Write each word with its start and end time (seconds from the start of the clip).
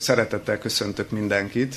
Szeretettel 0.00 0.58
köszöntök 0.58 1.10
mindenkit 1.10 1.76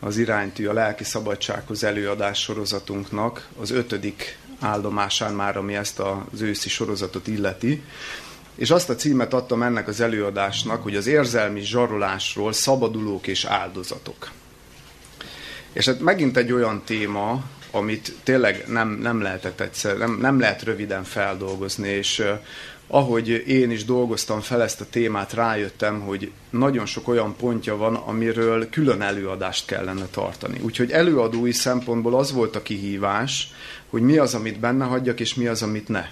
az 0.00 0.16
Iránytű 0.16 0.66
a 0.66 0.72
Lelki 0.72 1.04
Szabadsághoz 1.04 1.84
előadás 1.84 2.40
sorozatunknak 2.40 3.48
az 3.60 3.70
ötödik 3.70 4.38
áldomásán 4.60 5.34
már, 5.34 5.56
ami 5.56 5.74
ezt 5.74 5.98
az 5.98 6.40
őszi 6.40 6.68
sorozatot 6.68 7.26
illeti. 7.26 7.82
És 8.54 8.70
azt 8.70 8.88
a 8.88 8.94
címet 8.94 9.34
adtam 9.34 9.62
ennek 9.62 9.88
az 9.88 10.00
előadásnak, 10.00 10.82
hogy 10.82 10.96
az 10.96 11.06
érzelmi 11.06 11.60
zsarolásról 11.60 12.52
szabadulók 12.52 13.26
és 13.26 13.44
áldozatok. 13.44 14.30
És 15.72 15.86
hát 15.86 16.00
megint 16.00 16.36
egy 16.36 16.52
olyan 16.52 16.82
téma, 16.84 17.44
amit 17.70 18.14
tényleg 18.22 18.64
nem, 18.66 18.88
nem 18.88 19.20
lehetett 19.20 19.60
egyszer, 19.60 19.96
nem, 19.96 20.18
nem 20.20 20.40
lehet 20.40 20.62
röviden 20.62 21.04
feldolgozni, 21.04 21.88
és 21.88 22.24
ahogy 22.86 23.28
én 23.46 23.70
is 23.70 23.84
dolgoztam 23.84 24.40
fel 24.40 24.62
ezt 24.62 24.80
a 24.80 24.86
témát, 24.90 25.32
rájöttem, 25.32 26.00
hogy 26.00 26.30
nagyon 26.50 26.86
sok 26.86 27.08
olyan 27.08 27.36
pontja 27.36 27.76
van, 27.76 27.94
amiről 27.94 28.68
külön 28.68 29.02
előadást 29.02 29.66
kellene 29.66 30.06
tartani. 30.06 30.58
Úgyhogy 30.62 30.90
előadói 30.90 31.52
szempontból 31.52 32.18
az 32.18 32.32
volt 32.32 32.56
a 32.56 32.62
kihívás, 32.62 33.52
hogy 33.90 34.02
mi 34.02 34.16
az, 34.16 34.34
amit 34.34 34.60
benne 34.60 34.84
hagyjak, 34.84 35.20
és 35.20 35.34
mi 35.34 35.46
az, 35.46 35.62
amit 35.62 35.88
ne. 35.88 36.06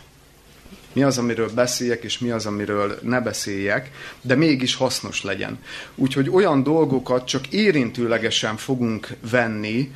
Mi 0.92 1.02
az, 1.02 1.18
amiről 1.18 1.50
beszéljek, 1.54 2.04
és 2.04 2.18
mi 2.18 2.30
az, 2.30 2.46
amiről 2.46 2.98
ne 3.02 3.20
beszéljek, 3.20 3.90
de 4.20 4.34
mégis 4.34 4.74
hasznos 4.74 5.22
legyen. 5.22 5.58
Úgyhogy 5.94 6.30
olyan 6.30 6.62
dolgokat 6.62 7.26
csak 7.26 7.46
érintőlegesen 7.46 8.56
fogunk 8.56 9.08
venni, 9.30 9.94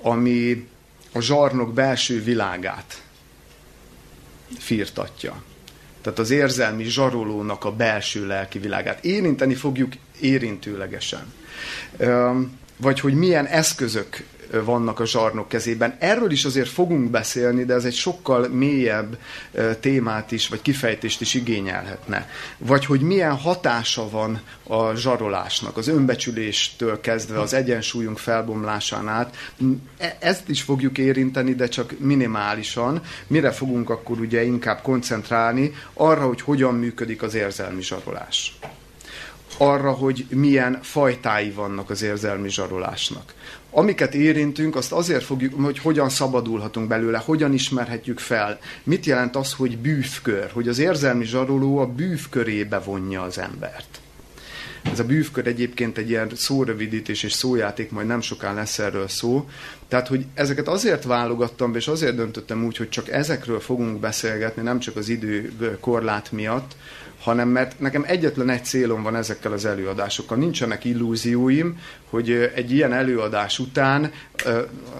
ami 0.00 0.66
a 1.12 1.20
zsarnok 1.20 1.72
belső 1.72 2.22
világát 2.22 3.02
firtatja. 4.58 5.42
Tehát 6.02 6.18
az 6.18 6.30
érzelmi 6.30 6.84
zsarolónak 6.84 7.64
a 7.64 7.72
belső 7.72 8.26
lelki 8.26 8.58
világát. 8.58 9.04
Érinteni 9.04 9.54
fogjuk 9.54 9.92
érintőlegesen. 10.20 11.32
Vagy 12.76 13.00
hogy 13.00 13.14
milyen 13.14 13.46
eszközök 13.46 14.24
vannak 14.64 15.00
a 15.00 15.06
zsarnok 15.06 15.48
kezében. 15.48 15.96
Erről 15.98 16.30
is 16.30 16.44
azért 16.44 16.68
fogunk 16.68 17.10
beszélni, 17.10 17.64
de 17.64 17.74
ez 17.74 17.84
egy 17.84 17.94
sokkal 17.94 18.48
mélyebb 18.48 19.18
témát 19.80 20.32
is, 20.32 20.48
vagy 20.48 20.62
kifejtést 20.62 21.20
is 21.20 21.34
igényelhetne. 21.34 22.28
Vagy 22.58 22.84
hogy 22.84 23.00
milyen 23.00 23.36
hatása 23.36 24.10
van 24.10 24.40
a 24.62 24.94
zsarolásnak, 24.94 25.76
az 25.76 25.88
önbecsüléstől 25.88 27.00
kezdve 27.00 27.40
az 27.40 27.52
egyensúlyunk 27.52 28.18
felbomlásán 28.18 29.08
át. 29.08 29.36
E, 29.98 30.16
ezt 30.20 30.48
is 30.48 30.62
fogjuk 30.62 30.98
érinteni, 30.98 31.54
de 31.54 31.68
csak 31.68 31.94
minimálisan. 31.98 33.02
Mire 33.26 33.50
fogunk 33.50 33.90
akkor 33.90 34.20
ugye 34.20 34.42
inkább 34.42 34.82
koncentrálni? 34.82 35.74
Arra, 35.92 36.26
hogy 36.26 36.40
hogyan 36.40 36.74
működik 36.74 37.22
az 37.22 37.34
érzelmi 37.34 37.82
zsarolás 37.82 38.58
arra, 39.58 39.92
hogy 39.92 40.26
milyen 40.28 40.78
fajtái 40.82 41.50
vannak 41.50 41.90
az 41.90 42.02
érzelmi 42.02 42.50
zsarolásnak 42.50 43.34
amiket 43.72 44.14
érintünk, 44.14 44.76
azt 44.76 44.92
azért 44.92 45.24
fogjuk, 45.24 45.64
hogy 45.64 45.78
hogyan 45.78 46.08
szabadulhatunk 46.08 46.88
belőle, 46.88 47.18
hogyan 47.18 47.52
ismerhetjük 47.52 48.18
fel. 48.18 48.58
Mit 48.82 49.06
jelent 49.06 49.36
az, 49.36 49.52
hogy 49.52 49.78
bűvkör, 49.78 50.50
hogy 50.52 50.68
az 50.68 50.78
érzelmi 50.78 51.24
zsaroló 51.24 51.78
a 51.78 51.86
bűvkörébe 51.86 52.78
vonja 52.78 53.22
az 53.22 53.38
embert. 53.38 54.00
Ez 54.92 54.98
a 54.98 55.04
bűvkör 55.04 55.46
egyébként 55.46 55.98
egy 55.98 56.10
ilyen 56.10 56.30
szórövidítés 56.34 57.22
és 57.22 57.32
szójáték, 57.32 57.90
majd 57.90 58.06
nem 58.06 58.20
soká 58.20 58.52
lesz 58.54 58.78
erről 58.78 59.08
szó. 59.08 59.48
Tehát, 59.88 60.08
hogy 60.08 60.26
ezeket 60.34 60.68
azért 60.68 61.04
válogattam, 61.04 61.74
és 61.74 61.88
azért 61.88 62.16
döntöttem 62.16 62.64
úgy, 62.64 62.76
hogy 62.76 62.88
csak 62.88 63.08
ezekről 63.08 63.60
fogunk 63.60 64.00
beszélgetni, 64.00 64.62
nem 64.62 64.78
csak 64.78 64.96
az 64.96 65.08
idő 65.08 65.52
korlát 65.80 66.32
miatt, 66.32 66.76
hanem 67.20 67.48
mert 67.48 67.80
nekem 67.80 68.04
egyetlen 68.06 68.48
egy 68.48 68.64
célom 68.64 69.02
van 69.02 69.16
ezekkel 69.16 69.52
az 69.52 69.64
előadásokkal. 69.64 70.36
Nincsenek 70.36 70.84
illúzióim, 70.84 71.78
hogy 72.12 72.50
egy 72.54 72.72
ilyen 72.72 72.92
előadás 72.92 73.58
után 73.58 74.12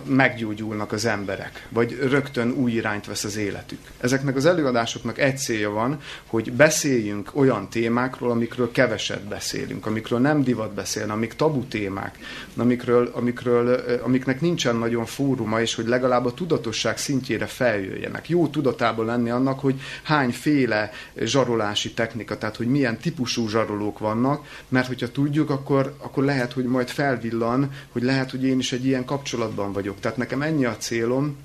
meggyógyulnak 0.05 0.93
az 0.93 1.05
emberek, 1.05 1.67
vagy 1.69 1.99
rögtön 2.01 2.51
új 2.51 2.73
irányt 2.73 3.07
vesz 3.07 3.25
az 3.25 3.37
életük. 3.37 3.79
Ezeknek 4.01 4.37
az 4.37 4.47
előadásoknak 4.47 5.19
egy 5.19 5.39
célja 5.39 5.71
van, 5.71 6.01
hogy 6.27 6.53
beszéljünk 6.53 7.31
olyan 7.33 7.69
témákról, 7.69 8.31
amikről 8.31 8.71
keveset 8.71 9.25
beszélünk, 9.25 9.87
amikről 9.87 10.19
nem 10.19 10.43
divat 10.43 10.75
beszélni, 10.75 11.11
amik 11.11 11.35
tabu 11.35 11.65
témák, 11.65 12.19
amikről, 12.57 13.11
amikről, 13.15 13.85
amiknek 14.03 14.41
nincsen 14.41 14.77
nagyon 14.77 15.05
fóruma, 15.05 15.61
és 15.61 15.75
hogy 15.75 15.87
legalább 15.87 16.27
a 16.27 16.35
tudatosság 16.35 16.99
szintjére 16.99 17.47
feljöjjenek. 17.47 18.29
Jó 18.29 18.49
tudatában 18.49 19.07
lenni 19.07 19.31
annak, 19.31 19.61
hogy 19.61 19.81
hányféle 20.03 20.91
zsarolási 21.17 21.93
technika, 21.93 22.39
tehát 22.39 22.57
hogy 22.57 22.67
milyen 22.67 22.99
típusú 22.99 23.49
zsarolók 23.49 23.99
vannak, 23.99 24.47
mert 24.69 24.87
hogyha 24.87 25.11
tudjuk, 25.11 25.51
akkor, 25.51 25.95
akkor 25.99 26.25
lehet, 26.25 26.53
hogy 26.53 26.65
majd 26.65 26.89
felvillan, 27.03 27.71
hogy 27.93 28.03
lehet, 28.03 28.31
hogy 28.31 28.45
én 28.45 28.59
is 28.59 28.73
egy 28.73 28.85
ilyen 28.87 29.05
kapcsolatban 29.05 29.73
vagyok. 29.73 30.01
Tehát 30.01 30.17
nekem 30.17 30.43
ennyi 30.43 30.65
a 30.65 30.77
célom, 30.77 31.37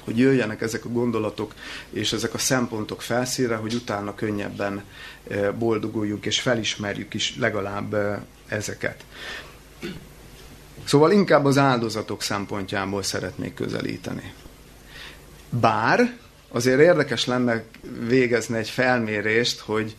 hogy 0.00 0.18
jöjjenek 0.18 0.60
ezek 0.60 0.84
a 0.84 0.88
gondolatok 0.88 1.54
és 1.90 2.12
ezek 2.12 2.34
a 2.34 2.38
szempontok 2.38 3.02
felszíre, 3.02 3.54
hogy 3.54 3.74
utána 3.74 4.14
könnyebben 4.14 4.82
e, 5.30 5.50
boldoguljunk 5.50 6.26
és 6.26 6.40
felismerjük 6.40 7.14
is 7.14 7.36
legalább 7.38 7.94
e, 7.94 8.22
ezeket. 8.48 9.04
Szóval 10.84 11.12
inkább 11.12 11.44
az 11.44 11.58
áldozatok 11.58 12.22
szempontjából 12.22 13.02
szeretnék 13.02 13.54
közelíteni. 13.54 14.32
Bár 15.50 16.16
azért 16.48 16.80
érdekes 16.80 17.26
lenne 17.26 17.62
végezni 18.06 18.58
egy 18.58 18.70
felmérést, 18.70 19.60
hogy 19.60 19.96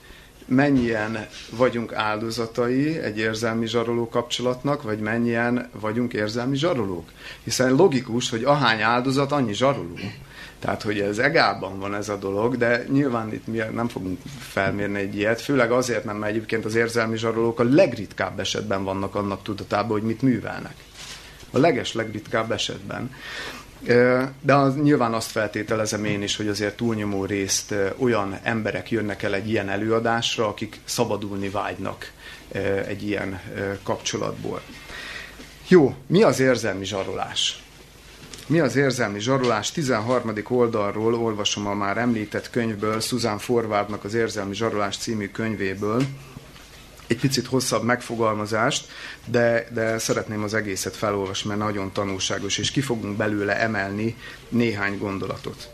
mennyien 0.51 1.27
vagyunk 1.49 1.93
áldozatai 1.93 2.99
egy 2.99 3.17
érzelmi 3.17 3.67
zsaroló 3.67 4.09
kapcsolatnak, 4.09 4.81
vagy 4.81 4.99
mennyien 4.99 5.69
vagyunk 5.79 6.13
érzelmi 6.13 6.55
zsarolók. 6.55 7.09
Hiszen 7.43 7.73
logikus, 7.73 8.29
hogy 8.29 8.43
ahány 8.43 8.81
áldozat, 8.81 9.31
annyi 9.31 9.53
zsaroló. 9.53 9.95
Tehát, 10.59 10.81
hogy 10.81 10.99
ez 10.99 11.17
egában 11.17 11.79
van 11.79 11.95
ez 11.95 12.09
a 12.09 12.15
dolog, 12.15 12.57
de 12.57 12.85
nyilván 12.89 13.33
itt 13.33 13.47
mi 13.47 13.57
nem 13.73 13.87
fogunk 13.87 14.19
felmérni 14.39 14.99
egy 14.99 15.15
ilyet, 15.15 15.41
főleg 15.41 15.71
azért 15.71 16.03
nem, 16.03 16.17
mert 16.17 16.31
egyébként 16.31 16.65
az 16.65 16.75
érzelmi 16.75 17.17
zsarolók 17.17 17.59
a 17.59 17.63
legritkább 17.63 18.39
esetben 18.39 18.83
vannak 18.83 19.15
annak 19.15 19.43
tudatában, 19.43 19.91
hogy 19.91 20.07
mit 20.07 20.21
művelnek. 20.21 20.75
A 21.51 21.57
leges 21.57 21.93
legritkább 21.93 22.51
esetben. 22.51 23.11
De 24.41 24.53
az, 24.53 24.75
nyilván 24.75 25.13
azt 25.13 25.31
feltételezem 25.31 26.05
én 26.05 26.21
is, 26.21 26.35
hogy 26.35 26.47
azért 26.47 26.75
túlnyomó 26.75 27.25
részt 27.25 27.75
olyan 27.97 28.39
emberek 28.43 28.91
jönnek 28.91 29.23
el 29.23 29.33
egy 29.33 29.49
ilyen 29.49 29.69
előadásra, 29.69 30.47
akik 30.47 30.79
szabadulni 30.83 31.49
vágynak 31.49 32.11
egy 32.87 33.03
ilyen 33.03 33.41
kapcsolatból. 33.83 34.61
Jó, 35.67 35.95
mi 36.07 36.23
az 36.23 36.39
érzelmi 36.39 36.85
zsarolás? 36.85 37.63
Mi 38.47 38.59
az 38.59 38.75
érzelmi 38.75 39.19
zsarolás? 39.19 39.71
13. 39.71 40.33
oldalról 40.47 41.15
olvasom 41.15 41.67
a 41.67 41.73
már 41.73 41.97
említett 41.97 42.49
könyvből, 42.49 42.99
Susan 42.99 43.37
Forwardnak 43.37 44.03
az 44.03 44.13
Érzelmi 44.13 44.53
Zsarolás 44.53 44.97
című 44.97 45.29
könyvéből, 45.29 46.03
egy 47.11 47.19
picit 47.19 47.47
hosszabb 47.47 47.83
megfogalmazást, 47.83 48.87
de, 49.25 49.67
de 49.73 49.97
szeretném 49.97 50.43
az 50.43 50.53
egészet 50.53 50.95
felolvasni, 50.95 51.49
mert 51.49 51.61
nagyon 51.61 51.91
tanulságos, 51.91 52.57
és 52.57 52.71
ki 52.71 52.81
fogunk 52.81 53.17
belőle 53.17 53.59
emelni 53.59 54.15
néhány 54.49 54.97
gondolatot. 54.97 55.69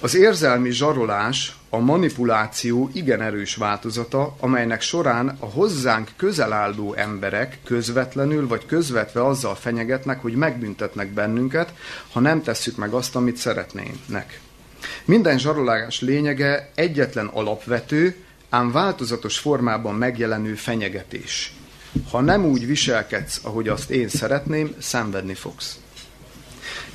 Az 0.00 0.14
érzelmi 0.14 0.70
zsarolás 0.70 1.56
a 1.68 1.78
manipuláció 1.78 2.90
igen 2.92 3.22
erős 3.22 3.56
változata, 3.56 4.36
amelynek 4.40 4.80
során 4.80 5.36
a 5.38 5.46
hozzánk 5.46 6.10
közel 6.16 6.52
álló 6.52 6.94
emberek 6.94 7.58
közvetlenül 7.64 8.48
vagy 8.48 8.66
közvetve 8.66 9.26
azzal 9.26 9.54
fenyegetnek, 9.54 10.20
hogy 10.20 10.34
megbüntetnek 10.34 11.08
bennünket, 11.08 11.72
ha 12.12 12.20
nem 12.20 12.42
tesszük 12.42 12.76
meg 12.76 12.92
azt, 12.92 13.16
amit 13.16 13.36
szeretnének. 13.36 14.40
Minden 15.04 15.38
zsarolás 15.38 16.00
lényege 16.00 16.70
egyetlen 16.74 17.26
alapvető, 17.26 18.23
ám 18.54 18.72
változatos 18.72 19.38
formában 19.38 19.94
megjelenő 19.94 20.54
fenyegetés. 20.54 21.52
Ha 22.10 22.20
nem 22.20 22.44
úgy 22.44 22.66
viselkedsz, 22.66 23.40
ahogy 23.42 23.68
azt 23.68 23.90
én 23.90 24.08
szeretném, 24.08 24.74
szenvedni 24.78 25.34
fogsz. 25.34 25.78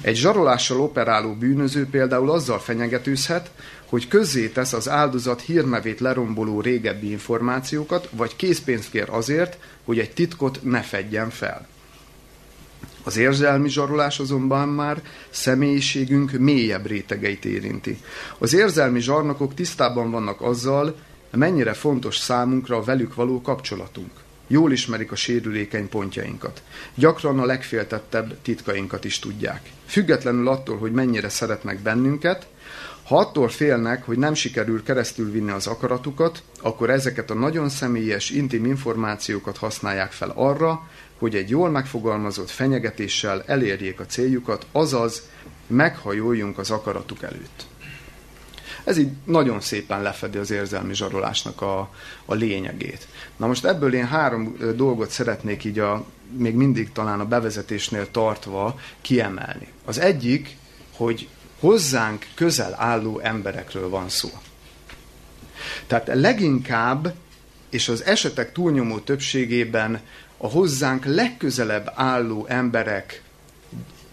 Egy 0.01 0.15
zsarolással 0.15 0.81
operáló 0.81 1.33
bűnöző 1.33 1.87
például 1.91 2.31
azzal 2.31 2.59
fenyegetőzhet, 2.59 3.51
hogy 3.85 4.07
közzétesz 4.07 4.73
az 4.73 4.89
áldozat 4.89 5.41
hírnevét 5.41 5.99
leromboló 5.99 6.61
régebbi 6.61 7.11
információkat, 7.11 8.09
vagy 8.11 8.35
készpénzt 8.35 8.89
kér 8.89 9.09
azért, 9.09 9.57
hogy 9.85 9.99
egy 9.99 10.11
titkot 10.11 10.59
ne 10.63 10.81
fedjen 10.81 11.29
fel. 11.29 11.67
Az 13.03 13.17
érzelmi 13.17 13.69
zsarolás 13.69 14.19
azonban 14.19 14.67
már 14.67 15.01
személyiségünk 15.29 16.31
mélyebb 16.31 16.85
rétegeit 16.85 17.45
érinti. 17.45 17.99
Az 18.37 18.53
érzelmi 18.53 18.99
zsarnokok 18.99 19.53
tisztában 19.53 20.11
vannak 20.11 20.41
azzal, 20.41 20.95
mennyire 21.37 21.73
fontos 21.73 22.17
számunkra 22.17 22.77
a 22.77 22.83
velük 22.83 23.15
való 23.15 23.41
kapcsolatunk. 23.41 24.11
Jól 24.47 24.71
ismerik 24.71 25.11
a 25.11 25.15
sérülékeny 25.15 25.89
pontjainkat. 25.89 26.63
Gyakran 26.95 27.39
a 27.39 27.45
legféltettebb 27.45 28.41
titkainkat 28.41 29.05
is 29.05 29.19
tudják. 29.19 29.71
Függetlenül 29.85 30.47
attól, 30.47 30.77
hogy 30.77 30.91
mennyire 30.91 31.29
szeretnek 31.29 31.79
bennünket, 31.79 32.47
Ha 33.09 33.17
attól 33.17 33.49
félnek, 33.49 34.03
hogy 34.05 34.17
nem 34.17 34.33
sikerül 34.33 34.83
keresztül 34.83 35.31
vinni 35.31 35.51
az 35.51 35.67
akaratukat, 35.67 36.43
akkor 36.61 36.89
ezeket 36.89 37.29
a 37.29 37.33
nagyon 37.33 37.69
személyes, 37.69 38.29
intim 38.29 38.65
információkat 38.65 39.57
használják 39.57 40.11
fel 40.11 40.31
arra, 40.35 40.87
hogy 41.17 41.35
egy 41.35 41.49
jól 41.49 41.69
megfogalmazott 41.69 42.49
fenyegetéssel 42.49 43.43
elérjék 43.45 43.99
a 43.99 44.05
céljukat, 44.05 44.65
azaz 44.71 45.29
meghajoljunk 45.67 46.57
az 46.57 46.71
akaratuk 46.71 47.21
előtt. 47.21 47.65
Ez 48.83 48.97
így 48.97 49.09
nagyon 49.23 49.61
szépen 49.61 50.01
lefedi 50.01 50.37
az 50.37 50.51
érzelmi 50.51 50.93
zsarolásnak 50.93 51.61
a, 51.61 51.79
a 52.25 52.33
lényegét. 52.33 53.07
Na 53.37 53.47
most 53.47 53.65
ebből 53.65 53.93
én 53.93 54.07
három 54.07 54.57
dolgot 54.75 55.09
szeretnék 55.09 55.63
így 55.63 55.79
a, 55.79 56.05
még 56.37 56.55
mindig 56.55 56.91
talán 56.91 57.19
a 57.19 57.25
bevezetésnél 57.25 58.11
tartva 58.11 58.79
kiemelni. 59.01 59.67
Az 59.85 59.99
egyik, 59.99 60.57
hogy 60.95 61.27
hozzánk 61.59 62.27
közel 62.35 62.75
álló 62.77 63.19
emberekről 63.19 63.89
van 63.89 64.09
szó. 64.09 64.29
Tehát 65.87 66.09
leginkább, 66.13 67.13
és 67.69 67.89
az 67.89 68.03
esetek 68.03 68.51
túlnyomó 68.51 68.99
többségében 68.99 70.01
a 70.37 70.47
hozzánk 70.47 71.05
legközelebb 71.05 71.91
álló 71.95 72.45
emberek, 72.49 73.23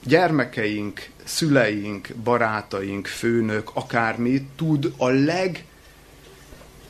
gyermekeink, 0.07 1.09
szüleink, 1.25 2.09
barátaink, 2.25 3.07
főnök, 3.07 3.71
akármi 3.75 4.47
tud 4.57 4.93
a 4.97 5.09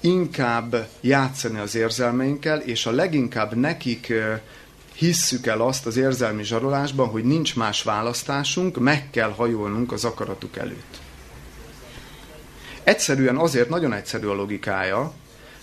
leginkább 0.00 0.88
játszani 1.00 1.58
az 1.58 1.74
érzelmeinkkel, 1.74 2.60
és 2.60 2.86
a 2.86 2.90
leginkább 2.90 3.54
nekik 3.54 4.12
hisszük 4.94 5.46
el 5.46 5.60
azt 5.60 5.86
az 5.86 5.96
érzelmi 5.96 6.44
zsarolásban, 6.44 7.08
hogy 7.08 7.24
nincs 7.24 7.56
más 7.56 7.82
választásunk, 7.82 8.78
meg 8.78 9.10
kell 9.10 9.30
hajolnunk 9.30 9.92
az 9.92 10.04
akaratuk 10.04 10.56
előtt. 10.56 11.00
Egyszerűen 12.82 13.36
azért, 13.36 13.68
nagyon 13.68 13.92
egyszerű 13.92 14.26
a 14.26 14.34
logikája, 14.34 15.12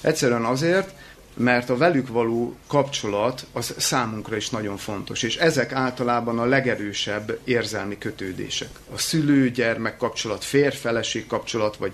egyszerűen 0.01 0.45
azért, 0.45 0.95
mert 1.33 1.69
a 1.69 1.77
velük 1.77 2.07
való 2.07 2.55
kapcsolat 2.67 3.45
az 3.51 3.73
számunkra 3.77 4.35
is 4.35 4.49
nagyon 4.49 4.77
fontos, 4.77 5.23
és 5.23 5.35
ezek 5.35 5.71
általában 5.71 6.39
a 6.39 6.45
legerősebb 6.45 7.39
érzelmi 7.43 7.97
kötődések. 7.97 8.69
A 8.93 8.97
szülő-gyermek 8.97 9.97
kapcsolat, 9.97 10.43
férfeleség 10.43 11.27
kapcsolat, 11.27 11.77
vagy 11.77 11.93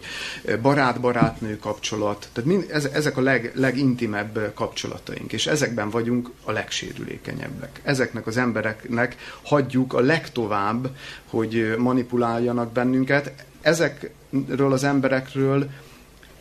barát-barátnő 0.61 1.57
kapcsolat, 1.57 2.29
tehát 2.33 2.49
mind, 2.49 2.89
ezek 2.93 3.17
a 3.17 3.21
leg, 3.21 3.51
legintimebb 3.55 4.51
kapcsolataink, 4.53 5.33
és 5.33 5.47
ezekben 5.47 5.89
vagyunk 5.89 6.31
a 6.43 6.51
legsérülékenyebbek. 6.51 7.79
Ezeknek 7.83 8.27
az 8.27 8.37
embereknek 8.37 9.15
hagyjuk 9.41 9.93
a 9.93 9.99
legtovább, 9.99 10.89
hogy 11.25 11.75
manipuláljanak 11.77 12.71
bennünket, 12.71 13.31
ezekről 13.61 14.71
az 14.71 14.83
emberekről 14.83 15.69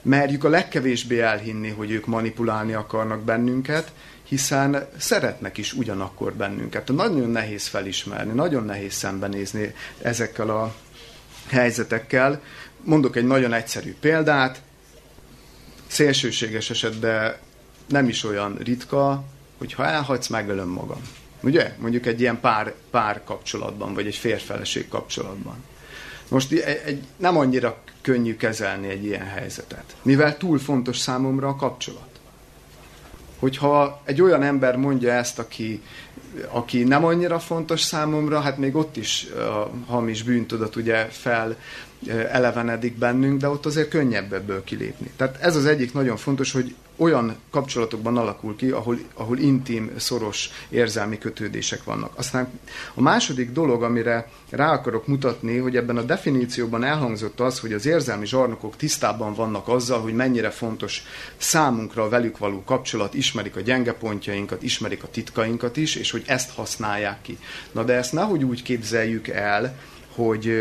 merjük 0.02 0.44
a 0.44 0.48
legkevésbé 0.48 1.20
elhinni, 1.20 1.68
hogy 1.68 1.90
ők 1.90 2.06
manipulálni 2.06 2.72
akarnak 2.72 3.20
bennünket, 3.22 3.92
hiszen 4.22 4.88
szeretnek 4.98 5.58
is 5.58 5.72
ugyanakkor 5.72 6.34
bennünket. 6.34 6.88
Nagyon 6.88 7.30
nehéz 7.30 7.66
felismerni, 7.66 8.32
nagyon 8.32 8.64
nehéz 8.64 8.92
szembenézni 8.92 9.74
ezekkel 10.02 10.50
a 10.50 10.74
helyzetekkel. 11.48 12.40
Mondok 12.84 13.16
egy 13.16 13.26
nagyon 13.26 13.52
egyszerű 13.52 13.94
példát, 14.00 14.62
szélsőséges 15.86 16.70
esetben 16.70 17.36
nem 17.88 18.08
is 18.08 18.24
olyan 18.24 18.58
ritka, 18.62 19.24
hogy 19.58 19.72
ha 19.72 19.86
elhagysz, 19.86 20.26
megölöm 20.26 20.68
magam. 20.68 21.00
Ugye? 21.40 21.74
Mondjuk 21.78 22.06
egy 22.06 22.20
ilyen 22.20 22.40
pár, 22.40 22.74
pár 22.90 23.24
kapcsolatban, 23.24 23.94
vagy 23.94 24.06
egy 24.06 24.16
férfeleség 24.16 24.88
kapcsolatban. 24.88 25.64
Most 26.28 26.52
egy, 26.52 26.78
egy, 26.84 27.02
nem 27.16 27.36
annyira 27.36 27.78
könnyű 28.00 28.36
kezelni 28.36 28.88
egy 28.88 29.04
ilyen 29.04 29.26
helyzetet, 29.26 29.96
mivel 30.02 30.36
túl 30.36 30.58
fontos 30.58 30.98
számomra 30.98 31.48
a 31.48 31.56
kapcsolat. 31.56 32.06
Hogyha 33.38 34.02
egy 34.04 34.22
olyan 34.22 34.42
ember 34.42 34.76
mondja 34.76 35.12
ezt, 35.12 35.38
aki, 35.38 35.82
aki 36.48 36.82
nem 36.82 37.04
annyira 37.04 37.38
fontos 37.38 37.80
számomra, 37.80 38.40
hát 38.40 38.58
még 38.58 38.76
ott 38.76 38.96
is 38.96 39.26
a 39.30 39.70
hamis 39.86 40.22
bűntudat 40.22 40.76
ugye 40.76 41.04
fel 41.04 41.56
elevenedik 42.30 42.98
bennünk, 42.98 43.40
de 43.40 43.48
ott 43.48 43.66
azért 43.66 43.88
könnyebb 43.88 44.32
ebből 44.32 44.64
kilépni. 44.64 45.10
Tehát 45.16 45.36
ez 45.40 45.56
az 45.56 45.66
egyik 45.66 45.92
nagyon 45.92 46.16
fontos, 46.16 46.52
hogy 46.52 46.74
olyan 46.98 47.36
kapcsolatokban 47.50 48.16
alakul 48.16 48.56
ki, 48.56 48.70
ahol, 48.70 48.98
ahol 49.14 49.38
intim, 49.38 49.90
szoros 49.96 50.50
érzelmi 50.68 51.18
kötődések 51.18 51.84
vannak. 51.84 52.12
Aztán 52.14 52.48
a 52.94 53.00
második 53.00 53.52
dolog, 53.52 53.82
amire 53.82 54.30
rá 54.50 54.72
akarok 54.72 55.06
mutatni, 55.06 55.56
hogy 55.58 55.76
ebben 55.76 55.96
a 55.96 56.02
definícióban 56.02 56.84
elhangzott 56.84 57.40
az, 57.40 57.58
hogy 57.58 57.72
az 57.72 57.86
érzelmi 57.86 58.26
zsarnokok 58.26 58.76
tisztában 58.76 59.34
vannak 59.34 59.68
azzal, 59.68 60.00
hogy 60.00 60.14
mennyire 60.14 60.50
fontos 60.50 61.02
számunkra 61.36 62.02
a 62.02 62.08
velük 62.08 62.38
való 62.38 62.62
kapcsolat, 62.64 63.14
ismerik 63.14 63.56
a 63.56 63.60
gyenge 63.60 63.92
pontjainkat, 63.92 64.62
ismerik 64.62 65.02
a 65.02 65.10
titkainkat 65.10 65.76
is, 65.76 65.94
és 65.94 66.10
hogy 66.10 66.22
ezt 66.26 66.54
használják 66.54 67.22
ki. 67.22 67.38
Na 67.72 67.82
de 67.82 67.92
ezt 67.92 68.12
nehogy 68.12 68.44
úgy 68.44 68.62
képzeljük 68.62 69.28
el, 69.28 69.78
hogy 70.14 70.52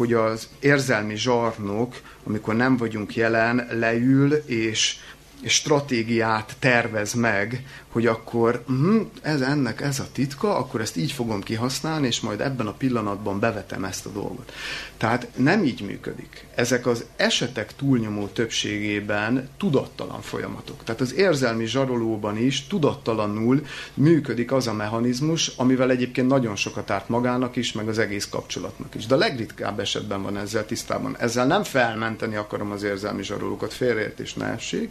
hogy 0.00 0.12
az 0.12 0.48
érzelmi 0.60 1.16
zsarnok, 1.16 2.00
amikor 2.24 2.56
nem 2.56 2.76
vagyunk 2.76 3.16
jelen, 3.16 3.66
leül 3.70 4.32
és 4.32 4.96
stratégiát 5.44 6.56
tervez 6.58 7.14
meg, 7.14 7.64
hogy 7.88 8.06
akkor 8.06 8.62
hm, 8.66 9.00
ez 9.22 9.40
ennek 9.40 9.80
ez 9.80 10.00
a 10.00 10.06
titka, 10.12 10.56
akkor 10.56 10.80
ezt 10.80 10.96
így 10.96 11.12
fogom 11.12 11.42
kihasználni, 11.42 12.06
és 12.06 12.20
majd 12.20 12.40
ebben 12.40 12.66
a 12.66 12.72
pillanatban 12.72 13.40
bevetem 13.40 13.84
ezt 13.84 14.06
a 14.06 14.10
dolgot. 14.10 14.52
Tehát 14.96 15.28
nem 15.36 15.64
így 15.64 15.80
működik. 15.80 16.46
Ezek 16.54 16.86
az 16.86 17.04
esetek 17.16 17.76
túlnyomó 17.76 18.26
többségében 18.26 19.48
tudattalan 19.56 20.20
folyamatok. 20.20 20.84
Tehát 20.84 21.00
az 21.00 21.14
érzelmi 21.14 21.66
zsarolóban 21.66 22.36
is 22.36 22.66
tudattalanul 22.66 23.66
működik 23.94 24.52
az 24.52 24.66
a 24.66 24.72
mechanizmus, 24.72 25.48
amivel 25.56 25.90
egyébként 25.90 26.28
nagyon 26.28 26.56
sokat 26.56 26.90
árt 26.90 27.08
magának 27.08 27.56
is, 27.56 27.72
meg 27.72 27.88
az 27.88 27.98
egész 27.98 28.28
kapcsolatnak 28.28 28.94
is. 28.94 29.06
De 29.06 29.14
a 29.14 29.18
legritkább 29.18 29.80
esetben 29.80 30.22
van 30.22 30.36
ezzel 30.36 30.66
tisztában. 30.66 31.16
Ezzel 31.18 31.46
nem 31.46 31.62
felmenteni 31.62 32.36
akarom 32.36 32.70
az 32.70 32.82
érzelmi 32.82 33.22
zsarolókat, 33.22 33.72
félreértés 33.72 34.34
ne 34.34 34.46
essék, 34.46 34.90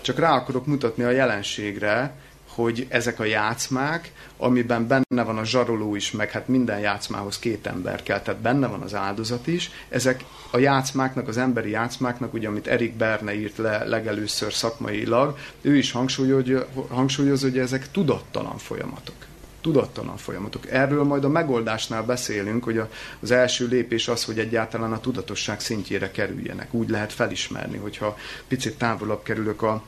csak 0.00 0.18
rá 0.18 0.34
akarok 0.34 0.66
mutatni 0.66 1.04
a 1.04 1.10
jelenségre, 1.10 2.14
hogy 2.48 2.86
ezek 2.88 3.20
a 3.20 3.24
játszmák, 3.24 4.12
amiben 4.36 4.86
benne 4.86 5.22
van 5.22 5.38
a 5.38 5.44
zsaroló 5.44 5.94
is, 5.94 6.10
meg 6.10 6.30
hát 6.30 6.48
minden 6.48 6.78
játszmához 6.78 7.38
két 7.38 7.66
ember 7.66 8.02
kell, 8.02 8.20
tehát 8.20 8.40
benne 8.40 8.66
van 8.66 8.80
az 8.80 8.94
áldozat 8.94 9.46
is, 9.46 9.70
ezek 9.88 10.24
a 10.50 10.58
játszmáknak, 10.58 11.28
az 11.28 11.36
emberi 11.36 11.70
játszmáknak, 11.70 12.34
ugye 12.34 12.48
amit 12.48 12.66
Erik 12.66 12.94
Berne 12.96 13.34
írt 13.34 13.56
le 13.56 13.84
legelőször 13.84 14.52
szakmailag, 14.52 15.38
ő 15.60 15.76
is 15.76 15.92
hangsúlyozza, 15.92 16.66
hangsúlyoz, 16.88 17.42
hogy 17.42 17.58
ezek 17.58 17.90
tudattalan 17.90 18.58
folyamatok 18.58 19.27
tudattalan 19.60 20.16
folyamatok. 20.16 20.70
Erről 20.70 21.04
majd 21.04 21.24
a 21.24 21.28
megoldásnál 21.28 22.02
beszélünk, 22.02 22.64
hogy 22.64 22.78
a, 22.78 22.90
az 23.20 23.30
első 23.30 23.66
lépés 23.66 24.08
az, 24.08 24.24
hogy 24.24 24.38
egyáltalán 24.38 24.92
a 24.92 25.00
tudatosság 25.00 25.60
szintjére 25.60 26.10
kerüljenek. 26.10 26.74
Úgy 26.74 26.88
lehet 26.88 27.12
felismerni, 27.12 27.76
hogyha 27.76 28.16
picit 28.48 28.78
távolabb 28.78 29.22
kerülök 29.22 29.62
a 29.62 29.82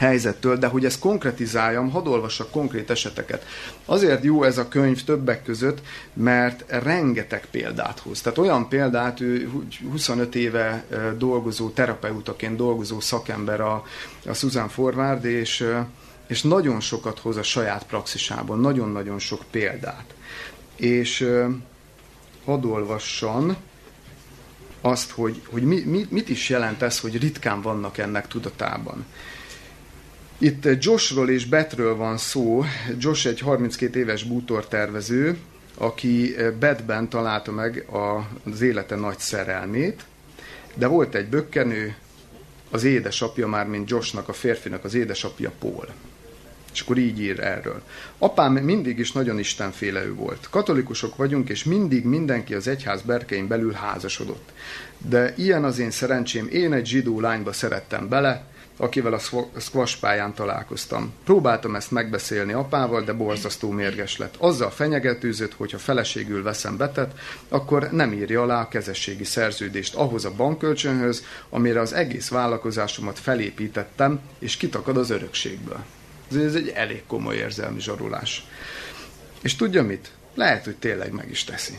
helyzettől, 0.00 0.56
de 0.56 0.66
hogy 0.66 0.84
ezt 0.84 0.98
konkretizáljam, 0.98 1.90
hadd 1.90 2.06
olvassak 2.06 2.50
konkrét 2.50 2.90
eseteket. 2.90 3.46
Azért 3.84 4.24
jó 4.24 4.42
ez 4.42 4.58
a 4.58 4.68
könyv 4.68 5.04
többek 5.04 5.44
között, 5.44 5.80
mert 6.12 6.64
rengeteg 6.68 7.46
példát 7.50 7.98
hoz. 7.98 8.20
Tehát 8.20 8.38
olyan 8.38 8.68
példát, 8.68 9.20
ő 9.20 9.50
25 9.90 10.34
éve 10.34 10.84
dolgozó, 11.18 11.70
terapeutaként 11.70 12.56
dolgozó 12.56 13.00
szakember 13.00 13.60
a, 13.60 13.84
a 14.26 14.32
Susan 14.32 14.68
Forward, 14.68 15.24
és 15.24 15.66
és 16.30 16.42
nagyon 16.42 16.80
sokat 16.80 17.18
hoz 17.18 17.36
a 17.36 17.42
saját 17.42 17.86
praxisában, 17.86 18.60
nagyon-nagyon 18.60 19.18
sok 19.18 19.42
példát. 19.50 20.14
És 20.76 21.28
hadd 22.44 22.64
olvasson 22.64 23.56
azt, 24.80 25.10
hogy, 25.10 25.42
hogy 25.46 25.62
mi, 25.62 25.80
mi, 25.80 26.06
mit 26.10 26.28
is 26.28 26.48
jelent 26.48 26.82
ez, 26.82 27.00
hogy 27.00 27.18
ritkán 27.20 27.60
vannak 27.60 27.98
ennek 27.98 28.28
tudatában. 28.28 29.04
Itt 30.38 30.68
Joshról 30.78 31.30
és 31.30 31.46
Betről 31.46 31.96
van 31.96 32.16
szó. 32.16 32.64
Josh 32.98 33.26
egy 33.26 33.40
32 33.40 33.98
éves 33.98 34.22
bútortervező, 34.22 35.38
aki 35.74 36.34
Betben 36.58 37.08
találta 37.08 37.52
meg 37.52 37.86
az 38.44 38.60
élete 38.60 38.96
nagy 38.96 39.18
szerelmét, 39.18 40.04
de 40.74 40.86
volt 40.86 41.14
egy 41.14 41.28
bökkenő, 41.28 41.96
az 42.70 42.84
édesapja 42.84 43.46
már, 43.46 43.66
mint 43.66 43.90
Joshnak, 43.90 44.28
a 44.28 44.32
férfinak 44.32 44.84
az 44.84 44.94
édesapja 44.94 45.52
Paul. 45.58 45.88
És 46.72 46.80
akkor 46.80 46.98
így 46.98 47.20
ír 47.20 47.40
erről. 47.40 47.82
Apám 48.18 48.52
mindig 48.52 48.98
is 48.98 49.12
nagyon 49.12 49.38
istenfélő 49.38 50.14
volt. 50.14 50.46
Katolikusok 50.50 51.16
vagyunk, 51.16 51.48
és 51.48 51.64
mindig 51.64 52.04
mindenki 52.04 52.54
az 52.54 52.68
egyház 52.68 53.02
berkein 53.02 53.46
belül 53.46 53.72
házasodott. 53.72 54.52
De 54.98 55.34
ilyen 55.36 55.64
az 55.64 55.78
én 55.78 55.90
szerencsém, 55.90 56.48
én 56.50 56.72
egy 56.72 56.86
zsidó 56.86 57.20
lányba 57.20 57.52
szerettem 57.52 58.08
bele, 58.08 58.44
akivel 58.80 59.12
a 59.12 59.18
squash 59.60 60.00
pályán 60.00 60.34
találkoztam. 60.34 61.12
Próbáltam 61.24 61.74
ezt 61.74 61.90
megbeszélni 61.90 62.52
apával, 62.52 63.02
de 63.02 63.12
borzasztó 63.12 63.70
mérges 63.70 64.16
lett. 64.16 64.34
Azzal 64.38 64.70
fenyegetőzött, 64.70 65.54
hogy 65.54 65.72
ha 65.72 65.78
feleségül 65.78 66.42
veszem 66.42 66.76
betet, 66.76 67.18
akkor 67.48 67.88
nem 67.90 68.12
írja 68.12 68.42
alá 68.42 68.60
a 68.60 68.68
kezességi 68.68 69.24
szerződést 69.24 69.94
ahhoz 69.94 70.24
a 70.24 70.34
bankkölcsönhöz, 70.36 71.24
amire 71.48 71.80
az 71.80 71.92
egész 71.92 72.28
vállalkozásomat 72.28 73.18
felépítettem, 73.18 74.20
és 74.38 74.56
kitakad 74.56 74.96
az 74.96 75.10
örökségből. 75.10 75.84
Ez 76.30 76.54
egy 76.54 76.68
elég 76.68 77.02
komoly 77.06 77.36
érzelmi 77.36 77.80
zsarulás. 77.80 78.46
És 79.42 79.56
tudja 79.56 79.82
mit? 79.82 80.10
Lehet, 80.34 80.64
hogy 80.64 80.76
tényleg 80.76 81.12
meg 81.12 81.30
is 81.30 81.44
teszi. 81.44 81.78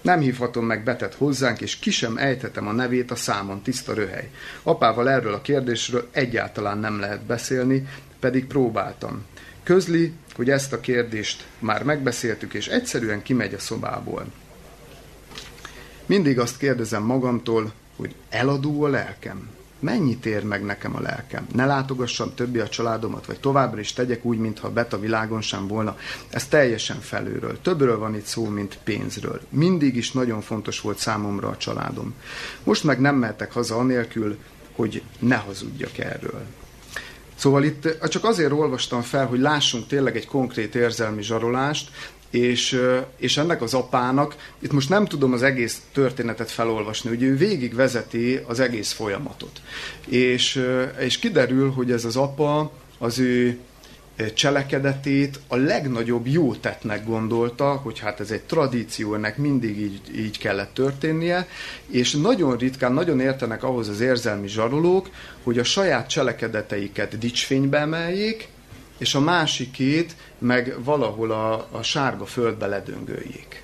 Nem 0.00 0.20
hívhatom 0.20 0.64
meg 0.64 0.84
Betet 0.84 1.14
hozzánk, 1.14 1.60
és 1.60 1.76
ki 1.76 1.90
sem 1.90 2.16
ejthetem 2.16 2.68
a 2.68 2.72
nevét 2.72 3.10
a 3.10 3.16
számon, 3.16 3.62
tiszta 3.62 3.94
röhely. 3.94 4.30
Apával 4.62 5.08
erről 5.08 5.34
a 5.34 5.40
kérdésről 5.40 6.08
egyáltalán 6.10 6.78
nem 6.78 7.00
lehet 7.00 7.22
beszélni, 7.22 7.88
pedig 8.20 8.46
próbáltam. 8.46 9.24
Közli, 9.62 10.12
hogy 10.34 10.50
ezt 10.50 10.72
a 10.72 10.80
kérdést 10.80 11.46
már 11.58 11.82
megbeszéltük, 11.82 12.54
és 12.54 12.68
egyszerűen 12.68 13.22
kimegy 13.22 13.54
a 13.54 13.58
szobából. 13.58 14.26
Mindig 16.06 16.38
azt 16.38 16.58
kérdezem 16.58 17.02
magamtól, 17.02 17.72
hogy 17.96 18.14
eladó 18.28 18.82
a 18.82 18.88
lelkem. 18.88 19.48
Mennyit 19.80 20.26
ér 20.26 20.44
meg 20.44 20.64
nekem 20.64 20.96
a 20.96 21.00
lelkem? 21.00 21.46
Ne 21.54 21.66
látogassam 21.66 22.34
többi 22.34 22.58
a 22.58 22.68
családomat, 22.68 23.26
vagy 23.26 23.40
továbbra 23.40 23.80
is 23.80 23.92
tegyek 23.92 24.24
úgy, 24.24 24.38
mintha 24.38 24.70
bet 24.70 24.92
a 24.92 25.00
világon 25.00 25.40
sem 25.40 25.66
volna. 25.66 25.96
Ez 26.30 26.46
teljesen 26.46 27.00
felülről. 27.00 27.60
Többről 27.60 27.98
van 27.98 28.14
itt 28.14 28.24
szó, 28.24 28.44
mint 28.44 28.78
pénzről. 28.84 29.40
Mindig 29.48 29.96
is 29.96 30.12
nagyon 30.12 30.40
fontos 30.40 30.80
volt 30.80 30.98
számomra 30.98 31.48
a 31.48 31.56
családom. 31.56 32.14
Most 32.64 32.84
meg 32.84 33.00
nem 33.00 33.16
mehetek 33.16 33.52
haza 33.52 33.76
anélkül, 33.76 34.38
hogy 34.72 35.02
ne 35.18 35.36
hazudjak 35.36 35.98
erről. 35.98 36.42
Szóval 37.34 37.64
itt 37.64 38.08
csak 38.08 38.24
azért 38.24 38.52
olvastam 38.52 39.02
fel, 39.02 39.26
hogy 39.26 39.40
lássunk 39.40 39.86
tényleg 39.86 40.16
egy 40.16 40.26
konkrét 40.26 40.74
érzelmi 40.74 41.22
zsarolást, 41.22 41.90
és, 42.30 42.80
és 43.16 43.36
ennek 43.36 43.62
az 43.62 43.74
apának, 43.74 44.36
itt 44.58 44.72
most 44.72 44.88
nem 44.88 45.04
tudom 45.04 45.32
az 45.32 45.42
egész 45.42 45.82
történetet 45.92 46.50
felolvasni, 46.50 47.08
hogy 47.08 47.22
ő 47.22 47.36
végig 47.36 47.74
vezeti 47.74 48.40
az 48.46 48.60
egész 48.60 48.92
folyamatot. 48.92 49.60
És, 50.06 50.64
és 50.98 51.18
kiderül, 51.18 51.70
hogy 51.70 51.92
ez 51.92 52.04
az 52.04 52.16
apa 52.16 52.72
az 52.98 53.18
ő 53.18 53.58
cselekedetét 54.34 55.40
a 55.48 55.56
legnagyobb 55.56 56.26
jó 56.26 56.54
tettnek 56.54 57.06
gondolta, 57.06 57.70
hogy 57.74 57.98
hát 57.98 58.20
ez 58.20 58.30
egy 58.30 58.42
tradíció, 58.42 59.14
ennek 59.14 59.36
mindig 59.36 59.80
így, 59.80 60.00
így 60.16 60.38
kellett 60.38 60.74
történnie, 60.74 61.48
és 61.90 62.12
nagyon 62.12 62.56
ritkán, 62.56 62.92
nagyon 62.92 63.20
értenek 63.20 63.62
ahhoz 63.62 63.88
az 63.88 64.00
érzelmi 64.00 64.48
zsarolók, 64.48 65.10
hogy 65.42 65.58
a 65.58 65.64
saját 65.64 66.08
cselekedeteiket 66.08 67.18
dicsfénybe 67.18 67.78
emeljék, 67.78 68.48
és 68.98 69.14
a 69.14 69.20
másikét 69.20 70.16
meg 70.38 70.84
valahol 70.84 71.30
a, 71.30 71.68
a 71.70 71.82
sárga 71.82 72.26
földbe 72.26 72.66
ledöngöljék. 72.66 73.62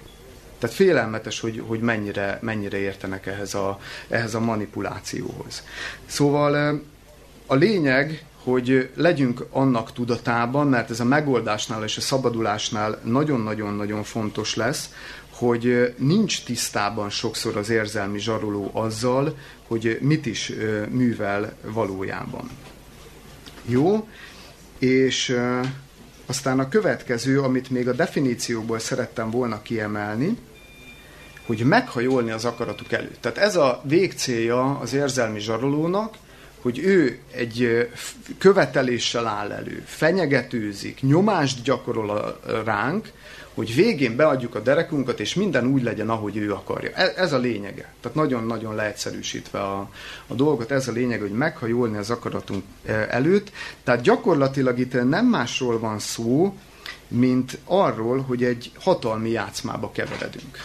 Tehát 0.58 0.76
félelmetes, 0.76 1.40
hogy, 1.40 1.62
hogy 1.66 1.80
mennyire, 1.80 2.38
mennyire 2.42 2.78
értenek 2.78 3.26
ehhez 3.26 3.54
a, 3.54 3.78
ehhez 4.08 4.34
a 4.34 4.40
manipulációhoz. 4.40 5.62
Szóval 6.06 6.80
a 7.46 7.54
lényeg, 7.54 8.24
hogy 8.42 8.90
legyünk 8.94 9.46
annak 9.50 9.92
tudatában, 9.92 10.66
mert 10.66 10.90
ez 10.90 11.00
a 11.00 11.04
megoldásnál 11.04 11.84
és 11.84 11.96
a 11.96 12.00
szabadulásnál 12.00 13.00
nagyon-nagyon-nagyon 13.04 14.02
fontos 14.02 14.56
lesz, 14.56 14.90
hogy 15.30 15.94
nincs 15.98 16.44
tisztában 16.44 17.10
sokszor 17.10 17.56
az 17.56 17.70
érzelmi 17.70 18.18
zsaroló 18.18 18.70
azzal, 18.72 19.36
hogy 19.66 19.98
mit 20.00 20.26
is 20.26 20.52
művel 20.88 21.56
valójában. 21.62 22.50
Jó? 23.64 24.08
És 24.78 25.38
aztán 26.26 26.58
a 26.58 26.68
következő, 26.68 27.40
amit 27.40 27.70
még 27.70 27.88
a 27.88 27.92
definícióból 27.92 28.78
szerettem 28.78 29.30
volna 29.30 29.62
kiemelni, 29.62 30.38
hogy 31.46 31.58
meghajolni 31.58 32.30
az 32.30 32.44
akaratuk 32.44 32.92
előtt. 32.92 33.20
Tehát 33.20 33.38
ez 33.38 33.56
a 33.56 33.82
végcélja 33.84 34.78
az 34.78 34.92
érzelmi 34.92 35.40
zsarolónak, 35.40 36.14
hogy 36.60 36.78
ő 36.78 37.18
egy 37.30 37.88
követeléssel 38.38 39.26
áll 39.26 39.52
elő, 39.52 39.82
fenyegetőzik, 39.86 41.00
nyomást 41.02 41.62
gyakorol 41.62 42.40
ránk, 42.64 43.12
hogy 43.54 43.74
végén 43.74 44.16
beadjuk 44.16 44.54
a 44.54 44.60
derekunkat, 44.60 45.20
és 45.20 45.34
minden 45.34 45.66
úgy 45.66 45.82
legyen, 45.82 46.10
ahogy 46.10 46.36
ő 46.36 46.52
akarja. 46.52 46.90
Ez, 46.94 47.12
ez 47.16 47.32
a 47.32 47.38
lényege. 47.38 47.92
Tehát 48.00 48.16
nagyon-nagyon 48.16 48.74
leegyszerűsítve 48.74 49.60
a, 49.60 49.90
a 50.26 50.34
dolgot, 50.34 50.70
ez 50.70 50.88
a 50.88 50.92
lényeg, 50.92 51.20
hogy 51.20 51.32
meghajolni 51.32 51.96
az 51.96 52.10
akaratunk 52.10 52.64
e, 52.84 53.06
előtt. 53.10 53.52
Tehát 53.84 54.00
gyakorlatilag 54.00 54.78
itt 54.78 55.08
nem 55.08 55.26
másról 55.26 55.78
van 55.78 55.98
szó, 55.98 56.54
mint 57.08 57.58
arról, 57.64 58.20
hogy 58.20 58.44
egy 58.44 58.72
hatalmi 58.80 59.30
játszmába 59.30 59.90
keveredünk 59.92 60.58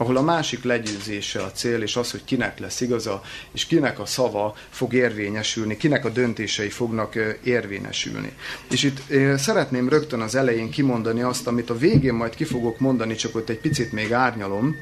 ahol 0.00 0.16
a 0.16 0.22
másik 0.22 0.64
legyőzése 0.64 1.42
a 1.42 1.52
cél, 1.52 1.82
és 1.82 1.96
az, 1.96 2.10
hogy 2.10 2.24
kinek 2.24 2.58
lesz 2.58 2.80
igaza, 2.80 3.22
és 3.52 3.66
kinek 3.66 3.98
a 3.98 4.06
szava 4.06 4.56
fog 4.68 4.92
érvényesülni, 4.92 5.76
kinek 5.76 6.04
a 6.04 6.10
döntései 6.10 6.68
fognak 6.68 7.14
érvényesülni. 7.42 8.32
És 8.70 8.82
itt 8.82 9.00
szeretném 9.36 9.88
rögtön 9.88 10.20
az 10.20 10.34
elején 10.34 10.70
kimondani 10.70 11.22
azt, 11.22 11.46
amit 11.46 11.70
a 11.70 11.78
végén 11.78 12.14
majd 12.14 12.34
ki 12.34 12.44
fogok 12.44 12.78
mondani, 12.78 13.14
csak 13.14 13.36
ott 13.36 13.48
egy 13.48 13.60
picit 13.60 13.92
még 13.92 14.12
árnyalom, 14.12 14.76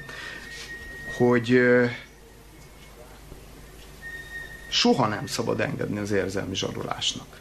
hogy 1.16 1.60
soha 4.70 5.06
nem 5.06 5.26
szabad 5.26 5.60
engedni 5.60 5.98
az 5.98 6.10
érzelmi 6.10 6.54
zsarolásnak. 6.54 7.35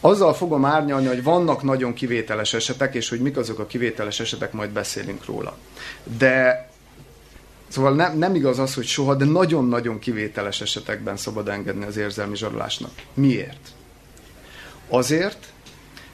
Azzal 0.00 0.34
fogom 0.34 0.64
árnyalni, 0.64 1.06
hogy 1.06 1.22
vannak 1.22 1.62
nagyon 1.62 1.92
kivételes 1.92 2.54
esetek, 2.54 2.94
és 2.94 3.08
hogy 3.08 3.20
mik 3.20 3.36
azok 3.36 3.58
a 3.58 3.66
kivételes 3.66 4.20
esetek, 4.20 4.52
majd 4.52 4.70
beszélünk 4.70 5.24
róla. 5.24 5.56
De 6.18 6.68
Szóval 7.68 7.94
nem, 7.94 8.18
nem 8.18 8.34
igaz 8.34 8.58
az, 8.58 8.74
hogy 8.74 8.86
soha, 8.86 9.14
de 9.14 9.24
nagyon-nagyon 9.24 9.98
kivételes 9.98 10.60
esetekben 10.60 11.16
szabad 11.16 11.48
engedni 11.48 11.84
az 11.84 11.96
érzelmi 11.96 12.36
zsarolásnak. 12.36 12.90
Miért? 13.14 13.68
Azért, 14.88 15.52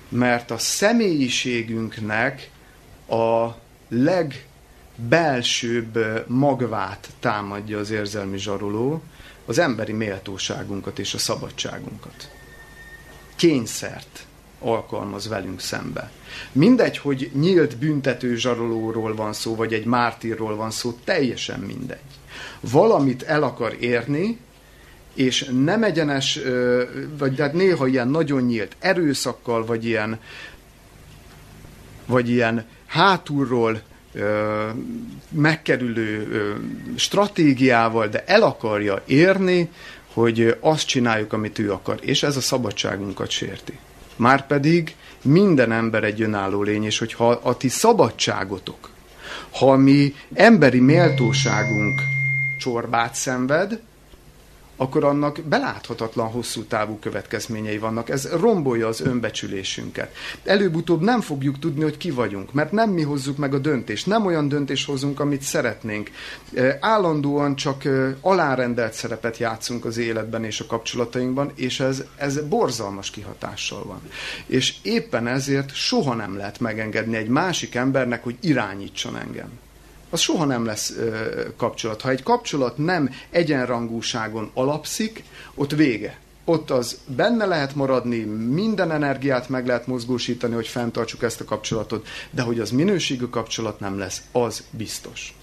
mert 0.09 0.51
a 0.51 0.59
személyiségünknek 0.59 2.51
a 3.09 3.49
legbelsőbb 4.99 5.99
magvát 6.27 7.09
támadja 7.21 7.79
az 7.79 7.91
érzelmi 7.91 8.39
zsaroló, 8.39 9.03
az 9.47 9.59
emberi 9.59 9.93
méltóságunkat 9.93 10.99
és 10.99 11.15
a 11.15 11.19
szabadságunkat 11.19 12.31
kényszert 13.37 14.27
alkalmaz 14.61 15.29
velünk 15.29 15.61
szembe. 15.61 16.11
Mindegy, 16.53 16.99
hogy 16.99 17.31
nyílt 17.35 17.77
büntető 17.77 18.37
zsarolóról 18.37 19.15
van 19.15 19.33
szó, 19.33 19.55
vagy 19.55 19.73
egy 19.73 19.85
mártírról 19.85 20.57
van 20.57 20.71
szó, 20.71 20.99
teljesen 21.05 21.61
mindegy. 21.61 21.99
Valamit 22.61 23.23
el 23.23 23.43
akar 23.43 23.77
érni, 23.81 24.39
és 25.15 25.51
nem 25.65 25.83
egyenes, 25.83 26.41
vagy 27.19 27.41
hát 27.41 27.53
néha 27.53 27.87
ilyen 27.87 28.09
nagyon 28.09 28.43
nyílt 28.43 28.77
erőszakkal, 28.79 29.65
vagy 29.65 29.85
ilyen, 29.85 30.21
vagy 32.07 32.31
ilyen 32.31 32.67
hátulról 32.87 33.83
megkerülő 35.29 36.29
stratégiával, 36.97 38.09
de 38.09 38.25
el 38.27 38.43
akarja 38.43 39.03
érni, 39.07 39.71
hogy 40.17 40.57
azt 40.61 40.87
csináljuk, 40.87 41.33
amit 41.33 41.59
ő 41.59 41.73
akar, 41.73 41.99
és 42.01 42.23
ez 42.23 42.37
a 42.37 42.41
szabadságunkat 42.41 43.31
sérti. 43.31 43.79
Márpedig 44.17 44.95
minden 45.23 45.73
ember 45.73 46.05
egy 46.05 46.23
önálló 46.23 46.63
lény, 46.63 46.85
és 46.85 46.99
hogyha 46.99 47.29
a 47.31 47.57
ti 47.57 47.69
szabadságotok, 47.69 48.91
ha 49.51 49.71
a 49.71 49.77
mi 49.77 50.15
emberi 50.35 50.81
méltóságunk 50.81 52.01
csorbát 52.59 53.15
szenved, 53.15 53.81
akkor 54.77 55.05
annak 55.05 55.41
beláthatatlan 55.41 56.31
hosszú 56.31 56.63
távú 56.63 56.99
következményei 56.99 57.79
vannak. 57.79 58.09
Ez 58.11 58.29
rombolja 58.41 58.87
az 58.87 59.01
önbecsülésünket. 59.01 60.15
Előbb-utóbb 60.45 61.01
nem 61.01 61.21
fogjuk 61.21 61.59
tudni, 61.59 61.83
hogy 61.83 61.97
ki 61.97 62.11
vagyunk, 62.11 62.53
mert 62.53 62.73
nem 62.73 62.91
mi 62.91 63.03
hozzuk 63.03 63.37
meg 63.37 63.55
a 63.55 63.59
döntést. 63.59 64.07
Nem 64.07 64.27
olyan 64.27 64.49
döntés 64.49 64.85
hozunk, 64.85 65.21
amit 65.21 65.43
szeretnénk. 65.43 66.11
Állandóan 66.81 67.57
csak 67.57 67.83
alárendelt 68.21 68.93
szerepet 68.93 69.37
játszunk 69.37 69.85
az 69.85 69.97
életben 69.97 70.45
és 70.45 70.61
a 70.61 70.67
kapcsolatainkban, 70.67 71.53
és 71.55 71.81
ez, 71.81 72.05
ez 72.17 72.41
borzalmas 72.41 73.11
kihatással 73.11 73.85
van. 73.85 74.01
És 74.47 74.75
éppen 74.83 75.27
ezért 75.27 75.75
soha 75.75 76.15
nem 76.15 76.37
lehet 76.37 76.61
megengedni 76.61 77.17
egy 77.17 77.29
másik 77.29 77.75
embernek, 77.75 78.25
hogy 78.25 78.37
irányítson 78.41 79.17
engem 79.17 79.49
az 80.11 80.21
soha 80.21 80.45
nem 80.45 80.65
lesz 80.65 80.91
ö, 80.91 81.41
kapcsolat. 81.57 82.01
Ha 82.01 82.11
egy 82.11 82.23
kapcsolat 82.23 82.79
nem 82.79 83.11
egyenrangúságon 83.31 84.51
alapszik, 84.55 85.25
ott 85.55 85.71
vége. 85.71 86.19
Ott 86.45 86.71
az 86.71 86.99
benne 87.07 87.45
lehet 87.45 87.75
maradni, 87.75 88.19
minden 88.25 88.91
energiát 88.91 89.49
meg 89.49 89.67
lehet 89.67 89.87
mozgósítani, 89.87 90.55
hogy 90.55 90.67
fenntartsuk 90.67 91.23
ezt 91.23 91.41
a 91.41 91.45
kapcsolatot, 91.45 92.07
de 92.31 92.43
hogy 92.43 92.61
az 92.61 92.71
minőségű 92.71 93.25
kapcsolat 93.25 93.81
nem 93.81 93.99
lesz, 93.99 94.23
az 94.33 94.63
biztos. 94.71 95.35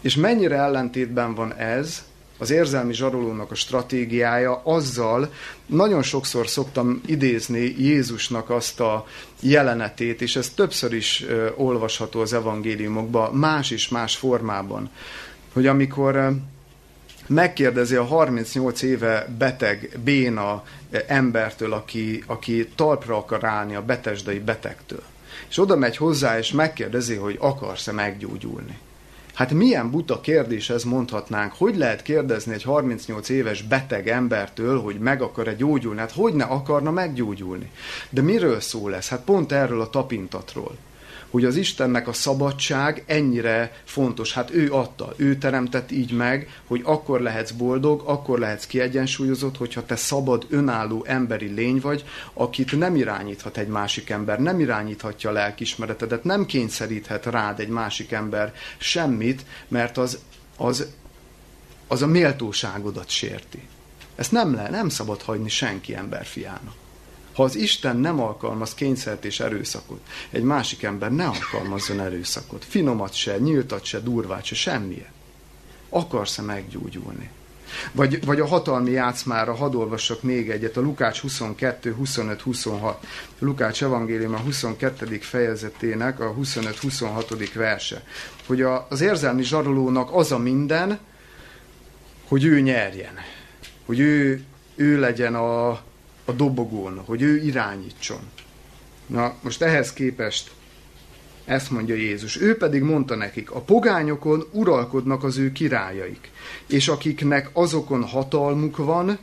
És 0.00 0.14
mennyire 0.14 0.56
ellentétben 0.56 1.34
van 1.34 1.54
ez 1.54 2.04
az 2.38 2.50
érzelmi 2.50 2.92
zsarolónak 2.92 3.50
a 3.50 3.54
stratégiája 3.54 4.60
azzal, 4.64 5.32
nagyon 5.66 6.02
sokszor 6.02 6.48
szoktam 6.48 7.00
idézni 7.06 7.74
Jézusnak 7.78 8.50
azt 8.50 8.80
a 8.80 9.06
jelenetét, 9.40 10.22
és 10.22 10.36
ez 10.36 10.50
többször 10.50 10.92
is 10.92 11.24
olvasható 11.56 12.20
az 12.20 12.32
evangéliumokban, 12.32 13.34
más 13.34 13.70
is 13.70 13.88
más 13.88 14.16
formában, 14.16 14.90
hogy 15.52 15.66
amikor 15.66 16.32
megkérdezi 17.26 17.94
a 17.94 18.04
38 18.04 18.82
éve 18.82 19.34
beteg, 19.38 19.98
béna 20.04 20.64
embertől, 21.06 21.72
aki, 21.72 22.22
aki 22.26 22.68
talpra 22.74 23.16
akar 23.16 23.44
állni 23.44 23.74
a 23.74 23.82
betesdai 23.82 24.38
betegtől. 24.38 25.02
És 25.48 25.58
oda 25.58 25.76
megy 25.76 25.96
hozzá, 25.96 26.38
és 26.38 26.52
megkérdezi, 26.52 27.14
hogy 27.14 27.36
akarsz-e 27.40 27.92
meggyógyulni. 27.92 28.78
Hát 29.36 29.52
milyen 29.52 29.90
buta 29.90 30.20
kérdés 30.20 30.70
ez 30.70 30.84
mondhatnánk. 30.84 31.52
Hogy 31.52 31.76
lehet 31.76 32.02
kérdezni 32.02 32.52
egy 32.52 32.62
38 32.62 33.28
éves 33.28 33.62
beteg 33.62 34.08
embertől, 34.08 34.80
hogy 34.80 34.98
meg 34.98 35.22
akar-e 35.22 35.54
gyógyulni? 35.54 35.98
Hát 35.98 36.12
hogy 36.12 36.34
ne 36.34 36.44
akarna 36.44 36.90
meggyógyulni? 36.90 37.70
De 38.10 38.22
miről 38.22 38.60
szól 38.60 38.94
ez? 38.94 39.08
Hát 39.08 39.24
pont 39.24 39.52
erről 39.52 39.80
a 39.80 39.90
tapintatról 39.90 40.76
hogy 41.30 41.44
az 41.44 41.56
Istennek 41.56 42.08
a 42.08 42.12
szabadság 42.12 43.04
ennyire 43.06 43.80
fontos. 43.84 44.32
Hát 44.32 44.50
ő 44.50 44.72
adta, 44.72 45.12
ő 45.16 45.36
teremtett 45.36 45.90
így 45.90 46.12
meg, 46.12 46.60
hogy 46.66 46.80
akkor 46.84 47.20
lehetsz 47.20 47.50
boldog, 47.50 48.02
akkor 48.06 48.38
lehetsz 48.38 48.66
kiegyensúlyozott, 48.66 49.56
hogyha 49.56 49.84
te 49.84 49.96
szabad, 49.96 50.46
önálló 50.48 51.04
emberi 51.08 51.46
lény 51.46 51.80
vagy, 51.80 52.04
akit 52.32 52.78
nem 52.78 52.96
irányíthat 52.96 53.56
egy 53.56 53.68
másik 53.68 54.10
ember, 54.10 54.40
nem 54.40 54.60
irányíthatja 54.60 55.30
a 55.30 55.32
lelkismeretedet, 55.32 56.24
nem 56.24 56.46
kényszeríthet 56.46 57.26
rád 57.26 57.60
egy 57.60 57.68
másik 57.68 58.12
ember 58.12 58.54
semmit, 58.78 59.44
mert 59.68 59.98
az, 59.98 60.18
az, 60.56 60.86
az 61.88 62.02
a 62.02 62.06
méltóságodat 62.06 63.08
sérti. 63.08 63.62
Ezt 64.14 64.32
nem 64.32 64.54
le, 64.54 64.70
nem 64.70 64.88
szabad 64.88 65.22
hagyni 65.22 65.48
senki 65.48 65.94
emberfiának. 65.94 66.85
Ha 67.36 67.42
az 67.42 67.56
Isten 67.56 67.96
nem 67.96 68.20
alkalmaz 68.20 68.74
kényszert 68.74 69.24
és 69.24 69.40
erőszakot, 69.40 70.00
egy 70.30 70.42
másik 70.42 70.82
ember 70.82 71.12
ne 71.12 71.26
alkalmazzon 71.26 72.00
erőszakot. 72.00 72.64
Finomat 72.64 73.14
se, 73.14 73.38
nyíltat 73.38 73.84
se, 73.84 74.00
durvát 74.00 74.44
se, 74.44 74.54
semmilyen. 74.54 75.12
Akarsz-e 75.88 76.42
meggyógyulni? 76.42 77.30
Vagy, 77.92 78.24
vagy 78.24 78.40
a 78.40 78.46
hatalmi 78.46 78.90
játszmára 78.90 79.54
hadd 79.54 79.74
olvassak 79.74 80.22
még 80.22 80.50
egyet, 80.50 80.76
a 80.76 80.80
Lukács 80.80 81.20
22, 81.20 81.92
25, 81.92 82.40
26. 82.40 83.06
Lukács 83.38 83.82
evangélium 83.82 84.34
a 84.34 84.38
22. 84.38 85.18
fejezetének 85.20 86.20
a 86.20 86.34
25-26. 86.34 87.50
verse. 87.54 88.02
Hogy 88.46 88.62
a, 88.62 88.86
az 88.90 89.00
érzelmi 89.00 89.42
zsarolónak 89.42 90.14
az 90.14 90.32
a 90.32 90.38
minden, 90.38 90.98
hogy 92.28 92.44
ő 92.44 92.60
nyerjen. 92.60 93.14
Hogy 93.86 93.98
ő, 93.98 94.44
ő 94.74 95.00
legyen 95.00 95.34
a, 95.34 95.80
a 96.26 96.32
dobogón, 96.32 97.02
hogy 97.04 97.22
ő 97.22 97.36
irányítson. 97.36 98.20
Na, 99.06 99.34
most 99.40 99.62
ehhez 99.62 99.92
képest 99.92 100.50
ezt 101.44 101.70
mondja 101.70 101.94
Jézus. 101.94 102.40
Ő 102.40 102.56
pedig 102.56 102.82
mondta 102.82 103.14
nekik, 103.14 103.50
a 103.50 103.60
pogányokon 103.60 104.44
uralkodnak 104.50 105.24
az 105.24 105.36
ő 105.36 105.52
királyaik, 105.52 106.30
és 106.66 106.88
akiknek 106.88 107.50
azokon 107.52 108.02
hatalmuk 108.02 108.76
van, 108.76 109.18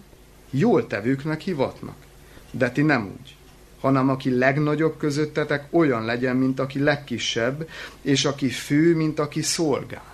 jól 0.50 0.88
tevőknek 0.88 1.42
hivatnak. 1.42 1.96
De 2.52 2.72
ti 2.72 2.82
nem 2.82 3.06
úgy, 3.06 3.36
hanem 3.80 4.10
aki 4.10 4.38
legnagyobb 4.38 4.98
közöttetek 4.98 5.68
olyan 5.72 6.06
legyen, 6.06 6.36
mint 6.36 6.60
aki 6.60 6.80
legkisebb, 6.80 7.70
és 8.02 8.26
aki 8.26 8.50
fő, 8.50 8.96
mint 8.96 9.20
aki 9.20 9.42
szolgál. 9.42 10.13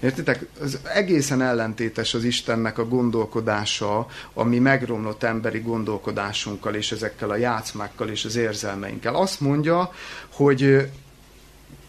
Értitek? 0.00 0.46
Az 0.60 0.78
egészen 0.94 1.42
ellentétes 1.42 2.14
az 2.14 2.24
Istennek 2.24 2.78
a 2.78 2.88
gondolkodása, 2.88 4.06
ami 4.34 4.58
megromlott 4.58 5.22
emberi 5.22 5.58
gondolkodásunkkal, 5.58 6.74
és 6.74 6.92
ezekkel 6.92 7.30
a 7.30 7.36
játszmákkal, 7.36 8.08
és 8.08 8.24
az 8.24 8.36
érzelmeinkkel. 8.36 9.14
Azt 9.14 9.40
mondja, 9.40 9.92
hogy 10.32 10.90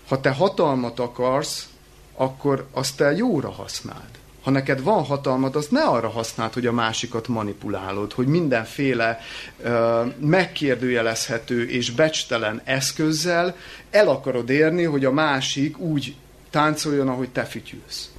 ha 0.07 0.19
te 0.19 0.29
hatalmat 0.29 0.99
akarsz, 0.99 1.69
akkor 2.15 2.67
azt 2.71 2.97
te 2.97 3.11
jóra 3.11 3.51
használd. 3.51 4.09
Ha 4.41 4.51
neked 4.51 4.83
van 4.83 5.03
hatalmad, 5.03 5.55
azt 5.55 5.71
ne 5.71 5.83
arra 5.83 6.09
használd, 6.09 6.53
hogy 6.53 6.65
a 6.65 6.71
másikat 6.71 7.27
manipulálod, 7.27 8.13
hogy 8.13 8.27
mindenféle 8.27 9.19
uh, 9.57 9.71
megkérdőjelezhető 10.19 11.69
és 11.69 11.91
becstelen 11.91 12.61
eszközzel 12.63 13.55
el 13.89 14.07
akarod 14.07 14.49
érni, 14.49 14.83
hogy 14.83 15.05
a 15.05 15.11
másik 15.11 15.77
úgy 15.77 16.15
táncoljon, 16.51 17.07
ahogy 17.07 17.29
te 17.29 17.43
fütyülsz. 17.43 18.11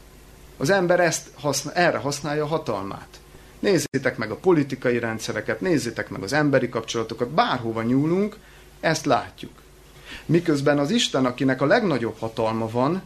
Az 0.56 0.70
ember 0.70 1.00
ezt 1.00 1.28
használ, 1.34 1.74
erre 1.74 1.98
használja 1.98 2.44
a 2.44 2.46
hatalmát. 2.46 3.20
Nézzétek 3.58 4.16
meg 4.16 4.30
a 4.30 4.36
politikai 4.36 4.98
rendszereket, 4.98 5.60
nézzétek 5.60 6.08
meg 6.08 6.22
az 6.22 6.32
emberi 6.32 6.68
kapcsolatokat, 6.68 7.28
bárhova 7.28 7.82
nyúlunk, 7.82 8.36
ezt 8.80 9.04
látjuk. 9.04 9.52
Miközben 10.26 10.78
az 10.78 10.90
Isten, 10.90 11.24
akinek 11.24 11.60
a 11.60 11.66
legnagyobb 11.66 12.18
hatalma 12.18 12.68
van, 12.68 13.02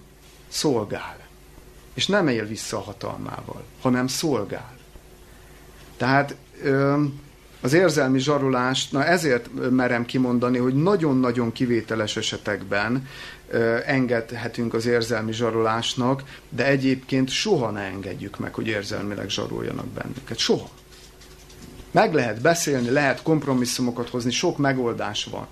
szolgál. 0.49 1.19
És 1.95 2.07
nem 2.07 2.29
él 2.29 2.47
vissza 2.47 2.77
a 2.77 2.81
hatalmával, 2.81 3.65
hanem 3.81 4.07
szolgál. 4.07 4.77
Tehát 5.97 6.37
az 7.61 7.73
érzelmi 7.73 8.19
zsarolást, 8.19 8.93
na 8.93 9.05
ezért 9.05 9.71
merem 9.71 10.05
kimondani, 10.05 10.59
hogy 10.59 10.75
nagyon-nagyon 10.75 11.53
kivételes 11.53 12.17
esetekben 12.17 13.09
engedhetünk 13.87 14.75
az 14.75 14.87
érzelmi 14.87 15.33
zsarolásnak, 15.33 16.23
de 16.49 16.67
egyébként 16.67 17.29
soha 17.29 17.71
ne 17.71 17.81
engedjük 17.81 18.39
meg, 18.39 18.55
hogy 18.55 18.67
érzelmileg 18.67 19.29
zsaroljanak 19.29 19.87
bennünket. 19.87 20.39
Soha. 20.39 20.69
Meg 21.91 22.15
lehet 22.15 22.41
beszélni, 22.41 22.91
lehet 22.91 23.23
kompromisszumokat 23.23 24.09
hozni, 24.09 24.31
sok 24.31 24.59
megoldás 24.59 25.25
van. 25.25 25.47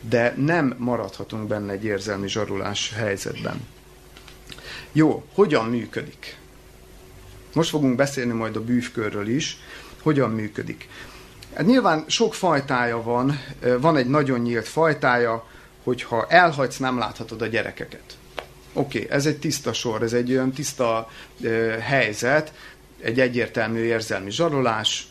De 0.00 0.34
nem 0.36 0.74
maradhatunk 0.78 1.48
benne 1.48 1.72
egy 1.72 1.84
érzelmi 1.84 2.28
zsarolás 2.28 2.92
helyzetben. 2.92 3.66
Jó, 4.92 5.24
hogyan 5.34 5.64
működik? 5.64 6.36
Most 7.52 7.70
fogunk 7.70 7.96
beszélni 7.96 8.32
majd 8.32 8.56
a 8.56 8.64
bűvkörről 8.64 9.28
is, 9.28 9.58
hogyan 10.02 10.30
működik. 10.30 10.88
Hát 11.54 11.66
nyilván 11.66 12.04
sok 12.06 12.34
fajtája 12.34 13.02
van, 13.02 13.40
van 13.80 13.96
egy 13.96 14.06
nagyon 14.06 14.40
nyílt 14.40 14.68
fajtája, 14.68 15.46
hogyha 15.88 16.26
elhagysz, 16.28 16.76
nem 16.76 16.98
láthatod 16.98 17.42
a 17.42 17.46
gyerekeket. 17.46 18.16
Oké, 18.72 19.02
okay, 19.02 19.16
ez 19.16 19.26
egy 19.26 19.38
tiszta 19.38 19.72
sor, 19.72 20.02
ez 20.02 20.12
egy 20.12 20.30
olyan 20.30 20.52
tiszta 20.52 21.10
ö, 21.40 21.76
helyzet, 21.80 22.52
egy 23.00 23.20
egyértelmű 23.20 23.80
érzelmi 23.80 24.30
zsarolás. 24.30 25.06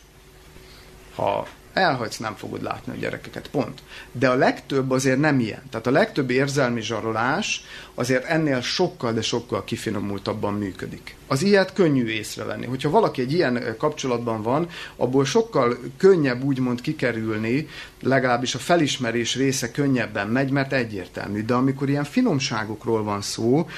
Ha 1.14 1.46
elhagysz, 1.72 2.16
nem 2.16 2.34
fogod 2.34 2.62
látni 2.62 2.92
a 2.92 2.96
gyerekeket, 2.96 3.48
pont. 3.48 3.82
De 4.12 4.28
a 4.28 4.34
legtöbb 4.34 4.90
azért 4.90 5.18
nem 5.18 5.40
ilyen. 5.40 5.62
Tehát 5.70 5.86
a 5.86 5.90
legtöbb 5.90 6.30
érzelmi 6.30 6.80
zsarolás 6.80 7.64
azért 7.98 8.24
ennél 8.24 8.60
sokkal, 8.60 9.12
de 9.12 9.22
sokkal 9.22 9.64
kifinomultabban 9.64 10.54
működik. 10.54 11.16
Az 11.26 11.42
ilyet 11.42 11.72
könnyű 11.72 12.06
észrevenni. 12.06 12.66
Hogyha 12.66 12.90
valaki 12.90 13.20
egy 13.20 13.32
ilyen 13.32 13.74
kapcsolatban 13.78 14.42
van, 14.42 14.68
abból 14.96 15.24
sokkal 15.24 15.78
könnyebb 15.96 16.42
úgymond 16.42 16.80
kikerülni, 16.80 17.68
legalábbis 18.02 18.54
a 18.54 18.58
felismerés 18.58 19.36
része 19.36 19.70
könnyebben 19.70 20.28
megy, 20.28 20.50
mert 20.50 20.72
egyértelmű. 20.72 21.44
De 21.44 21.54
amikor 21.54 21.88
ilyen 21.88 22.04
finomságokról 22.04 23.02
van 23.02 23.20
szó, 23.20 23.68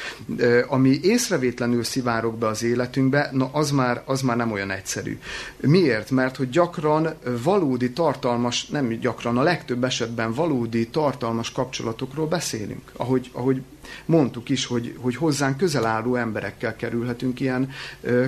ami 0.69 0.99
észrevétlenül 1.03 1.85
szivárok 1.85 2.39
be 2.39 2.47
az 2.47 2.63
életünkbe, 2.63 3.29
na 3.33 3.51
az 3.53 3.71
már, 3.71 4.03
az 4.05 4.23
már 4.23 4.37
nem 4.37 4.53
olyan 4.53 4.71
egyszerű. 4.71 5.19
Miért? 5.61 6.11
Mert 6.11 6.37
hogy 6.37 6.51
gyakran 6.51 7.15
valódi 7.43 7.91
tartalmas, 7.91 8.67
nem 8.67 8.89
gyakran, 8.89 9.39
a 9.39 9.43
legtöbb 9.43 9.85
esetben 9.85 10.33
valódi 10.33 10.89
tartalmas 10.89 11.53
kapcsolatokról 11.53 12.27
beszélünk. 12.27 12.93
Ahogy, 12.97 13.31
ahogy 13.33 13.63
mondtuk 14.05 14.49
is, 14.49 14.67
hogy, 14.67 14.97
hogy 14.99 15.17
hozzánk 15.17 15.57
közel 15.57 15.87
álló 15.87 16.15
emberekkel 16.15 16.77
kerülhetünk 16.77 17.41
ilyen 17.41 17.71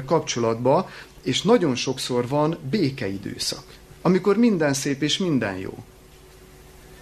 kapcsolatba, 0.06 0.90
és 1.22 1.42
nagyon 1.42 1.74
sokszor 1.74 2.28
van 2.28 2.58
békeidőszak, 2.70 3.64
amikor 4.02 4.36
minden 4.36 4.72
szép 4.72 5.02
és 5.02 5.18
minden 5.18 5.56
jó. 5.56 5.84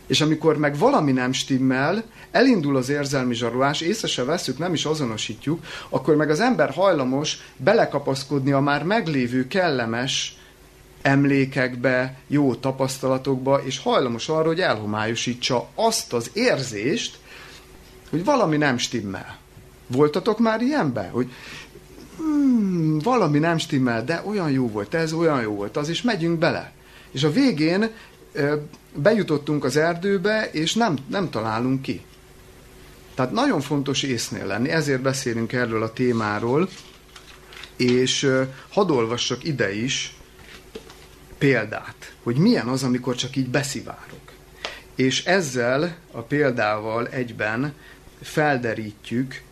És 0.07 0.21
amikor 0.21 0.57
meg 0.57 0.79
valami 0.79 1.13
nem 1.13 1.33
stimmel, 1.33 2.05
elindul 2.31 2.77
az 2.77 2.89
érzelmi 2.89 3.35
zsarolás, 3.35 3.81
észre 3.81 4.09
se 4.09 4.25
veszük, 4.25 4.59
nem 4.59 4.75
is 4.75 4.85
azonosítjuk, 4.85 5.65
akkor 5.89 6.17
meg 6.17 6.31
az 6.31 6.41
ember 6.41 6.71
hajlamos 6.71 7.39
belekapaszkodni 7.57 8.53
a 8.53 8.61
már 8.61 8.85
meglévő 8.85 9.47
kellemes 9.47 10.39
emlékekbe, 11.03 12.19
jó 12.27 12.55
tapasztalatokba, 12.55 13.63
és 13.65 13.79
hajlamos 13.79 14.29
arra, 14.29 14.47
hogy 14.47 14.61
elhomályosítsa 14.61 15.69
azt 15.75 16.13
az 16.13 16.31
érzést, 16.33 17.19
hogy 18.11 18.25
valami 18.25 18.57
nem 18.57 18.79
stimmel. 18.79 19.39
Voltatok 19.87 20.39
már 20.39 20.61
ilyenbe? 20.61 21.09
Hogy 21.13 21.33
hmm, 22.17 22.99
valami 22.99 23.39
nem 23.39 23.59
stimmel, 23.59 24.05
de 24.05 24.23
olyan 24.27 24.51
jó 24.51 24.69
volt, 24.69 24.95
ez 24.95 25.13
olyan 25.13 25.43
jó 25.43 25.55
volt, 25.55 25.77
az 25.77 25.89
is 25.89 26.03
megyünk 26.03 26.39
bele. 26.39 26.73
És 27.11 27.23
a 27.23 27.33
végén 27.33 27.91
bejutottunk 28.95 29.65
az 29.65 29.77
erdőbe, 29.77 30.51
és 30.53 30.75
nem, 30.75 30.97
nem 31.07 31.31
találunk 31.31 31.83
ki. 31.83 32.01
Tehát 33.15 33.33
nagyon 33.33 33.61
fontos 33.61 34.03
észnél 34.03 34.47
lenni, 34.47 34.69
ezért 34.69 35.03
beszélünk 35.03 35.53
erről 35.53 35.83
a 35.83 35.93
témáról, 35.93 36.69
És 37.77 38.31
hadd 38.69 38.91
olvassak 38.91 39.45
ide 39.45 39.75
is 39.75 40.17
példát, 41.39 42.13
hogy 42.23 42.37
milyen 42.37 42.67
az, 42.69 42.83
amikor 42.83 43.15
csak 43.15 43.37
így 43.37 43.49
beszivárok. 43.49 44.33
És 44.95 45.25
ezzel 45.25 45.97
a 46.11 46.21
példával 46.21 47.09
egyben 47.09 47.75
felderítjük 48.23 49.43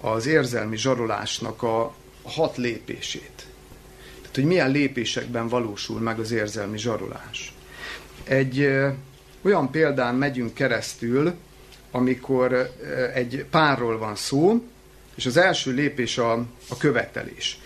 az 0.00 0.26
érzelmi 0.26 0.76
zsarolásnak 0.76 1.62
a 1.62 1.94
hat 2.22 2.56
lépését. 2.56 3.46
Tehát, 4.20 4.34
hogy 4.34 4.44
milyen 4.44 4.70
lépésekben 4.70 5.48
valósul 5.48 6.00
meg 6.00 6.18
az 6.18 6.30
érzelmi 6.30 6.78
zsarolás. 6.78 7.54
Egy 8.24 8.68
olyan 9.42 9.70
példán 9.70 10.14
megyünk 10.14 10.54
keresztül, 10.54 11.34
amikor 11.90 12.74
egy 13.14 13.46
párról 13.50 13.98
van 13.98 14.16
szó, 14.16 14.64
és 15.14 15.26
az 15.26 15.36
első 15.36 15.72
lépés 15.72 16.18
a, 16.18 16.32
a 16.68 16.76
követelés. 16.78 17.58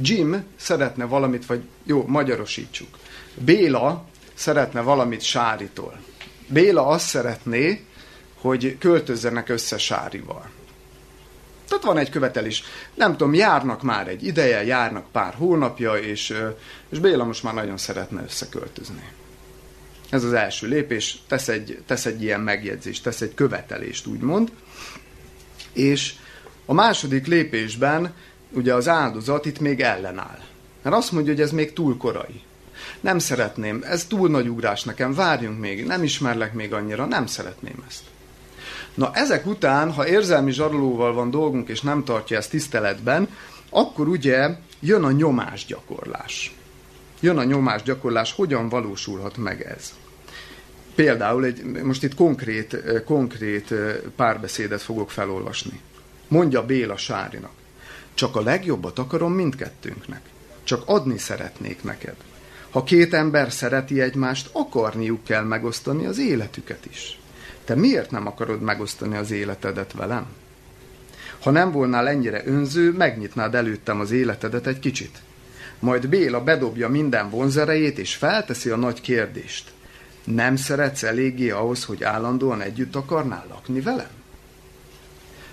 Jim 0.00 0.44
szeretne 0.56 1.04
valamit, 1.04 1.46
vagy 1.46 1.62
jó, 1.84 2.04
magyarosítsuk. 2.06 2.98
Béla 3.34 4.04
szeretne 4.34 4.80
valamit 4.80 5.20
Sáritól. 5.20 6.00
Béla 6.46 6.86
azt 6.86 7.06
szeretné, 7.06 7.84
hogy 8.42 8.76
költözzenek 8.78 9.48
össze 9.48 9.78
Sárival. 9.78 10.50
Tehát 11.68 11.84
van 11.84 11.98
egy 11.98 12.10
követelés. 12.10 12.62
Nem 12.94 13.10
tudom, 13.10 13.34
járnak 13.34 13.82
már 13.82 14.08
egy 14.08 14.24
ideje, 14.24 14.64
járnak 14.64 15.10
pár 15.12 15.34
hónapja, 15.34 15.94
és, 15.94 16.34
és 16.88 16.98
Béla 16.98 17.24
most 17.24 17.42
már 17.42 17.54
nagyon 17.54 17.76
szeretne 17.76 18.22
összeköltözni. 18.22 19.08
Ez 20.10 20.24
az 20.24 20.32
első 20.32 20.66
lépés, 20.66 21.22
tesz 21.28 21.48
egy, 21.48 21.82
tesz 21.86 22.06
egy 22.06 22.22
ilyen 22.22 22.40
megjegyzést, 22.40 23.02
tesz 23.02 23.20
egy 23.20 23.34
követelést, 23.34 24.06
úgymond. 24.06 24.52
És 25.72 26.14
a 26.66 26.72
második 26.72 27.26
lépésben 27.26 28.14
ugye 28.50 28.74
az 28.74 28.88
áldozat 28.88 29.46
itt 29.46 29.58
még 29.58 29.80
ellenáll. 29.80 30.38
Mert 30.82 30.96
azt 30.96 31.12
mondja, 31.12 31.32
hogy 31.32 31.42
ez 31.42 31.50
még 31.50 31.72
túl 31.72 31.96
korai. 31.96 32.42
Nem 33.00 33.18
szeretném, 33.18 33.82
ez 33.84 34.04
túl 34.04 34.28
nagy 34.28 34.48
ugrás 34.48 34.82
nekem, 34.82 35.14
várjunk 35.14 35.58
még, 35.58 35.84
nem 35.84 36.02
ismerlek 36.02 36.52
még 36.52 36.72
annyira, 36.72 37.04
nem 37.04 37.26
szeretném 37.26 37.84
ezt. 37.88 38.02
Na 38.94 39.10
ezek 39.14 39.46
után, 39.46 39.92
ha 39.92 40.06
érzelmi 40.06 40.52
zsarolóval 40.52 41.12
van 41.12 41.30
dolgunk, 41.30 41.68
és 41.68 41.80
nem 41.80 42.04
tartja 42.04 42.36
ezt 42.36 42.50
tiszteletben, 42.50 43.28
akkor 43.70 44.08
ugye 44.08 44.56
jön 44.80 45.04
a 45.04 45.10
nyomásgyakorlás. 45.10 46.54
Jön 47.20 47.38
a 47.38 47.44
nyomásgyakorlás, 47.44 48.32
hogyan 48.32 48.68
valósulhat 48.68 49.36
meg 49.36 49.62
ez? 49.62 49.92
Például 50.94 51.44
egy, 51.44 51.62
most 51.64 52.02
itt 52.02 52.14
konkrét, 52.14 52.76
konkrét 53.04 53.74
párbeszédet 54.16 54.82
fogok 54.82 55.10
felolvasni. 55.10 55.80
Mondja 56.28 56.66
Béla 56.66 56.96
Sárinak. 56.96 57.52
Csak 58.14 58.36
a 58.36 58.42
legjobbat 58.42 58.98
akarom 58.98 59.32
mindkettőnknek. 59.32 60.20
Csak 60.62 60.82
adni 60.86 61.18
szeretnék 61.18 61.82
neked. 61.82 62.14
Ha 62.70 62.82
két 62.82 63.14
ember 63.14 63.52
szereti 63.52 64.00
egymást, 64.00 64.48
akarniuk 64.52 65.24
kell 65.24 65.42
megosztani 65.42 66.06
az 66.06 66.18
életüket 66.18 66.86
is. 66.90 67.20
Te 67.64 67.74
miért 67.74 68.10
nem 68.10 68.26
akarod 68.26 68.60
megosztani 68.60 69.16
az 69.16 69.30
életedet 69.30 69.92
velem? 69.92 70.26
Ha 71.42 71.50
nem 71.50 71.72
volnál 71.72 72.08
ennyire 72.08 72.42
önző, 72.44 72.92
megnyitnád 72.92 73.54
előttem 73.54 74.00
az 74.00 74.10
életedet 74.10 74.66
egy 74.66 74.78
kicsit. 74.78 75.18
Majd 75.78 76.08
Béla 76.08 76.42
bedobja 76.42 76.88
minden 76.88 77.30
vonzerejét, 77.30 77.98
és 77.98 78.14
felteszi 78.14 78.70
a 78.70 78.76
nagy 78.76 79.00
kérdést. 79.00 79.72
Nem 80.24 80.56
szeretsz 80.56 81.02
eléggé 81.02 81.50
ahhoz, 81.50 81.84
hogy 81.84 82.04
állandóan 82.04 82.60
együtt 82.60 82.96
akarnál 82.96 83.46
lakni 83.48 83.80
velem? 83.80 84.20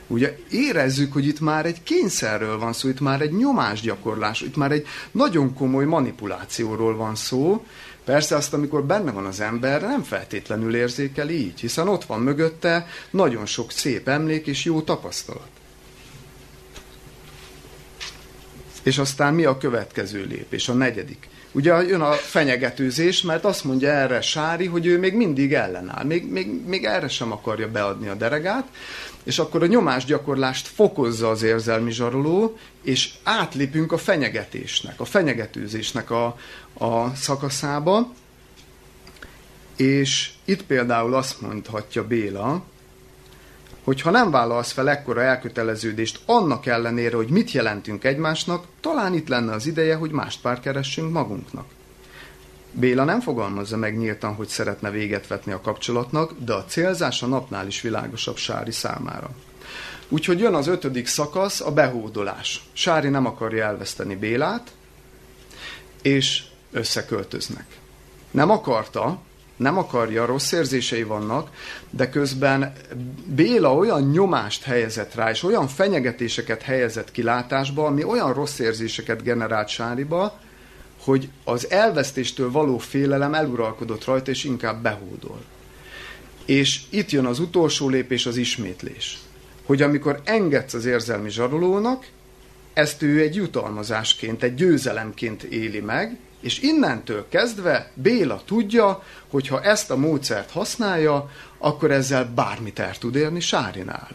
Ugye 0.08 0.38
érezzük, 0.50 1.13
hogy 1.13 1.28
itt 1.28 1.39
már 1.39 1.65
egy 1.65 1.84
kényszerről 1.84 2.60
van 2.60 2.74
szó, 2.74 2.88
itt 2.88 3.00
már 3.00 3.22
egy 3.22 3.32
nyomásgyakorlás, 3.32 4.41
itt 4.41 4.56
már 4.56 4.72
egy 4.72 4.88
nagyon 5.12 5.54
komoly 5.54 5.86
manipulációról 5.86 6.95
van 6.95 7.15
szó. 7.15 7.65
Persze 8.10 8.36
azt, 8.36 8.54
amikor 8.54 8.84
benne 8.84 9.12
van 9.12 9.26
az 9.26 9.39
ember, 9.39 9.82
nem 9.82 10.04
feltétlenül 10.04 10.76
érzékel 10.76 11.30
így, 11.30 11.60
hiszen 11.60 11.88
ott 11.88 12.06
van 12.06 12.22
mögötte 12.22 12.88
nagyon 13.10 13.45
sok 13.45 13.72
szép 13.72 14.08
emlék 14.08 14.48
és 14.48 14.63
jó 14.63 14.82
tapasztalat. 14.82 15.50
És 18.84 18.98
aztán 18.98 19.34
mi 19.34 19.45
a 19.45 19.58
következő 19.58 20.26
lépés, 20.26 20.69
a 20.69 20.74
negyedik? 20.74 21.30
Ugye 21.51 21.83
jön 21.83 22.01
a 22.01 22.12
fenyegetőzés, 22.12 23.21
mert 23.21 23.45
azt 23.45 23.63
mondja 23.63 23.89
erre 23.89 24.21
Sári, 24.21 24.65
hogy 24.65 24.85
ő 24.85 24.99
még 24.99 25.13
mindig 25.13 25.53
ellenáll, 25.53 26.03
még, 26.03 26.31
még, 26.31 26.65
még 26.65 26.85
erre 26.85 27.07
sem 27.07 27.31
akarja 27.31 27.71
beadni 27.71 28.07
a 28.07 28.13
deregát, 28.15 28.67
és 29.23 29.39
akkor 29.39 29.63
a 29.63 29.67
nyomásgyakorlást 29.67 30.67
fokozza 30.67 31.29
az 31.29 31.43
érzelmi 31.43 31.91
zsaroló, 31.91 32.57
és 32.83 33.13
átlépünk 33.23 33.91
a 33.91 33.97
fenyegetésnek, 33.97 34.99
a 34.99 35.05
fenyegetőzésnek 35.05 36.12
a, 36.12 36.25
a 36.73 37.15
szakaszába, 37.15 38.13
és 39.75 40.31
itt 40.45 40.63
például 40.63 41.13
azt 41.13 41.41
mondhatja 41.41 42.07
Béla, 42.07 42.63
hogy 43.89 44.02
ha 44.02 44.10
nem 44.10 44.32
vállalsz 44.32 44.71
fel 44.71 44.89
ekkora 44.89 45.21
elköteleződést 45.21 46.19
annak 46.25 46.65
ellenére, 46.65 47.15
hogy 47.15 47.30
mit 47.30 47.52
jelentünk 47.52 48.04
egymásnak, 48.04 48.65
talán 48.80 49.13
itt 49.13 49.28
lenne 49.28 49.52
az 49.52 49.65
ideje, 49.65 49.95
hogy 49.95 50.12
mást 50.12 50.41
pár 50.41 50.60
keressünk 50.60 51.12
magunknak. 51.12 51.65
Béla 52.71 53.04
nem 53.04 53.19
fogalmazza 53.19 53.78
meg 53.78 53.97
nyíltan, 53.97 54.34
hogy 54.34 54.47
szeretne 54.47 54.89
véget 54.89 55.28
vetni 55.28 55.52
a 55.52 55.62
kapcsolatnak, 55.62 56.34
de 56.45 56.54
a 56.54 56.65
célzás 56.65 57.23
a 57.23 57.28
napnál 57.28 57.67
is 57.67 57.82
világosabb 57.82 58.38
Sári 58.38 58.71
számára. 58.71 59.30
Úgyhogy 60.10 60.39
jön 60.39 60.54
az 60.54 60.67
ötödik 60.67 61.08
szakasz, 61.08 61.62
a 61.62 61.71
behódolás. 61.71 62.63
Sári 62.73 63.10
nem 63.10 63.25
akarja 63.25 63.65
elveszteni 63.65 64.15
Bélát, 64.15 64.71
és 66.02 66.43
összeköltöznek. 66.71 67.65
Nem 68.32 68.49
akarta, 68.49 69.19
nem 69.60 69.78
akarja, 69.78 70.26
rossz 70.26 70.52
érzései 70.52 71.04
vannak, 71.04 71.50
de 71.89 72.10
közben 72.10 72.74
Béla 73.26 73.76
olyan 73.76 74.10
nyomást 74.10 74.63
helyezett 74.63 75.15
rá, 75.15 75.30
és 75.30 75.43
olyan 75.43 75.67
fenyegetéseket 75.67 76.62
helyezett 76.62 77.12
kilátásba, 77.12 77.86
ami 77.86 78.04
olyan 78.04 78.34
rossz 78.34 78.60
érzéseket 78.60 79.24
generált 79.24 79.67
Sáriba, 79.67 80.39
hogy 81.04 81.30
az 81.43 81.69
elvesztéstől 81.69 82.52
való 82.52 82.78
félelem 82.78 83.34
eluralkodott 83.34 84.06
rajta, 84.06 84.32
és 84.32 84.43
inkább 84.43 84.82
behódol. 84.82 85.41
És 86.45 86.82
itt 86.89 87.10
jön 87.10 87.26
az 87.26 87.39
utolsó 87.39 87.89
lépés, 87.89 88.26
az 88.26 88.38
ismétlés. 88.38 89.17
Hogy 89.65 89.82
amikor 89.82 90.22
engedsz 90.24 90.74
az 90.74 90.86
érzelmi 90.86 91.30
zsarolónak, 91.30 92.08
ezt 92.74 93.02
ő 93.02 93.19
egy 93.19 93.36
jutalmazásként, 93.36 94.43
egy 94.43 94.56
győzelemként 94.56 95.43
éli 95.43 95.80
meg, 95.80 96.17
és 96.39 96.60
innentől 96.60 97.25
kezdve 97.30 97.91
Béla 97.93 98.41
tudja, 98.45 99.04
hogy 99.30 99.47
ha 99.47 99.62
ezt 99.62 99.91
a 99.91 99.95
módszert 99.95 100.52
használja, 100.52 101.32
akkor 101.58 101.91
ezzel 101.91 102.32
bármit 102.36 102.80
el 102.80 102.97
tud 102.97 103.15
érni 103.15 103.39
Sárinál. 103.39 104.10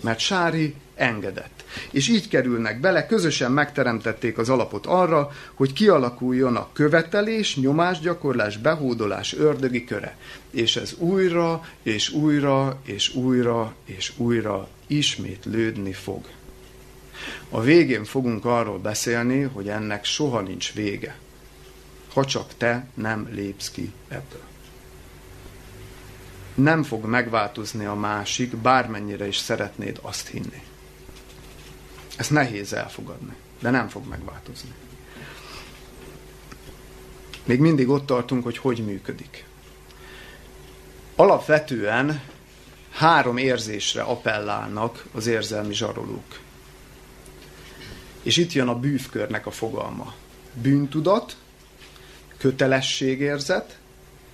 Mert 0.00 0.18
Sári 0.18 0.74
engedett. 0.94 1.64
És 1.90 2.08
így 2.08 2.28
kerülnek 2.28 2.80
bele, 2.80 3.06
közösen 3.06 3.52
megteremtették 3.52 4.38
az 4.38 4.48
alapot 4.48 4.86
arra, 4.86 5.30
hogy 5.54 5.72
kialakuljon 5.72 6.56
a 6.56 6.68
követelés, 6.72 7.56
nyomásgyakorlás, 7.56 8.56
behódolás 8.56 9.34
ördögi 9.34 9.84
köre. 9.84 10.16
És 10.50 10.76
ez 10.76 10.94
újra, 10.98 11.64
és 11.82 12.10
újra, 12.10 12.80
és 12.84 13.14
újra, 13.14 13.74
és 13.84 14.12
újra 14.16 14.68
ismétlődni 14.86 15.92
fog. 15.92 16.24
A 17.50 17.60
végén 17.60 18.04
fogunk 18.04 18.44
arról 18.44 18.78
beszélni, 18.78 19.40
hogy 19.42 19.68
ennek 19.68 20.04
soha 20.04 20.40
nincs 20.40 20.72
vége 20.72 21.16
ha 22.14 22.24
csak 22.24 22.54
te 22.56 22.86
nem 22.94 23.28
lépsz 23.30 23.70
ki 23.70 23.92
ebből. 24.08 24.42
Nem 26.54 26.82
fog 26.82 27.04
megváltozni 27.04 27.84
a 27.84 27.94
másik, 27.94 28.56
bármennyire 28.56 29.26
is 29.26 29.36
szeretnéd 29.36 29.98
azt 30.02 30.28
hinni. 30.28 30.62
Ezt 32.16 32.30
nehéz 32.30 32.72
elfogadni, 32.72 33.34
de 33.60 33.70
nem 33.70 33.88
fog 33.88 34.06
megváltozni. 34.08 34.72
Még 37.44 37.60
mindig 37.60 37.88
ott 37.88 38.06
tartunk, 38.06 38.44
hogy 38.44 38.58
hogy 38.58 38.84
működik. 38.84 39.44
Alapvetően 41.16 42.22
három 42.90 43.36
érzésre 43.36 44.02
appellálnak 44.02 45.04
az 45.12 45.26
érzelmi 45.26 45.74
zsarolók. 45.74 46.40
És 48.22 48.36
itt 48.36 48.52
jön 48.52 48.68
a 48.68 48.78
bűvkörnek 48.78 49.46
a 49.46 49.50
fogalma. 49.50 50.14
Bűntudat, 50.52 51.36
kötelességérzet 52.44 53.78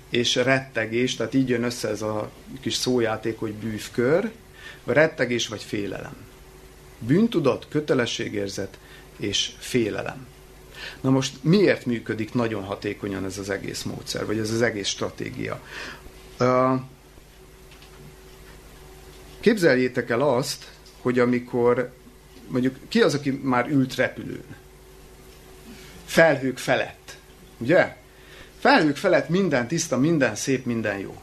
és 0.09 0.35
rettegés, 0.35 1.17
tehát 1.17 1.35
így 1.35 1.49
jön 1.49 1.63
össze 1.63 1.89
ez 1.89 2.03
a 2.03 2.31
kis 2.61 2.75
szójáték, 2.75 3.39
hogy 3.39 3.53
bűvkör, 3.53 4.31
rettegés 4.85 5.49
vagy 5.49 5.63
félelem. 5.63 6.17
Bűntudat, 6.99 7.67
kötelességérzet 7.69 8.79
és 9.17 9.53
félelem. 9.59 10.27
Na 11.01 11.11
most 11.11 11.35
miért 11.41 11.87
működik 11.87 12.35
nagyon 12.35 12.65
hatékonyan 12.65 13.25
ez 13.25 13.39
az 13.39 13.51
egész 13.51 13.83
módszer, 13.83 14.27
vagy 14.27 14.39
ez 14.39 14.51
az 14.51 14.63
egész 14.63 14.89
stratégia? 14.89 15.63
Képzeljétek 19.41 20.11
el 20.11 20.21
azt, 20.21 20.71
hogy 21.01 21.19
amikor 21.19 21.93
mondjuk 22.49 22.77
ki 22.89 23.01
az, 23.01 23.15
aki 23.15 23.31
már 23.31 23.69
ült 23.69 23.95
repülőn? 23.95 24.57
felhők 26.05 26.59
felett. 26.59 27.19
Ugye? 27.59 27.99
Felhők 28.61 28.97
felett 28.97 29.29
minden 29.29 29.69
tiszta, 29.69 29.99
minden 29.99 30.35
szép, 30.35 30.65
minden 30.65 30.99
jó. 30.99 31.17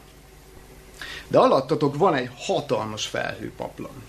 De 1.28 1.38
alattatok 1.38 1.96
van 1.96 2.14
egy 2.14 2.30
hatalmas 2.36 3.06
felhőpaplan. 3.06 4.02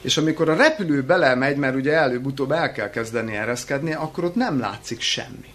És 0.00 0.16
amikor 0.16 0.48
a 0.48 0.56
repülő 0.56 1.02
belemegy, 1.02 1.56
mert 1.56 1.74
ugye 1.74 1.92
előbb-utóbb 1.92 2.50
el 2.50 2.72
kell 2.72 2.90
kezdeni 2.90 3.36
ereszkedni, 3.36 3.92
akkor 3.92 4.24
ott 4.24 4.34
nem 4.34 4.58
látszik 4.58 5.00
semmi. 5.00 5.54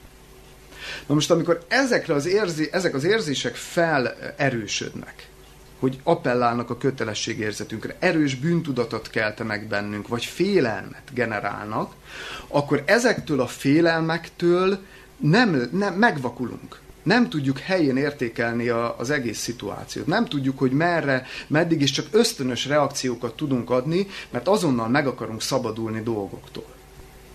Na 1.08 1.14
most, 1.14 1.32
amikor 1.32 1.66
ezekre 1.68 2.14
az 2.14 2.26
érzi, 2.26 2.70
ezek 2.72 2.94
az 2.94 3.04
érzések 3.04 3.56
felerősödnek, 3.56 5.28
hogy 5.80 6.00
appellálnak 6.04 6.70
a 6.70 6.78
kötelességérzetünkre, 6.78 7.96
erős 8.00 8.36
bűntudatot 8.36 9.10
keltenek 9.10 9.68
bennünk, 9.68 10.08
vagy 10.08 10.26
félelmet 10.26 11.14
generálnak, 11.14 11.94
akkor 12.48 12.84
ezektől 12.86 13.42
a 13.42 13.48
félelmektől 13.48 14.80
nem, 15.30 15.70
nem 15.72 15.94
megvakulunk. 15.94 16.80
Nem 17.04 17.30
tudjuk 17.30 17.60
helyén 17.60 17.98
értékelni 17.98 18.70
a, 18.70 18.96
az 18.98 19.10
egész 19.10 19.40
szituációt. 19.40 20.08
Nem 20.08 20.26
tudjuk, 20.26 20.60
hogy 20.60 20.72
merre, 20.72 21.26
meddig 21.48 21.82
is 21.82 21.92
csak 21.92 22.06
ösztönös 22.12 22.66
reakciókat 22.66 23.36
tudunk 23.36 23.70
adni, 23.70 24.08
mert 24.30 24.48
azonnal 24.48 24.88
meg 24.88 25.08
akarunk 25.08 25.42
szabadulni 25.42 26.02
dolgoktól 26.02 26.74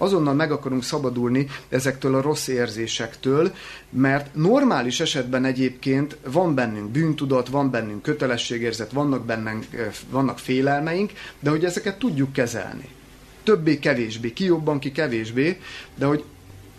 azonnal 0.03 0.35
meg 0.35 0.53
akarunk 0.53 0.83
szabadulni 0.83 1.47
ezektől 1.69 2.15
a 2.15 2.21
rossz 2.21 2.47
érzésektől, 2.47 3.55
mert 3.91 4.35
normális 4.35 5.01
esetben 5.01 5.45
egyébként 5.45 6.17
van 6.27 6.55
bennünk 6.55 6.91
bűntudat, 6.91 7.49
van 7.49 7.71
bennünk 7.71 8.03
kötelességérzet, 8.03 8.93
vannak 8.93 9.25
bennünk, 9.25 9.67
vannak 10.11 10.39
félelmeink, 10.39 11.13
de 11.41 11.51
hogy 11.51 11.65
ezeket 11.65 11.99
tudjuk 11.99 12.33
kezelni. 12.33 12.89
Többé-kevésbé, 13.43 14.33
ki 14.33 14.45
jobban, 14.45 14.79
ki 14.79 14.93
kevésbé, 14.93 15.61
de 15.95 16.07
hogy 16.07 16.25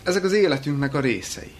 ezek 0.04 0.24
az 0.24 0.34
életünknek 0.34 0.94
a 0.94 1.00
részei. 1.00 1.52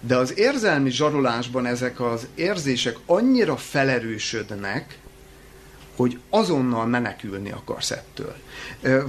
De 0.00 0.16
az 0.16 0.38
érzelmi 0.38 0.90
zsarolásban 0.90 1.66
ezek 1.66 2.00
az 2.00 2.26
érzések 2.34 2.96
annyira 3.06 3.56
felerősödnek, 3.56 4.98
hogy 5.96 6.18
azonnal 6.30 6.86
menekülni 6.86 7.50
akarsz 7.50 7.90
ettől. 7.90 8.34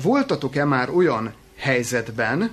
Voltatok-e 0.01 0.65
már 0.65 0.89
olyan 0.89 1.33
helyzetben, 1.55 2.51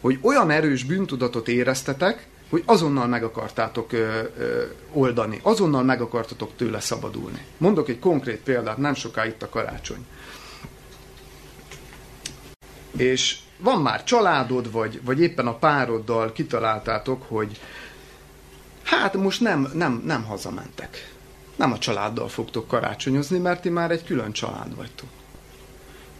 hogy 0.00 0.18
olyan 0.22 0.50
erős 0.50 0.84
bűntudatot 0.84 1.48
éreztetek, 1.48 2.26
hogy 2.50 2.62
azonnal 2.66 3.06
meg 3.06 3.24
akartátok 3.24 3.92
ö, 3.92 4.22
ö, 4.38 4.62
oldani, 4.92 5.40
azonnal 5.42 5.82
meg 5.82 6.00
akartatok 6.00 6.50
tőle 6.56 6.80
szabadulni. 6.80 7.44
Mondok 7.58 7.88
egy 7.88 7.98
konkrét 7.98 8.40
példát, 8.40 8.76
nem 8.76 8.94
soká 8.94 9.26
itt 9.26 9.42
a 9.42 9.48
karácsony. 9.48 10.06
És 12.96 13.38
van 13.64 13.82
már 13.82 14.04
családod, 14.04 14.72
vagy, 14.72 15.00
vagy 15.04 15.20
éppen 15.20 15.46
a 15.46 15.54
pároddal 15.54 16.32
kitaláltátok, 16.32 17.22
hogy 17.28 17.60
hát 18.82 19.14
most 19.14 19.40
nem, 19.40 19.70
nem, 19.74 20.02
nem 20.04 20.24
hazamentek. 20.24 21.12
Nem 21.56 21.72
a 21.72 21.78
családdal 21.78 22.28
fogtok 22.28 22.68
karácsonyozni, 22.68 23.38
mert 23.38 23.62
ti 23.62 23.68
már 23.68 23.90
egy 23.90 24.04
külön 24.04 24.32
család 24.32 24.76
vagytok. 24.76 25.08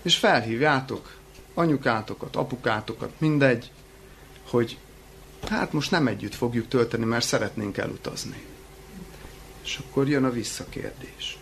És 0.03 0.17
felhívjátok 0.17 1.17
anyukátokat, 1.55 2.37
apukátokat, 2.37 3.13
mindegy, 3.19 3.71
hogy 4.51 4.79
hát 5.49 5.73
most 5.73 5.91
nem 5.91 6.07
együtt 6.07 6.35
fogjuk 6.35 6.69
tölteni, 6.69 7.05
mert 7.05 7.25
szeretnénk 7.25 7.77
elutazni. 7.77 8.45
És 9.65 9.81
akkor 9.85 10.09
jön 10.09 10.25
a 10.25 10.31
visszakérdés. 10.31 11.39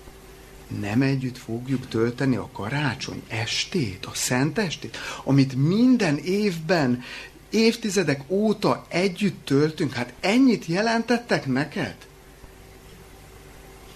Nem 0.81 1.03
együtt 1.03 1.39
fogjuk 1.39 1.89
tölteni 1.89 2.37
a 2.37 2.49
karácsony 2.53 3.23
estét, 3.29 4.07
a 4.07 4.15
szent 4.15 4.59
estét, 4.59 4.97
amit 5.25 5.55
minden 5.55 6.17
évben, 6.19 7.03
évtizedek 7.51 8.23
óta 8.29 8.87
együtt 8.89 9.45
töltünk. 9.45 9.93
Hát 9.93 10.13
ennyit 10.21 10.67
jelentettek 10.67 11.47
neked? 11.47 11.95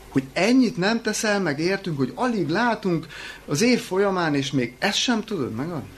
hogy 0.09 0.25
ennyit 0.33 0.77
nem 0.77 1.03
teszel 1.03 1.41
meg 1.41 1.59
értünk, 1.59 1.97
hogy 1.97 2.13
alig 2.15 2.49
látunk 2.49 3.07
az 3.47 3.63
év 3.63 3.81
folyamán, 3.81 4.35
és 4.35 4.51
még 4.51 4.75
ezt 4.79 4.99
sem 4.99 5.25
tudod 5.25 5.55
megadni? 5.55 5.97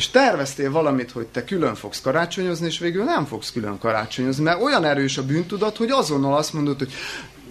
és 0.00 0.08
terveztél 0.08 0.70
valamit, 0.70 1.10
hogy 1.10 1.26
te 1.26 1.44
külön 1.44 1.74
fogsz 1.74 2.00
karácsonyozni, 2.00 2.66
és 2.66 2.78
végül 2.78 3.04
nem 3.04 3.24
fogsz 3.24 3.52
külön 3.52 3.78
karácsonyozni, 3.78 4.42
mert 4.42 4.62
olyan 4.62 4.84
erős 4.84 5.18
a 5.18 5.24
bűntudat, 5.24 5.76
hogy 5.76 5.90
azonnal 5.90 6.36
azt 6.36 6.52
mondod, 6.52 6.78
hogy 6.78 6.92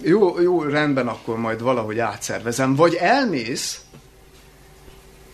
jó, 0.02 0.40
jó, 0.40 0.62
rendben, 0.62 1.08
akkor 1.08 1.38
majd 1.38 1.62
valahogy 1.62 1.98
átszervezem. 1.98 2.74
Vagy 2.74 2.94
elmész, 2.94 3.80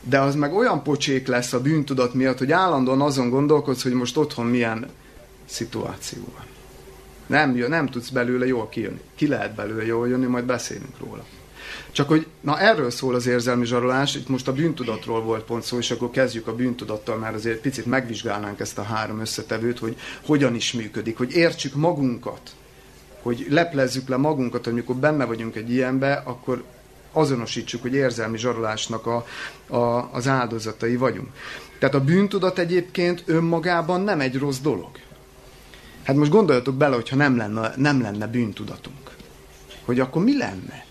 de 0.03 0.21
az 0.21 0.35
meg 0.35 0.55
olyan 0.55 0.83
pocsék 0.83 1.27
lesz 1.27 1.53
a 1.53 1.61
bűntudat 1.61 2.15
miatt, 2.15 2.39
hogy 2.39 2.53
állandóan 2.53 3.01
azon 3.01 3.31
gondolkodsz, 3.31 3.83
hogy 3.83 3.93
most 3.93 4.17
otthon 4.17 4.47
milyen 4.47 4.87
szituáció 5.45 6.23
van. 6.37 6.47
Nem, 7.27 7.51
nem 7.69 7.87
tudsz 7.87 8.09
belőle 8.09 8.47
jól 8.47 8.69
kijönni. 8.69 9.01
Ki 9.15 9.27
lehet 9.27 9.55
belőle 9.55 9.87
jól 9.87 10.09
jönni, 10.09 10.27
majd 10.27 10.45
beszélünk 10.45 10.99
róla. 10.99 11.25
Csak 11.91 12.09
hogy 12.09 12.27
na 12.41 12.61
erről 12.61 12.91
szól 12.91 13.15
az 13.15 13.27
érzelmi 13.27 13.67
zsarolás, 13.67 14.15
itt 14.15 14.29
most 14.29 14.49
a 14.49 14.53
bűntudatról 14.53 15.23
volt 15.23 15.45
pont 15.45 15.63
szó, 15.63 15.79
és 15.79 15.91
akkor 15.91 16.11
kezdjük 16.11 16.47
a 16.47 16.55
bűntudattal, 16.55 17.17
mert 17.17 17.35
azért 17.35 17.61
picit 17.61 17.87
megvizsgálnánk 17.87 18.61
ezt 18.61 18.79
a 18.79 18.83
három 18.83 19.21
összetevőt, 19.21 19.79
hogy 19.79 19.97
hogyan 20.25 20.55
is 20.55 20.73
működik, 20.73 21.17
hogy 21.17 21.35
értsük 21.35 21.75
magunkat, 21.75 22.41
hogy 23.27 23.47
leplezzük 23.49 24.09
le 24.09 24.17
magunkat, 24.17 24.65
hogy 24.65 24.73
amikor 24.73 24.97
benne 24.97 25.25
vagyunk 25.25 25.57
egy 25.57 25.71
ilyenbe, 25.71 26.13
akkor 26.25 26.65
azonosítsuk, 27.13 27.83
hogy 27.83 27.95
érzelmi 27.95 28.39
zsarolásnak 28.39 29.07
a, 29.07 29.27
a, 29.77 30.11
az 30.13 30.29
áldozatai 30.29 30.97
vagyunk. 30.97 31.29
Tehát 31.79 31.95
a 31.95 32.05
bűntudat 32.05 32.59
egyébként 32.59 33.23
önmagában 33.27 34.01
nem 34.01 34.21
egy 34.21 34.39
rossz 34.39 34.59
dolog. 34.59 34.91
Hát 36.03 36.17
most 36.17 36.31
gondoljatok 36.31 36.75
bele, 36.75 36.95
hogyha 36.95 37.17
nem 37.17 37.37
lenne, 37.37 37.73
nem 37.77 38.01
lenne 38.01 38.27
bűntudatunk. 38.27 39.11
Hogy 39.85 40.01
akkor 40.01 40.23
mi 40.23 40.37
lenne? 40.37 40.85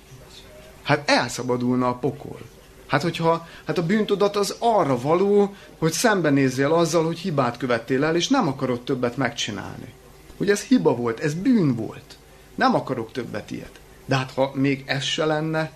Hát 0.84 1.10
elszabadulna 1.10 1.88
a 1.88 1.94
pokol. 1.94 2.40
Hát 2.88 3.02
hogyha, 3.02 3.48
hát 3.66 3.78
a 3.78 3.86
bűntudat 3.86 4.36
az 4.36 4.56
arra 4.60 5.02
való, 5.02 5.56
hogy 5.78 5.92
szembenézzél 5.92 6.74
azzal, 6.74 7.06
hogy 7.06 7.18
hibát 7.18 7.58
követtél 7.58 8.04
el, 8.04 8.16
és 8.16 8.28
nem 8.28 8.48
akarod 8.48 8.82
többet 8.82 9.18
megcsinálni. 9.18 9.94
Hogy 10.38 10.50
ez 10.50 10.62
hiba 10.62 10.96
volt, 10.96 11.20
ez 11.20 11.34
bűn 11.34 11.76
volt. 11.76 12.18
Nem 12.56 12.76
akarok 12.76 13.12
többet 13.12 13.52
ilyet. 13.52 13.80
De 14.06 14.16
hát 14.16 14.32
ha 14.32 14.52
még 14.54 14.84
ez 14.86 15.04
se 15.04 15.26
lenne, 15.26 15.72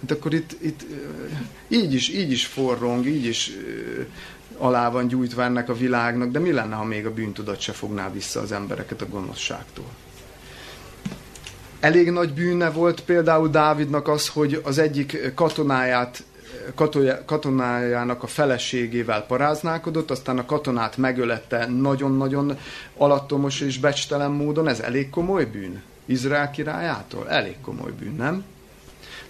hát 0.00 0.10
akkor 0.10 0.34
itt, 0.34 0.56
itt 0.62 0.80
így, 1.68 1.94
is, 1.94 2.08
így 2.08 2.30
is 2.30 2.46
forrong, 2.46 3.06
így 3.06 3.24
is 3.24 3.50
alá 4.56 4.90
van 4.90 5.08
gyújtva 5.08 5.42
ennek 5.42 5.68
a 5.68 5.74
világnak, 5.74 6.30
de 6.30 6.38
mi 6.38 6.52
lenne, 6.52 6.74
ha 6.74 6.84
még 6.84 7.06
a 7.06 7.12
bűntudat 7.12 7.60
se 7.60 7.72
fogná 7.72 8.10
vissza 8.10 8.40
az 8.40 8.52
embereket 8.52 9.02
a 9.02 9.08
gonoszságtól? 9.08 9.90
Elég 11.80 12.10
nagy 12.10 12.32
bűne 12.32 12.70
volt 12.70 13.00
például 13.00 13.48
Dávidnak 13.48 14.08
az, 14.08 14.28
hogy 14.28 14.60
az 14.64 14.78
egyik 14.78 15.32
katonáját 15.34 16.24
katonájának 17.24 18.22
a 18.22 18.26
feleségével 18.26 19.26
paráználkodott, 19.26 20.10
aztán 20.10 20.38
a 20.38 20.44
katonát 20.44 20.96
megölette 20.96 21.66
nagyon-nagyon 21.66 22.58
alattomos 22.96 23.60
és 23.60 23.78
becstelen 23.78 24.30
módon. 24.30 24.68
Ez 24.68 24.80
elég 24.80 25.10
komoly 25.10 25.44
bűn? 25.44 25.82
Izrael 26.12 26.50
királyától? 26.50 27.28
Elég 27.28 27.56
komoly 27.60 27.92
bűn, 27.98 28.14
nem? 28.14 28.44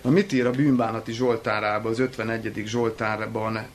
Na 0.02 0.10
mit 0.10 0.32
ír 0.32 0.46
a 0.46 0.50
bűnbánati 0.50 1.12
Zsoltárában, 1.12 1.92
az 1.92 1.98
51. 1.98 2.62
Zsoltárban 2.66 3.66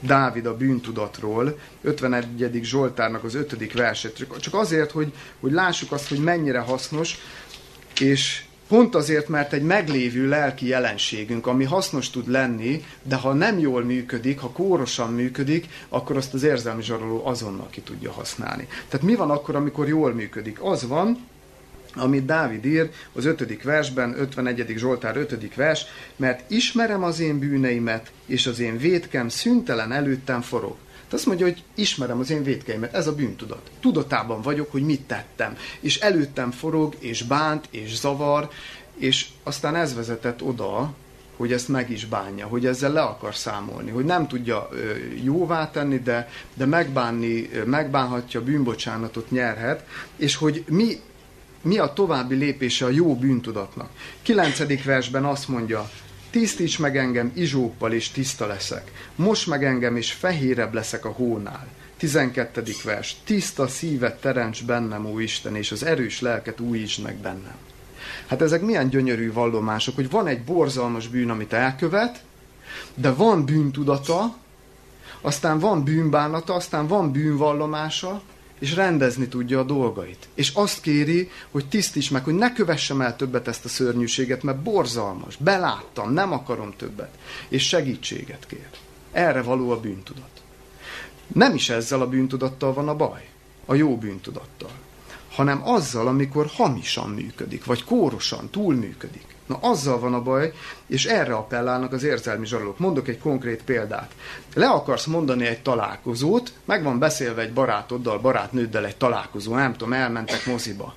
Dávid 0.00 0.46
a 0.46 0.56
bűntudatról, 0.56 1.58
51. 1.82 2.60
Zsoltárnak 2.62 3.24
az 3.24 3.34
5. 3.34 3.72
verset. 3.72 4.26
Csak 4.40 4.54
azért, 4.54 4.90
hogy, 4.90 5.12
hogy 5.40 5.52
lássuk 5.52 5.92
azt, 5.92 6.08
hogy 6.08 6.18
mennyire 6.18 6.58
hasznos, 6.58 7.16
és 8.00 8.44
pont 8.70 8.94
azért, 8.94 9.28
mert 9.28 9.52
egy 9.52 9.62
meglévő 9.62 10.28
lelki 10.28 10.66
jelenségünk, 10.66 11.46
ami 11.46 11.64
hasznos 11.64 12.10
tud 12.10 12.28
lenni, 12.28 12.84
de 13.02 13.16
ha 13.16 13.32
nem 13.32 13.58
jól 13.58 13.84
működik, 13.84 14.38
ha 14.38 14.50
kórosan 14.50 15.12
működik, 15.12 15.66
akkor 15.88 16.16
azt 16.16 16.34
az 16.34 16.42
érzelmi 16.42 16.82
zsaroló 16.82 17.26
azonnal 17.26 17.68
ki 17.70 17.80
tudja 17.80 18.12
használni. 18.12 18.68
Tehát 18.88 19.06
mi 19.06 19.14
van 19.14 19.30
akkor, 19.30 19.56
amikor 19.56 19.88
jól 19.88 20.14
működik? 20.14 20.62
Az 20.62 20.86
van, 20.86 21.26
amit 21.94 22.24
Dávid 22.24 22.64
ír 22.64 22.90
az 23.12 23.24
5. 23.24 23.62
versben, 23.62 24.20
51. 24.20 24.74
Zsoltár 24.76 25.16
5. 25.16 25.54
vers, 25.54 25.84
mert 26.16 26.50
ismerem 26.50 27.02
az 27.02 27.20
én 27.20 27.38
bűneimet, 27.38 28.10
és 28.26 28.46
az 28.46 28.60
én 28.60 28.78
védkem 28.78 29.28
szüntelen 29.28 29.92
előttem 29.92 30.40
forog. 30.40 30.76
Tehát 31.10 31.26
azt 31.26 31.38
mondja, 31.38 31.46
hogy 31.46 31.62
ismerem 31.74 32.18
az 32.18 32.30
én 32.30 32.42
védkeimet, 32.42 32.94
ez 32.94 33.06
a 33.06 33.14
bűntudat. 33.14 33.70
Tudatában 33.80 34.42
vagyok, 34.42 34.70
hogy 34.70 34.82
mit 34.82 35.00
tettem. 35.00 35.56
És 35.80 35.98
előttem 35.98 36.50
forog, 36.50 36.94
és 36.98 37.22
bánt, 37.22 37.68
és 37.70 37.96
zavar, 37.96 38.50
és 38.96 39.26
aztán 39.42 39.76
ez 39.76 39.94
vezetett 39.94 40.42
oda, 40.42 40.92
hogy 41.36 41.52
ezt 41.52 41.68
meg 41.68 41.90
is 41.90 42.06
bánja, 42.06 42.46
hogy 42.46 42.66
ezzel 42.66 42.92
le 42.92 43.00
akar 43.00 43.34
számolni, 43.34 43.90
hogy 43.90 44.04
nem 44.04 44.28
tudja 44.28 44.68
jóvá 45.22 45.70
tenni, 45.70 45.98
de, 45.98 46.28
de 46.54 46.66
megbánni, 46.66 47.50
megbánhatja, 47.64 48.42
bűnbocsánatot 48.42 49.30
nyerhet, 49.30 49.86
és 50.16 50.36
hogy 50.36 50.64
mi 50.68 51.00
mi 51.62 51.78
a 51.78 51.92
további 51.92 52.34
lépése 52.34 52.84
a 52.84 52.90
jó 52.90 53.16
bűntudatnak. 53.16 53.90
Kilencedik 54.22 54.84
versben 54.84 55.24
azt 55.24 55.48
mondja, 55.48 55.90
Tisztíts 56.30 56.78
meg 56.78 56.96
engem 56.96 57.32
izsóppal, 57.34 57.92
és 57.92 58.08
tiszta 58.08 58.46
leszek. 58.46 58.92
Most 59.14 59.46
meg 59.46 59.64
engem, 59.64 59.96
és 59.96 60.12
fehérebb 60.12 60.74
leszek 60.74 61.04
a 61.04 61.10
hónál. 61.10 61.66
12. 61.96 62.62
vers. 62.84 63.16
Tiszta 63.24 63.68
szívet 63.68 64.20
teremts 64.20 64.64
bennem, 64.64 65.06
ó 65.06 65.18
Isten, 65.18 65.56
és 65.56 65.72
az 65.72 65.84
erős 65.84 66.20
lelket 66.20 66.60
újítsd 66.60 67.02
meg 67.02 67.16
bennem. 67.16 67.56
Hát 68.26 68.42
ezek 68.42 68.60
milyen 68.60 68.88
gyönyörű 68.88 69.32
vallomások, 69.32 69.94
hogy 69.94 70.10
van 70.10 70.26
egy 70.26 70.42
borzalmas 70.42 71.08
bűn, 71.08 71.30
amit 71.30 71.52
elkövet, 71.52 72.22
de 72.94 73.12
van 73.12 73.44
bűntudata, 73.44 74.36
aztán 75.20 75.58
van 75.58 75.84
bűnbánata, 75.84 76.54
aztán 76.54 76.86
van 76.86 77.12
bűnvallomása, 77.12 78.22
és 78.60 78.74
rendezni 78.74 79.28
tudja 79.28 79.58
a 79.58 79.62
dolgait. 79.62 80.28
És 80.34 80.52
azt 80.54 80.80
kéri, 80.80 81.30
hogy 81.50 81.68
tisztíts 81.68 82.10
meg, 82.10 82.24
hogy 82.24 82.34
ne 82.34 82.52
kövessem 82.52 83.00
el 83.00 83.16
többet 83.16 83.48
ezt 83.48 83.64
a 83.64 83.68
szörnyűséget, 83.68 84.42
mert 84.42 84.62
borzalmas, 84.62 85.36
beláttam, 85.36 86.12
nem 86.12 86.32
akarom 86.32 86.74
többet. 86.76 87.18
És 87.48 87.68
segítséget 87.68 88.46
kér. 88.46 88.68
Erre 89.12 89.42
való 89.42 89.70
a 89.70 89.80
bűntudat. 89.80 90.42
Nem 91.26 91.54
is 91.54 91.68
ezzel 91.68 92.00
a 92.00 92.08
bűntudattal 92.08 92.72
van 92.72 92.88
a 92.88 92.96
baj, 92.96 93.28
a 93.64 93.74
jó 93.74 93.96
bűntudattal, 93.96 94.70
hanem 95.30 95.68
azzal, 95.68 96.06
amikor 96.06 96.46
hamisan 96.46 97.10
működik, 97.10 97.64
vagy 97.64 97.84
kórosan 97.84 98.50
túlműködik. 98.50 99.26
Na 99.50 99.58
azzal 99.60 99.98
van 99.98 100.14
a 100.14 100.22
baj, 100.22 100.52
és 100.86 101.04
erre 101.04 101.34
appellálnak 101.34 101.92
az 101.92 102.02
érzelmi 102.02 102.46
zsarolók. 102.46 102.78
Mondok 102.78 103.08
egy 103.08 103.18
konkrét 103.18 103.62
példát. 103.62 104.14
Le 104.54 104.68
akarsz 104.68 105.06
mondani 105.06 105.46
egy 105.46 105.62
találkozót, 105.62 106.52
meg 106.64 106.82
van 106.82 106.98
beszélve 106.98 107.42
egy 107.42 107.52
barátoddal, 107.52 108.18
barátnőddel 108.18 108.86
egy 108.86 108.96
találkozó, 108.96 109.54
nem 109.54 109.72
tudom, 109.72 109.92
elmentek 109.92 110.46
moziba. 110.46 110.94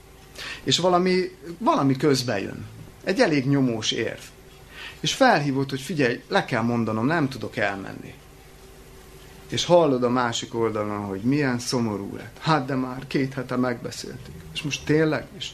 És 0.63 0.77
valami, 0.77 1.35
valami 1.57 1.95
közbe 1.95 2.39
jön. 2.39 2.65
Egy 3.03 3.19
elég 3.19 3.47
nyomós 3.47 3.91
érv. 3.91 4.21
És 4.99 5.13
felhívott, 5.13 5.69
hogy 5.69 5.81
figyelj, 5.81 6.23
le 6.27 6.45
kell 6.45 6.61
mondanom, 6.61 7.05
nem 7.05 7.29
tudok 7.29 7.57
elmenni. 7.57 8.13
És 9.49 9.65
hallod 9.65 10.03
a 10.03 10.09
másik 10.09 10.55
oldalon, 10.55 11.05
hogy 11.05 11.21
milyen 11.21 11.59
szomorú 11.59 12.15
lett. 12.15 12.37
Hát 12.39 12.65
de 12.65 12.75
már 12.75 13.07
két 13.07 13.33
hete 13.33 13.55
megbeszéltük. 13.55 14.35
És 14.53 14.61
most 14.61 14.85
tényleg 14.85 15.25
is 15.37 15.53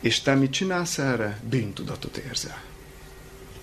és 0.00 0.20
te 0.20 0.34
mit 0.34 0.50
csinálsz 0.50 0.98
erre? 0.98 1.40
Bűntudatot 1.48 2.16
érzel. 2.16 2.62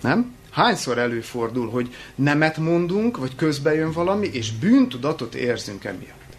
Nem? 0.00 0.34
Hányszor 0.50 0.98
előfordul, 0.98 1.70
hogy 1.70 1.94
nemet 2.14 2.56
mondunk, 2.56 3.16
vagy 3.16 3.34
közbe 3.36 3.74
jön 3.74 3.92
valami, 3.92 4.26
és 4.26 4.52
bűntudatot 4.52 5.34
érzünk 5.34 5.84
emiatt. 5.84 6.36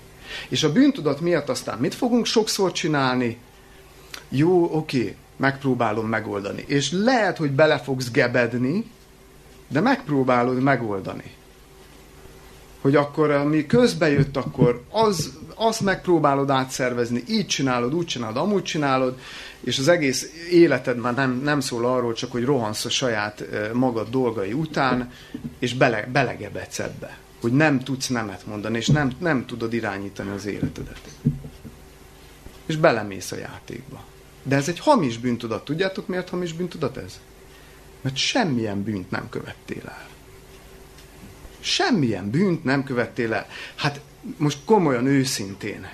És 0.49 0.63
a 0.63 0.71
bűntudat 0.71 1.21
miatt 1.21 1.49
aztán 1.49 1.77
mit 1.77 1.95
fogunk 1.95 2.25
sokszor 2.25 2.71
csinálni? 2.71 3.37
Jó, 4.29 4.75
oké, 4.75 5.15
megpróbálom 5.35 6.07
megoldani. 6.07 6.63
És 6.67 6.91
lehet, 6.91 7.37
hogy 7.37 7.51
bele 7.51 7.79
fogsz 7.79 8.11
gebedni, 8.11 8.91
de 9.67 9.79
megpróbálod 9.79 10.61
megoldani. 10.61 11.31
Hogy 12.85 12.95
akkor, 12.95 13.31
ami 13.31 13.65
közbe 13.65 14.09
jött, 14.09 14.37
akkor 14.37 14.83
az, 14.89 15.37
azt 15.55 15.81
megpróbálod 15.81 16.49
átszervezni, 16.49 17.23
így 17.27 17.47
csinálod, 17.47 17.93
úgy 17.93 18.05
csinálod, 18.05 18.37
amúgy 18.37 18.63
csinálod, 18.63 19.19
és 19.59 19.79
az 19.79 19.87
egész 19.87 20.47
életed 20.51 20.97
már 20.97 21.13
nem, 21.13 21.41
nem 21.43 21.59
szól 21.59 21.85
arról, 21.85 22.13
csak 22.13 22.31
hogy 22.31 22.43
rohansz 22.43 22.85
a 22.85 22.89
saját 22.89 23.45
magad 23.73 24.09
dolgai 24.09 24.53
után, 24.53 25.11
és 25.59 25.73
bele, 25.73 26.09
belegebedsz 26.11 26.79
ebbe. 26.79 27.17
Hogy 27.41 27.51
nem 27.51 27.79
tudsz 27.79 28.07
nemet 28.07 28.45
mondani, 28.45 28.77
és 28.77 28.87
nem, 28.87 29.11
nem 29.17 29.45
tudod 29.45 29.73
irányítani 29.73 30.29
az 30.29 30.45
életedet. 30.45 31.01
És 32.65 32.75
belemész 32.75 33.31
a 33.31 33.37
játékba. 33.37 34.03
De 34.43 34.55
ez 34.55 34.67
egy 34.67 34.79
hamis 34.79 35.17
bűntudat. 35.17 35.65
Tudjátok, 35.65 36.07
miért 36.07 36.29
hamis 36.29 36.53
bűntudat 36.53 36.97
ez? 36.97 37.19
Mert 38.01 38.15
semmilyen 38.15 38.83
bűnt 38.83 39.11
nem 39.11 39.29
követtél 39.29 39.83
el. 39.85 40.13
Semmilyen 41.65 42.29
bűnt 42.29 42.63
nem 42.63 42.83
követtél 42.83 43.33
el. 43.33 43.47
Hát 43.75 44.01
most 44.37 44.57
komolyan, 44.65 45.05
őszintén. 45.05 45.87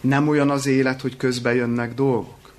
Nem 0.00 0.28
olyan 0.28 0.50
az 0.50 0.66
élet, 0.66 1.00
hogy 1.00 1.16
közbe 1.16 1.54
jönnek 1.54 1.94
dolgok? 1.94 2.52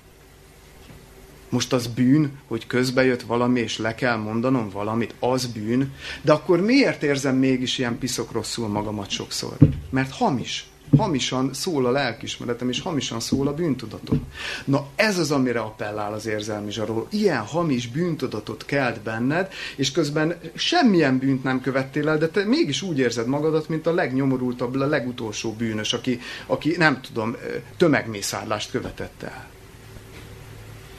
Most 1.48 1.72
az 1.72 1.86
bűn, 1.86 2.38
hogy 2.46 2.66
közbe 2.66 3.04
jött 3.04 3.22
valami, 3.22 3.60
és 3.60 3.78
le 3.78 3.94
kell 3.94 4.16
mondanom 4.16 4.70
valamit, 4.70 5.14
az 5.18 5.46
bűn. 5.46 5.94
De 6.22 6.32
akkor 6.32 6.60
miért 6.60 7.02
érzem 7.02 7.36
mégis 7.36 7.78
ilyen 7.78 7.98
piszok 7.98 8.32
rosszul 8.32 8.68
magamat 8.68 9.10
sokszor? 9.10 9.56
Mert 9.90 10.12
hamis. 10.12 10.68
Hamisan 10.96 11.54
szól 11.54 11.86
a 11.86 11.90
lelkismeretem, 11.90 12.68
és 12.68 12.80
hamisan 12.80 13.20
szól 13.20 13.48
a 13.48 13.54
bűntudatom. 13.54 14.26
Na 14.64 14.86
ez 14.96 15.18
az, 15.18 15.30
amire 15.30 15.60
appellál 15.60 16.12
az 16.12 16.26
érzelmi 16.26 16.70
zsaroló. 16.70 17.06
Ilyen 17.10 17.40
hamis 17.40 17.88
bűntudatot 17.88 18.64
kelt 18.64 19.00
benned, 19.00 19.52
és 19.76 19.90
közben 19.90 20.40
semmilyen 20.54 21.18
bűnt 21.18 21.42
nem 21.42 21.60
követtél 21.60 22.08
el, 22.08 22.18
de 22.18 22.28
te 22.28 22.44
mégis 22.44 22.82
úgy 22.82 22.98
érzed 22.98 23.26
magadat, 23.26 23.68
mint 23.68 23.86
a 23.86 23.94
legnyomorultabb, 23.94 24.80
a 24.80 24.86
legutolsó 24.86 25.52
bűnös, 25.52 25.92
aki, 25.92 26.20
aki 26.46 26.74
nem 26.78 27.00
tudom, 27.00 27.36
tömegmészárlást 27.76 28.70
követett 28.70 29.22
el. 29.22 29.48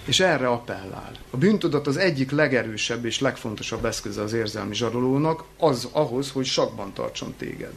És 0.05 0.19
erre 0.19 0.47
appellál. 0.47 1.11
A 1.29 1.37
bűntudat 1.37 1.87
az 1.87 1.97
egyik 1.97 2.31
legerősebb 2.31 3.05
és 3.05 3.19
legfontosabb 3.19 3.85
eszköze 3.85 4.21
az 4.21 4.33
érzelmi 4.33 4.75
zsarolónak, 4.75 5.43
az 5.57 5.87
ahhoz, 5.91 6.31
hogy 6.31 6.45
sakban 6.45 6.93
tartson 6.93 7.33
téged. 7.37 7.71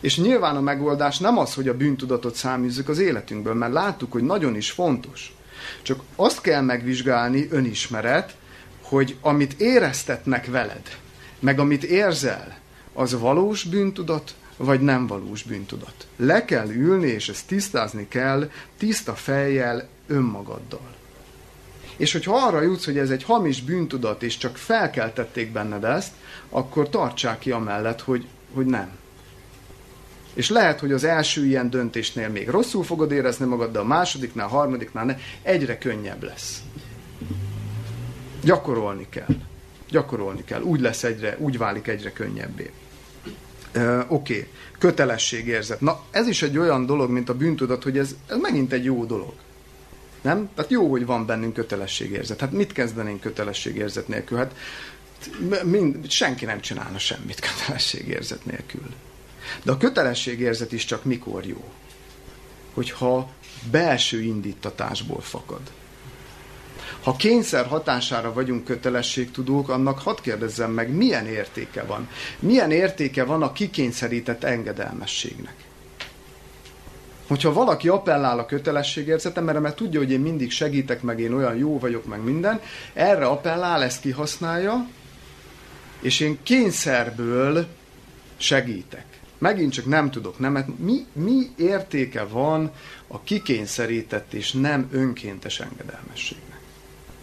És 0.00 0.18
nyilván 0.18 0.56
a 0.56 0.60
megoldás 0.60 1.18
nem 1.18 1.38
az, 1.38 1.54
hogy 1.54 1.68
a 1.68 1.76
bűntudatot 1.76 2.34
száműzzük 2.34 2.88
az 2.88 2.98
életünkből, 2.98 3.54
mert 3.54 3.72
láttuk, 3.72 4.12
hogy 4.12 4.22
nagyon 4.22 4.56
is 4.56 4.70
fontos. 4.70 5.34
Csak 5.82 6.02
azt 6.16 6.40
kell 6.40 6.60
megvizsgálni, 6.60 7.48
önismeret, 7.50 8.36
hogy 8.82 9.16
amit 9.20 9.60
éreztetnek 9.60 10.46
veled, 10.46 10.98
meg 11.38 11.58
amit 11.58 11.84
érzel, 11.84 12.58
az 12.92 13.18
valós 13.20 13.64
bűntudat, 13.64 14.34
vagy 14.56 14.80
nem 14.80 15.06
valós 15.06 15.42
bűntudat. 15.42 16.06
Le 16.16 16.44
kell 16.44 16.68
ülni, 16.68 17.06
és 17.06 17.28
ezt 17.28 17.46
tisztázni 17.46 18.08
kell, 18.08 18.50
tiszta 18.78 19.14
fejjel, 19.14 19.88
önmagaddal. 20.06 20.94
És 21.96 22.12
hogyha 22.12 22.46
arra 22.46 22.62
jutsz, 22.62 22.84
hogy 22.84 22.98
ez 22.98 23.10
egy 23.10 23.22
hamis 23.22 23.62
bűntudat, 23.62 24.22
és 24.22 24.36
csak 24.36 24.56
felkeltették 24.56 25.52
benned 25.52 25.84
ezt, 25.84 26.12
akkor 26.48 26.88
tartsák 26.88 27.38
ki 27.38 27.50
amellett, 27.50 28.00
hogy, 28.00 28.26
hogy 28.54 28.66
nem. 28.66 28.90
És 30.34 30.50
lehet, 30.50 30.80
hogy 30.80 30.92
az 30.92 31.04
első 31.04 31.46
ilyen 31.46 31.70
döntésnél 31.70 32.28
még 32.28 32.48
rosszul 32.48 32.84
fogod 32.84 33.12
érezni 33.12 33.46
magad, 33.46 33.72
de 33.72 33.78
a 33.78 33.84
másodiknál, 33.84 34.46
a 34.46 34.50
harmadiknál 34.50 35.04
ne, 35.04 35.16
egyre 35.42 35.78
könnyebb 35.78 36.22
lesz. 36.22 36.62
Gyakorolni 38.42 39.06
kell. 39.10 39.36
Gyakorolni 39.90 40.44
kell. 40.44 40.62
Úgy 40.62 40.80
lesz 40.80 41.04
egyre, 41.04 41.36
úgy 41.38 41.58
válik 41.58 41.86
egyre 41.86 42.12
könnyebbé. 42.12 42.70
Uh, 43.76 44.04
Oké, 44.08 44.36
okay. 44.36 44.48
kötelességérzet. 44.78 45.80
Na, 45.80 46.00
ez 46.10 46.26
is 46.26 46.42
egy 46.42 46.58
olyan 46.58 46.86
dolog, 46.86 47.10
mint 47.10 47.28
a 47.28 47.34
bűntudat, 47.34 47.82
hogy 47.82 47.98
ez, 47.98 48.14
ez 48.26 48.36
megint 48.40 48.72
egy 48.72 48.84
jó 48.84 49.04
dolog. 49.04 49.32
Nem? 50.22 50.48
Tehát 50.54 50.70
jó, 50.70 50.90
hogy 50.90 51.06
van 51.06 51.26
bennünk 51.26 51.54
kötelességérzet. 51.54 52.40
Hát 52.40 52.52
mit 52.52 52.72
kezdenénk 52.72 53.20
kötelességérzet 53.20 54.08
nélkül? 54.08 54.38
Hát 54.38 54.54
mind, 55.64 56.10
senki 56.10 56.44
nem 56.44 56.60
csinálna 56.60 56.98
semmit 56.98 57.40
kötelességérzet 57.48 58.44
nélkül. 58.44 58.86
De 59.62 59.72
a 59.72 59.76
kötelességérzet 59.76 60.72
is 60.72 60.84
csak 60.84 61.04
mikor 61.04 61.46
jó? 61.46 61.64
Hogyha 62.74 63.28
belső 63.70 64.22
indítatásból 64.22 65.20
fakad. 65.20 65.60
Ha 67.02 67.16
kényszer 67.16 67.66
hatására 67.66 68.32
vagyunk 68.32 68.64
kötelességtudók, 68.64 69.68
annak 69.68 69.98
hadd 69.98 70.16
kérdezzem 70.22 70.70
meg, 70.70 70.90
milyen 70.90 71.26
értéke 71.26 71.82
van? 71.82 72.08
Milyen 72.38 72.70
értéke 72.70 73.24
van 73.24 73.42
a 73.42 73.52
kikényszerített 73.52 74.44
engedelmességnek? 74.44 75.54
hogyha 77.30 77.52
valaki 77.52 77.88
appellál 77.88 78.38
a 78.38 78.46
kötelességérzetem, 78.46 79.44
mert, 79.44 79.60
mert 79.60 79.76
tudja, 79.76 80.00
hogy 80.00 80.10
én 80.10 80.20
mindig 80.20 80.50
segítek, 80.50 81.02
meg 81.02 81.20
én 81.20 81.32
olyan 81.32 81.56
jó 81.56 81.78
vagyok, 81.78 82.06
meg 82.06 82.22
minden, 82.24 82.60
erre 82.92 83.26
appellál, 83.26 83.82
ezt 83.82 84.00
kihasználja, 84.00 84.88
és 86.00 86.20
én 86.20 86.38
kényszerből 86.42 87.66
segítek. 88.36 89.04
Megint 89.40 89.72
csak 89.72 89.86
nem 89.86 90.10
tudok 90.10 90.38
nemet. 90.38 90.78
Mi, 90.78 91.06
mi 91.12 91.46
értéke 91.56 92.24
van 92.24 92.72
a 93.06 93.22
kikényszerített 93.22 94.32
és 94.32 94.52
nem 94.52 94.88
önkéntes 94.92 95.60
engedelmességnek? 95.60 96.60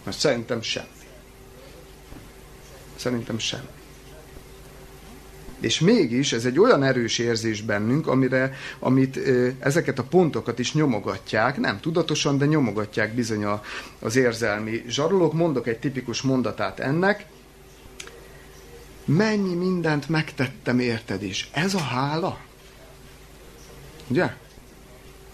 Mert 0.04 0.18
szerintem 0.18 0.62
semmi. 0.62 0.86
Szerintem 2.96 3.38
semmi. 3.38 3.66
És 5.60 5.80
mégis 5.80 6.32
ez 6.32 6.44
egy 6.44 6.58
olyan 6.58 6.82
erős 6.82 7.18
érzés 7.18 7.62
bennünk, 7.62 8.06
amire, 8.06 8.54
amit 8.78 9.20
ezeket 9.58 9.98
a 9.98 10.02
pontokat 10.02 10.58
is 10.58 10.74
nyomogatják, 10.74 11.58
nem 11.58 11.80
tudatosan, 11.80 12.38
de 12.38 12.46
nyomogatják 12.46 13.14
bizony 13.14 13.44
a, 13.44 13.62
az 13.98 14.16
érzelmi 14.16 14.84
zsarolók. 14.88 15.32
Mondok 15.32 15.66
egy 15.66 15.78
tipikus 15.78 16.22
mondatát 16.22 16.80
ennek. 16.80 17.26
Mennyi 19.08 19.54
mindent 19.54 20.08
megtettem 20.08 20.78
érted 20.78 21.22
is. 21.22 21.48
Ez 21.52 21.74
a 21.74 21.80
hála? 21.80 22.38
Ugye? 24.08 24.34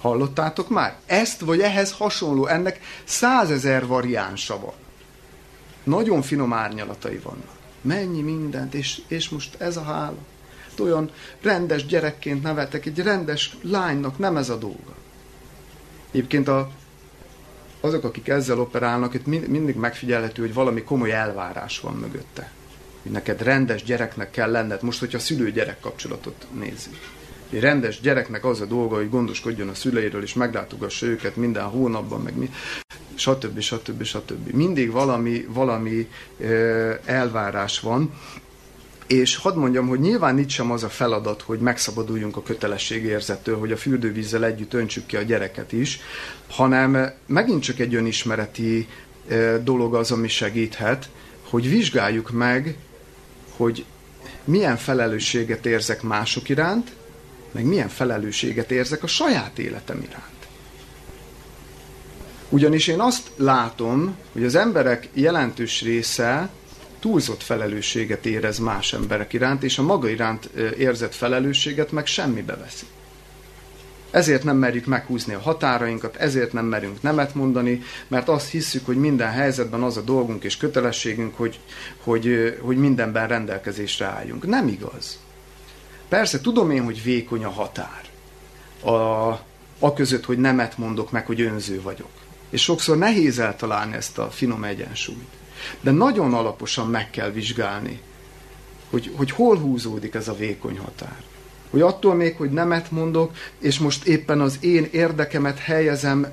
Hallottátok 0.01 0.68
már? 0.68 0.97
Ezt 1.07 1.41
vagy 1.41 1.61
ehhez 1.61 1.93
hasonló, 1.93 2.47
ennek 2.47 2.81
százezer 3.05 3.87
variánsa 3.87 4.61
van. 4.61 4.72
Nagyon 5.83 6.22
finom 6.22 6.53
árnyalatai 6.53 7.18
vannak. 7.18 7.59
Mennyi 7.81 8.20
mindent, 8.20 8.75
és, 8.75 9.01
és 9.07 9.29
most 9.29 9.61
ez 9.61 9.77
a 9.77 9.83
hála. 9.83 10.18
Olyan 10.79 11.11
rendes 11.43 11.87
gyerekként 11.87 12.43
nevetek, 12.43 12.87
egy 12.87 12.99
rendes 12.99 13.57
lánynak 13.62 14.18
nem 14.18 14.37
ez 14.37 14.49
a 14.49 14.57
dolga. 14.57 14.95
Egyébként 16.11 16.49
a, 16.49 16.70
azok, 17.81 18.05
akik 18.05 18.29
ezzel 18.29 18.61
operálnak, 18.61 19.14
itt 19.14 19.27
mindig 19.27 19.77
megfigyelhető, 19.77 20.43
hogy 20.43 20.55
valami 20.55 20.83
komoly 20.83 21.12
elvárás 21.12 21.81
van 21.81 21.95
mögötte. 21.95 22.53
Hogy 23.05 23.12
neked 23.12 23.42
rendes 23.42 23.82
gyereknek 23.82 24.30
kell 24.30 24.50
lenned. 24.50 24.82
Most, 24.82 24.98
hogyha 24.98 25.18
szülő-gyerek 25.18 25.80
kapcsolatot 25.80 26.46
nézzük. 26.59 26.98
Egy 27.50 27.61
rendes 27.61 28.00
gyereknek 28.00 28.44
az 28.44 28.61
a 28.61 28.64
dolga, 28.64 28.94
hogy 28.94 29.11
gondoskodjon 29.11 29.68
a 29.68 29.74
szüleiről, 29.74 30.22
és 30.22 30.34
meglátogassa 30.34 31.07
őket 31.07 31.36
minden 31.36 31.64
hónapban, 31.64 32.20
meg 32.20 32.36
mi, 32.36 32.50
stb. 33.14 33.61
stb. 33.61 34.02
stb. 34.02 34.50
Mindig 34.50 34.90
valami, 34.90 35.46
valami 35.48 36.09
elvárás 37.05 37.80
van, 37.80 38.12
és 39.07 39.36
hadd 39.36 39.57
mondjam, 39.57 39.88
hogy 39.88 40.00
nyilván 40.00 40.38
itt 40.38 40.48
sem 40.48 40.70
az 40.70 40.82
a 40.82 40.88
feladat, 40.88 41.42
hogy 41.42 41.59
megszabaduljunk 41.59 42.36
a 42.36 42.42
kötelességérzettől, 42.42 43.59
hogy 43.59 43.72
a 43.72 43.76
fürdővízzel 43.76 44.44
együtt 44.44 44.74
öntsük 44.74 45.07
ki 45.07 45.16
a 45.16 45.22
gyereket 45.22 45.72
is, 45.72 46.00
hanem 46.48 47.12
megint 47.26 47.62
csak 47.62 47.78
egy 47.78 47.94
önismereti 47.94 48.88
dolog 49.62 49.94
az, 49.94 50.11
ami 50.11 50.28
segíthet, 50.28 51.09
hogy 51.42 51.68
vizsgáljuk 51.68 52.30
meg, 52.30 52.76
hogy 53.57 53.84
milyen 54.44 54.76
felelősséget 54.76 55.66
érzek 55.66 56.02
mások 56.02 56.48
iránt, 56.48 56.92
meg 57.52 57.64
milyen 57.64 57.88
felelősséget 57.88 58.70
érzek 58.70 59.02
a 59.02 59.07
saját 59.07 59.59
életem 59.59 60.02
iránt. 60.02 60.32
Ugyanis 62.48 62.86
én 62.86 63.00
azt 63.00 63.30
látom, 63.36 64.16
hogy 64.32 64.44
az 64.44 64.55
emberek 64.55 65.09
jelentős 65.12 65.82
része 65.82 66.48
túlzott 67.00 67.42
felelősséget 67.42 68.26
érez 68.26 68.59
más 68.59 68.92
emberek 68.92 69.32
iránt, 69.32 69.62
és 69.62 69.78
a 69.78 69.82
maga 69.82 70.09
iránt 70.09 70.44
érzett 70.78 71.14
felelősséget 71.14 71.92
meg 71.92 72.07
semmibe 72.07 72.57
veszi. 72.57 72.86
Ezért 74.14 74.44
nem 74.44 74.56
merjük 74.56 74.86
meghúzni 74.86 75.34
a 75.34 75.40
határainkat, 75.40 76.16
ezért 76.16 76.52
nem 76.52 76.64
merünk 76.64 77.02
nemet 77.02 77.34
mondani, 77.34 77.82
mert 78.08 78.28
azt 78.28 78.50
hiszük, 78.50 78.86
hogy 78.86 78.96
minden 78.96 79.30
helyzetben 79.30 79.82
az 79.82 79.96
a 79.96 80.00
dolgunk 80.00 80.44
és 80.44 80.56
kötelességünk, 80.56 81.36
hogy, 81.36 81.60
hogy, 82.02 82.56
hogy 82.60 82.76
mindenben 82.76 83.28
rendelkezésre 83.28 84.06
álljunk. 84.06 84.46
Nem 84.46 84.68
igaz. 84.68 85.18
Persze 86.08 86.40
tudom 86.40 86.70
én, 86.70 86.84
hogy 86.84 87.02
vékony 87.02 87.44
a 87.44 87.50
határ. 87.50 88.02
A, 88.82 88.92
a 89.78 89.92
között, 89.94 90.24
hogy 90.24 90.38
nemet 90.38 90.78
mondok 90.78 91.10
meg, 91.10 91.26
hogy 91.26 91.40
önző 91.40 91.82
vagyok. 91.82 92.12
És 92.50 92.62
sokszor 92.62 92.98
nehéz 92.98 93.38
eltalálni 93.38 93.94
ezt 93.94 94.18
a 94.18 94.30
finom 94.30 94.64
egyensúlyt. 94.64 95.32
De 95.80 95.90
nagyon 95.90 96.34
alaposan 96.34 96.88
meg 96.88 97.10
kell 97.10 97.30
vizsgálni, 97.30 98.00
hogy, 98.90 99.12
hogy 99.16 99.30
hol 99.30 99.58
húzódik 99.58 100.14
ez 100.14 100.28
a 100.28 100.34
vékony 100.34 100.78
határ. 100.78 101.22
Hogy 101.75 101.83
attól 101.83 102.14
még, 102.14 102.37
hogy 102.37 102.51
nemet 102.51 102.91
mondok, 102.91 103.33
és 103.59 103.79
most 103.79 104.05
éppen 104.05 104.41
az 104.41 104.59
én 104.61 104.89
érdekemet 104.91 105.59
helyezem 105.59 106.27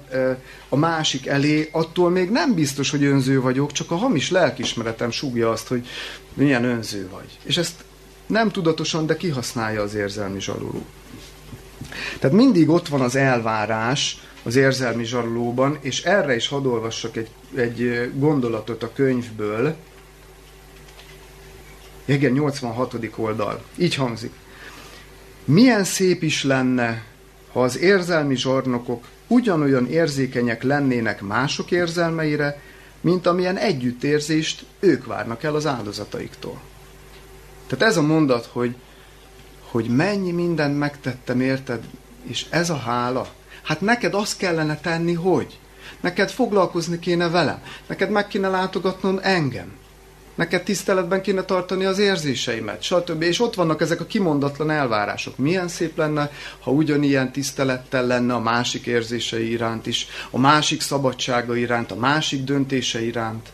a 0.70 0.76
másik 0.76 1.28
elé, 1.28 1.70
attól 1.72 2.10
még 2.10 2.30
nem 2.30 2.54
biztos, 2.54 2.90
hogy 2.90 3.04
önző 3.04 3.42
vagyok, 3.42 3.72
csak 3.72 3.92
a 3.92 3.96
hamis 3.96 4.32
lelkismeretem 4.32 5.12
súgja 5.12 5.50
azt, 5.50 5.68
hogy 5.68 5.88
milyen 6.34 6.64
önző 6.64 7.10
vagy. 7.12 7.38
És 7.44 7.58
ezt 7.58 7.84
nem 8.26 8.52
tudatosan, 8.52 9.06
de 9.06 9.18
kihasználja 9.18 9.82
az 9.82 9.96
érzelmi 9.96 10.42
zsaroló. 10.42 10.86
Tehát 12.20 12.36
mindig 12.36 12.70
ott 12.70 12.88
van 12.88 13.02
az 13.02 13.16
elvárás, 13.16 14.22
az 14.44 14.56
érzelmi 14.56 15.04
zsarolóban, 15.04 15.78
és 15.80 16.04
erre 16.04 16.36
is 16.36 16.48
hadd 16.48 16.66
olvassak 16.66 17.18
egy, 17.18 17.30
egy 17.56 18.12
gondolatot 18.16 18.84
a 18.84 18.92
könyvből. 18.94 19.76
Igen, 22.06 22.32
86. 22.32 22.96
oldal. 23.16 23.64
Így 23.78 23.96
hangzik. 23.96 24.32
Milyen 25.46 25.84
szép 25.84 26.24
is 26.24 26.44
lenne, 26.44 27.04
ha 27.52 27.64
az 27.64 27.78
érzelmi 27.78 28.36
zsarnokok 28.36 29.08
ugyanolyan 29.28 29.88
érzékenyek 29.88 30.64
lennének 30.64 31.22
mások 31.22 31.72
érzelmeire, 31.72 32.62
mint 33.02 33.26
amilyen 33.26 33.58
együttérzést 33.58 34.66
ők 34.80 35.06
várnak 35.06 35.44
el 35.44 35.56
az 35.56 35.66
áldozataiktól. 35.66 36.62
Tehát 37.68 37.86
ez 37.86 37.98
a 37.98 38.02
mondat, 38.02 38.46
hogy, 38.46 38.76
hogy 39.62 39.88
mennyi 39.88 40.32
mindent 40.32 40.78
megtettem 40.78 41.42
érted, 41.42 41.84
és 42.28 42.46
ez 42.50 42.70
a 42.70 42.78
hála, 42.78 43.28
Hát 43.62 43.82
neked 43.82 44.14
azt 44.14 44.38
kellene 44.38 44.78
tenni, 44.78 45.14
hogy? 45.14 45.60
Neked 46.00 46.30
foglalkozni 46.30 47.00
kéne 47.00 47.30
velem. 47.30 47.64
Neked 47.88 48.10
meg 48.10 48.28
kéne 48.28 48.48
látogatnom 48.48 49.20
engem. 49.22 49.72
Neked 50.36 50.64
tiszteletben 50.64 51.22
kéne 51.22 51.44
tartani 51.44 51.86
az 51.86 52.00
érzéseimet, 52.00 52.82
stb. 52.82 53.22
És 53.22 53.40
ott 53.40 53.56
vannak 53.56 53.82
ezek 53.82 54.00
a 54.00 54.06
kimondatlan 54.06 54.70
elvárások. 54.70 55.38
Milyen 55.38 55.68
szép 55.68 55.98
lenne, 55.98 56.32
ha 56.60 56.72
ugyanilyen 56.72 57.32
tisztelettel 57.32 58.06
lenne 58.06 58.34
a 58.34 58.40
másik 58.40 58.86
érzései 58.86 59.52
iránt 59.52 59.88
is, 59.88 60.08
a 60.30 60.40
másik 60.40 60.82
szabadsága 60.82 61.56
iránt, 61.56 61.92
a 61.92 61.96
másik 61.96 62.44
döntése 62.44 63.02
iránt. 63.06 63.50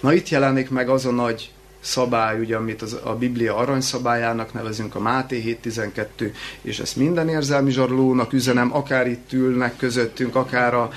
Na 0.00 0.12
itt 0.12 0.28
jelenik 0.28 0.70
meg 0.70 0.88
az 0.88 1.06
a 1.06 1.10
nagy 1.10 1.50
szabály, 1.80 2.40
ugye, 2.40 2.56
amit 2.56 2.82
az, 2.82 2.96
a 3.04 3.14
Biblia 3.14 3.56
aranyszabályának 3.56 4.52
nevezünk, 4.52 4.94
a 4.94 5.00
Máté 5.00 5.58
7.12, 5.62 6.32
és 6.62 6.78
ezt 6.78 6.96
minden 6.96 7.28
érzelmi 7.28 7.70
zsarlónak 7.70 8.32
üzenem, 8.32 8.74
akár 8.74 9.06
itt 9.06 9.32
ülnek 9.32 9.76
közöttünk, 9.76 10.36
akár 10.36 10.74
a, 10.74 10.90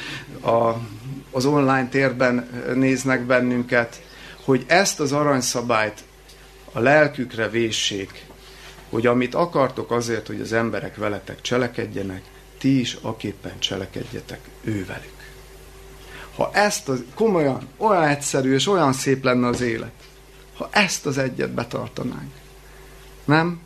a, 0.50 0.82
az 1.32 1.46
online 1.46 1.88
térben 1.90 2.50
néznek 2.76 3.22
bennünket, 3.26 4.02
hogy 4.50 4.64
ezt 4.68 5.00
az 5.00 5.12
aranyszabályt 5.12 6.04
a 6.72 6.80
lelkükre 6.80 7.50
véssék, 7.50 8.26
hogy 8.90 9.06
amit 9.06 9.36
akartok 9.36 9.92
azért, 9.92 10.28
hogy 10.28 10.42
az 10.42 10.54
emberek 10.54 10.96
veletek 10.96 11.42
cselekedjenek, 11.42 12.22
ti 12.58 12.80
is 12.80 12.98
aképpen 13.02 13.60
cselekedjetek 13.60 14.40
ővelük. 14.64 15.14
Ha 16.36 16.50
ezt 16.54 16.90
az, 16.90 17.04
komolyan, 17.14 17.68
olyan 17.78 18.04
egyszerű 18.04 18.54
és 18.54 18.68
olyan 18.68 18.94
szép 18.94 19.24
lenne 19.24 19.48
az 19.48 19.62
élet, 19.62 19.94
ha 20.58 20.70
ezt 20.72 21.06
az 21.06 21.18
egyet 21.18 21.52
betartanánk. 21.52 22.34
Nem? 23.26 23.60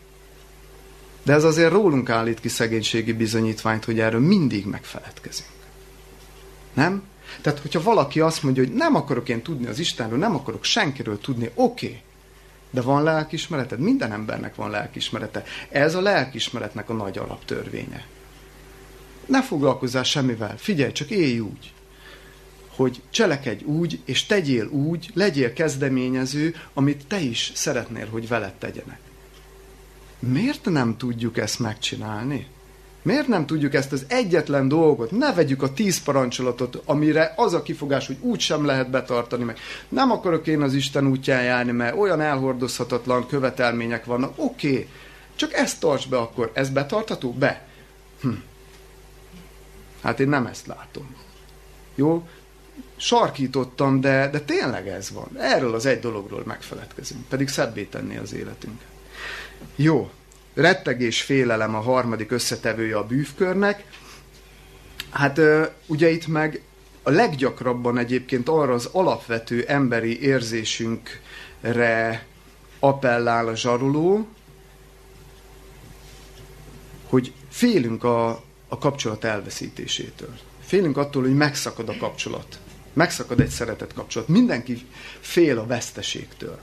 De 1.24 1.34
ez 1.34 1.44
azért 1.44 1.72
rólunk 1.72 2.10
állít 2.10 2.40
ki 2.40 2.48
szegénységi 2.48 3.14
bizonyítványt, 3.14 3.86
hogy 3.86 4.00
erről 4.00 4.22
mindig 4.22 4.66
megfeledkezünk. 4.66 5.50
Nem? 6.74 7.04
Tehát, 7.42 7.60
hogyha 7.60 7.82
valaki 7.82 8.20
azt 8.20 8.44
mondja, 8.44 8.64
hogy 8.64 8.74
nem 8.74 8.96
akarok 8.96 9.30
én 9.30 9.42
tudni 9.42 9.68
az 9.68 9.80
Istenről, 9.80 10.18
nem 10.18 10.36
akarok 10.36 10.64
senkiről 10.64 11.20
tudni, 11.20 11.52
oké, 11.54 11.86
okay, 11.86 12.02
de 12.72 12.82
van 12.82 13.04
lelkismereted? 13.04 13.80
Minden 13.80 14.12
embernek 14.12 14.56
van 14.56 14.70
lelkismerete. 14.70 15.44
Ez 15.70 15.96
a 15.96 16.02
lelkismeretnek 16.02 16.90
a 16.90 16.94
nagy 16.94 17.18
alaptörvénye. 17.18 18.06
Ne 19.26 19.44
foglalkozzál 19.44 20.04
semmivel, 20.04 20.58
figyelj, 20.58 20.92
csak 20.92 21.10
élj 21.10 21.40
úgy 21.40 21.74
hogy 22.76 23.02
cselekedj 23.10 23.64
úgy, 23.64 24.00
és 24.06 24.26
tegyél 24.26 24.68
úgy, 24.68 25.10
legyél 25.14 25.54
kezdeményező, 25.54 26.56
amit 26.74 27.08
te 27.08 27.20
is 27.20 27.52
szeretnél, 27.56 28.08
hogy 28.10 28.28
veled 28.28 28.54
tegyenek. 28.54 29.00
Miért 30.20 30.66
nem 30.66 30.98
tudjuk 30.98 31.38
ezt 31.38 31.60
megcsinálni? 31.60 32.48
Miért 33.04 33.28
nem 33.28 33.46
tudjuk 33.46 33.74
ezt 33.74 33.92
az 33.92 34.06
egyetlen 34.08 34.68
dolgot, 34.68 35.12
ne 35.12 35.34
vegyük 35.34 35.62
a 35.62 35.74
tíz 35.74 36.04
parancsolatot, 36.04 36.82
amire 36.86 37.34
az 37.36 37.54
a 37.54 37.62
kifogás, 37.62 38.08
hogy 38.08 38.18
úgy 38.20 38.40
sem 38.40 38.66
lehet 38.66 38.90
betartani 38.90 39.44
meg. 39.44 39.58
Nem 39.90 40.12
akarok 40.12 40.48
én 40.48 40.62
az 40.62 40.74
Isten 40.74 41.08
útján 41.08 41.44
járni, 41.44 41.72
mert 41.72 41.98
olyan 41.98 42.22
elhordozhatatlan 42.22 43.28
követelmények 43.28 44.06
vannak. 44.06 44.34
Oké, 44.36 44.70
okay, 44.70 44.88
csak 45.36 45.54
ezt 45.54 45.80
tarts 45.80 46.10
be 46.10 46.18
akkor. 46.18 46.52
Ez 46.54 46.70
betartható? 46.70 47.32
Be. 47.32 47.68
Hm. 48.22 48.30
Hát 50.02 50.20
én 50.20 50.30
nem 50.30 50.46
ezt 50.46 50.68
látom. 50.68 51.16
Jó? 51.96 52.28
sarkítottam, 52.96 54.02
de, 54.02 54.30
de 54.30 54.40
tényleg 54.40 54.88
ez 54.88 55.12
van. 55.12 55.30
Erről 55.38 55.74
az 55.74 55.86
egy 55.86 56.00
dologról 56.00 56.44
megfeledkezünk, 56.46 57.28
pedig 57.28 57.48
szebbé 57.48 57.84
tenni 57.84 58.18
az 58.18 58.34
életünket. 58.34 58.88
Jó, 59.76 60.12
rettegés, 60.54 61.22
félelem 61.22 61.76
a 61.76 61.80
harmadik 61.80 62.32
összetevője 62.32 62.98
a 62.98 63.06
bűvkörnek. 63.06 63.84
Hát 65.10 65.40
ugye 65.86 66.10
itt 66.10 66.28
meg 66.28 66.62
a 67.04 67.10
leggyakrabban 67.10 67.98
egyébként 67.98 68.50
arra 68.50 68.74
az 68.74 68.90
alapvető 68.92 69.64
emberi 69.68 70.22
érzésünkre 70.22 72.26
appellál 72.80 73.48
a 73.48 73.56
zsaroló, 73.56 74.28
hogy 77.10 77.34
félünk 77.50 78.04
a, 78.04 78.30
a 78.68 78.78
kapcsolat 78.78 79.24
elveszítésétől. 79.24 80.34
Félünk 80.66 80.98
attól, 80.98 81.22
hogy 81.22 81.36
megszakad 81.36 81.90
a 81.90 81.98
kapcsolat. 81.98 82.60
Megszakad 82.94 83.40
egy 83.40 83.50
szeretet 83.50 83.94
kapcsolat. 83.94 84.28
Mindenki 84.28 84.86
fél 85.20 85.60
a 85.60 85.66
veszteségtől. 85.66 86.60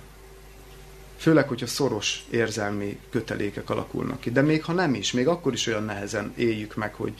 Főleg, 1.20 1.48
hogyha 1.48 1.66
szoros 1.66 2.24
érzelmi 2.30 2.98
kötelékek 3.10 3.70
alakulnak 3.70 4.20
ki. 4.20 4.30
De 4.30 4.42
még 4.42 4.64
ha 4.64 4.72
nem 4.72 4.94
is, 4.94 5.12
még 5.12 5.28
akkor 5.28 5.52
is 5.52 5.66
olyan 5.66 5.84
nehezen 5.84 6.32
éljük 6.36 6.74
meg, 6.74 6.94
hogy 6.94 7.12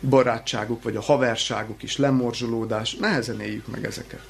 barátságuk, 0.00 0.82
vagy 0.82 0.96
a 0.96 1.00
haverságuk 1.00 1.82
is, 1.82 1.96
lemorzsolódás, 1.96 2.94
nehezen 2.94 3.40
éljük 3.40 3.66
meg 3.66 3.84
ezeket. 3.84 4.20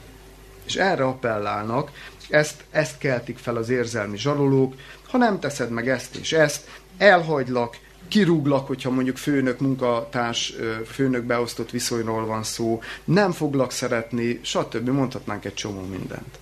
És 0.64 0.76
erre 0.76 1.05
appellálnak, 1.05 1.91
ezt, 2.28 2.64
ezt 2.70 2.99
keltik 2.99 3.38
fel 3.38 3.57
az 3.57 3.68
érzelmi 3.68 4.18
zsarolók, 4.18 4.74
ha 5.09 5.18
nem 5.18 5.41
teszed 5.41 5.70
meg 5.70 5.88
ezt 5.88 6.14
és 6.16 6.32
ezt, 6.32 6.68
elhagylak, 6.99 7.78
kirúglak, 8.09 8.66
hogyha 8.66 8.91
mondjuk 8.91 9.16
főnök, 9.16 9.61
munkatárs, 9.61 10.55
főnök 10.86 11.24
beosztott 11.24 11.70
viszonyról 11.70 12.26
van 12.26 12.43
szó, 12.43 12.82
nem 13.05 13.32
foglak 13.32 13.72
szeretni, 13.72 14.41
stb. 14.43 14.88
Mondhatnánk 14.88 15.45
egy 15.45 15.55
csomó 15.55 15.80
mindent. 15.80 16.38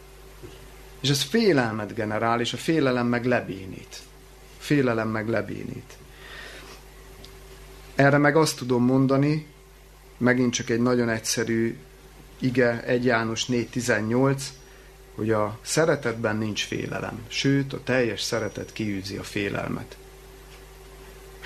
És 1.00 1.08
ez 1.08 1.22
félelmet 1.22 1.94
generál, 1.94 2.40
és 2.40 2.52
a 2.52 2.56
félelem 2.56 3.06
meg 3.06 3.24
lebénít. 3.24 3.98
Félelem 4.58 5.08
meg 5.08 5.28
lebénít. 5.28 5.96
Erre 7.94 8.18
meg 8.18 8.36
azt 8.36 8.56
tudom 8.56 8.84
mondani, 8.84 9.46
megint 10.16 10.52
csak 10.52 10.70
egy 10.70 10.80
nagyon 10.80 11.08
egyszerű 11.08 11.78
ige, 12.38 12.82
1 12.84 13.04
János 13.04 13.46
4.18, 13.46 14.42
hogy 15.14 15.30
a 15.30 15.58
szeretetben 15.62 16.36
nincs 16.36 16.64
félelem, 16.64 17.24
sőt, 17.28 17.72
a 17.72 17.82
teljes 17.84 18.20
szeretet 18.20 18.72
kiűzi 18.72 19.16
a 19.16 19.22
félelmet. 19.22 19.96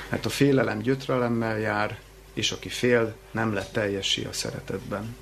Mert 0.09 0.27
a 0.27 0.29
félelem 0.29 0.79
gyötrelemmel 0.79 1.59
jár, 1.59 1.99
és 2.35 2.51
aki 2.51 2.69
fél, 2.69 3.15
nem 3.31 3.53
lett 3.53 3.73
teljesi 3.73 4.25
a 4.25 4.33
szeretetben. 4.33 5.17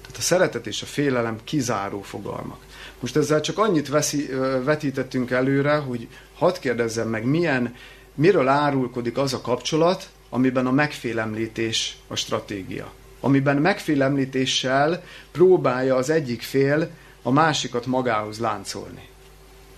Tehát 0.00 0.16
a 0.16 0.20
szeretet 0.20 0.66
és 0.66 0.82
a 0.82 0.86
félelem 0.86 1.38
kizáró 1.44 2.02
fogalmak. 2.02 2.64
Most 3.02 3.16
ezzel 3.16 3.40
csak 3.40 3.58
annyit 3.58 3.88
veszi, 3.88 4.26
vetítettünk 4.64 5.30
előre, 5.30 5.76
hogy 5.76 6.08
hadd 6.34 6.60
kérdezzem 6.60 7.08
meg, 7.08 7.24
milyen, 7.24 7.74
miről 8.14 8.48
árulkodik 8.48 9.18
az 9.18 9.32
a 9.32 9.40
kapcsolat, 9.40 10.10
amiben 10.28 10.66
a 10.66 10.70
megfélemlítés 10.70 11.96
a 12.06 12.14
stratégia. 12.14 12.92
Amiben 13.20 13.56
megfélemlítéssel 13.56 15.04
próbálja 15.32 15.96
az 15.96 16.10
egyik 16.10 16.42
fél 16.42 16.90
a 17.22 17.30
másikat 17.30 17.86
magához 17.86 18.38
láncolni. 18.38 19.08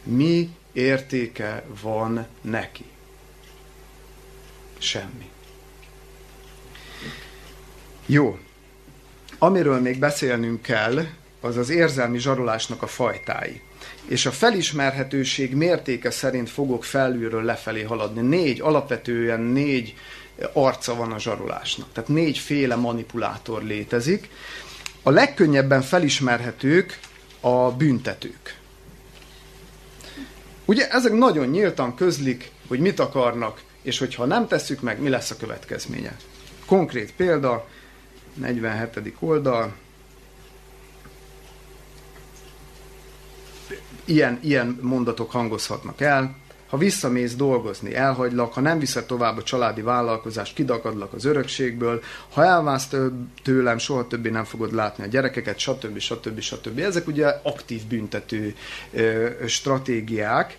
Mi 0.03 0.51
értéke 0.73 1.65
van 1.83 2.27
neki? 2.41 2.85
Semmi. 4.79 5.31
Jó. 8.07 8.39
Amiről 9.39 9.81
még 9.81 9.99
beszélnünk 9.99 10.63
kell, 10.63 11.05
az 11.45 11.57
az 11.57 11.71
érzelmi 11.71 12.19
zsarolásnak 12.19 12.83
a 12.83 12.87
fajtái. 12.87 13.61
És 14.07 14.27
a 14.27 14.31
felismerhetőség 14.31 15.55
mértéke 15.55 16.11
szerint 16.11 16.51
fogok 16.51 16.85
felülről 16.85 17.43
lefelé 17.43 17.83
haladni. 17.83 18.21
Négy, 18.21 18.61
alapvetően 18.61 19.41
négy 19.41 19.95
arca 20.53 20.95
van 20.95 21.13
a 21.13 21.19
zsarolásnak. 21.19 21.93
Tehát 21.93 22.09
négyféle 22.09 22.75
manipulátor 22.75 23.63
létezik. 23.63 24.29
A 25.03 25.11
legkönnyebben 25.11 25.83
felismerhetők 25.83 26.99
a 27.41 27.73
büntetők. 27.73 28.59
Ugye 30.65 30.89
ezek 30.91 31.13
nagyon 31.13 31.47
nyíltan 31.47 31.95
közlik, 31.95 32.51
hogy 32.69 32.79
mit 32.79 33.01
akarnak, 33.01 33.63
és 33.83 33.99
hogyha 33.99 34.25
nem 34.25 34.47
tesszük 34.47 34.81
meg, 34.81 35.01
mi 35.01 35.09
lesz 35.09 35.31
a 35.31 35.37
következménye. 35.37 36.17
Konkrét 36.67 37.13
példa, 37.13 37.69
47. 38.35 39.15
oldal, 39.19 39.75
ilyen, 44.05 44.39
ilyen 44.43 44.79
mondatok 44.83 45.31
hangozhatnak 45.31 46.01
el. 46.01 46.37
Ha 46.69 46.77
visszamész 46.77 47.35
dolgozni, 47.35 47.95
elhagylak, 47.95 48.53
ha 48.53 48.61
nem 48.61 48.79
viszed 48.79 49.05
tovább 49.05 49.37
a 49.37 49.43
családi 49.43 49.81
vállalkozást, 49.81 50.55
kidakadlak 50.55 51.13
az 51.13 51.25
örökségből, 51.25 52.03
ha 52.33 52.45
elválsz 52.45 52.89
tőlem, 53.43 53.79
soha 53.79 54.07
többé 54.07 54.31
nem 54.31 54.45
fogod 54.45 54.75
látni 54.75 55.05
a 55.05 55.07
gyerekeket, 55.07 55.59
stb. 55.59 55.99
stb. 55.99 56.41
stb. 56.41 56.79
Ezek 56.79 57.07
ugye 57.07 57.27
aktív 57.43 57.83
büntető 57.87 58.55
ö, 58.93 59.29
stratégiák, 59.47 60.59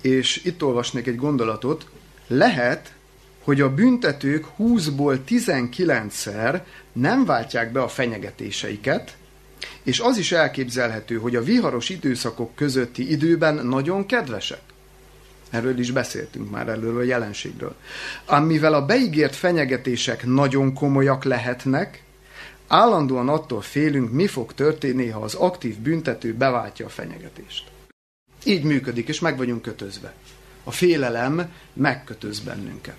és 0.00 0.44
itt 0.44 0.62
olvasnék 0.62 1.06
egy 1.06 1.16
gondolatot, 1.16 1.86
lehet, 2.26 2.92
hogy 3.42 3.60
a 3.60 3.74
büntetők 3.74 4.46
20-ból 4.58 5.18
19-szer 5.28 6.60
nem 6.92 7.24
váltják 7.24 7.72
be 7.72 7.82
a 7.82 7.88
fenyegetéseiket, 7.88 9.16
és 9.82 10.00
az 10.00 10.16
is 10.16 10.32
elképzelhető, 10.32 11.16
hogy 11.18 11.36
a 11.36 11.42
viharos 11.42 11.88
időszakok 11.88 12.54
közötti 12.54 13.10
időben 13.10 13.66
nagyon 13.66 14.06
kedvesek. 14.06 14.60
Erről 15.50 15.78
is 15.78 15.90
beszéltünk 15.90 16.50
már 16.50 16.68
előről 16.68 17.00
a 17.00 17.04
jelenségről. 17.04 17.74
Amivel 18.24 18.74
a 18.74 18.86
beígért 18.86 19.36
fenyegetések 19.36 20.26
nagyon 20.26 20.74
komolyak 20.74 21.24
lehetnek, 21.24 22.02
állandóan 22.66 23.28
attól 23.28 23.60
félünk, 23.60 24.12
mi 24.12 24.26
fog 24.26 24.54
történni, 24.54 25.08
ha 25.08 25.20
az 25.20 25.34
aktív 25.34 25.78
büntető 25.78 26.34
beváltja 26.34 26.86
a 26.86 26.88
fenyegetést. 26.88 27.70
Így 28.44 28.64
működik, 28.64 29.08
és 29.08 29.20
meg 29.20 29.36
vagyunk 29.36 29.62
kötözve. 29.62 30.14
A 30.64 30.70
félelem 30.70 31.52
megkötöz 31.72 32.40
bennünket. 32.40 32.96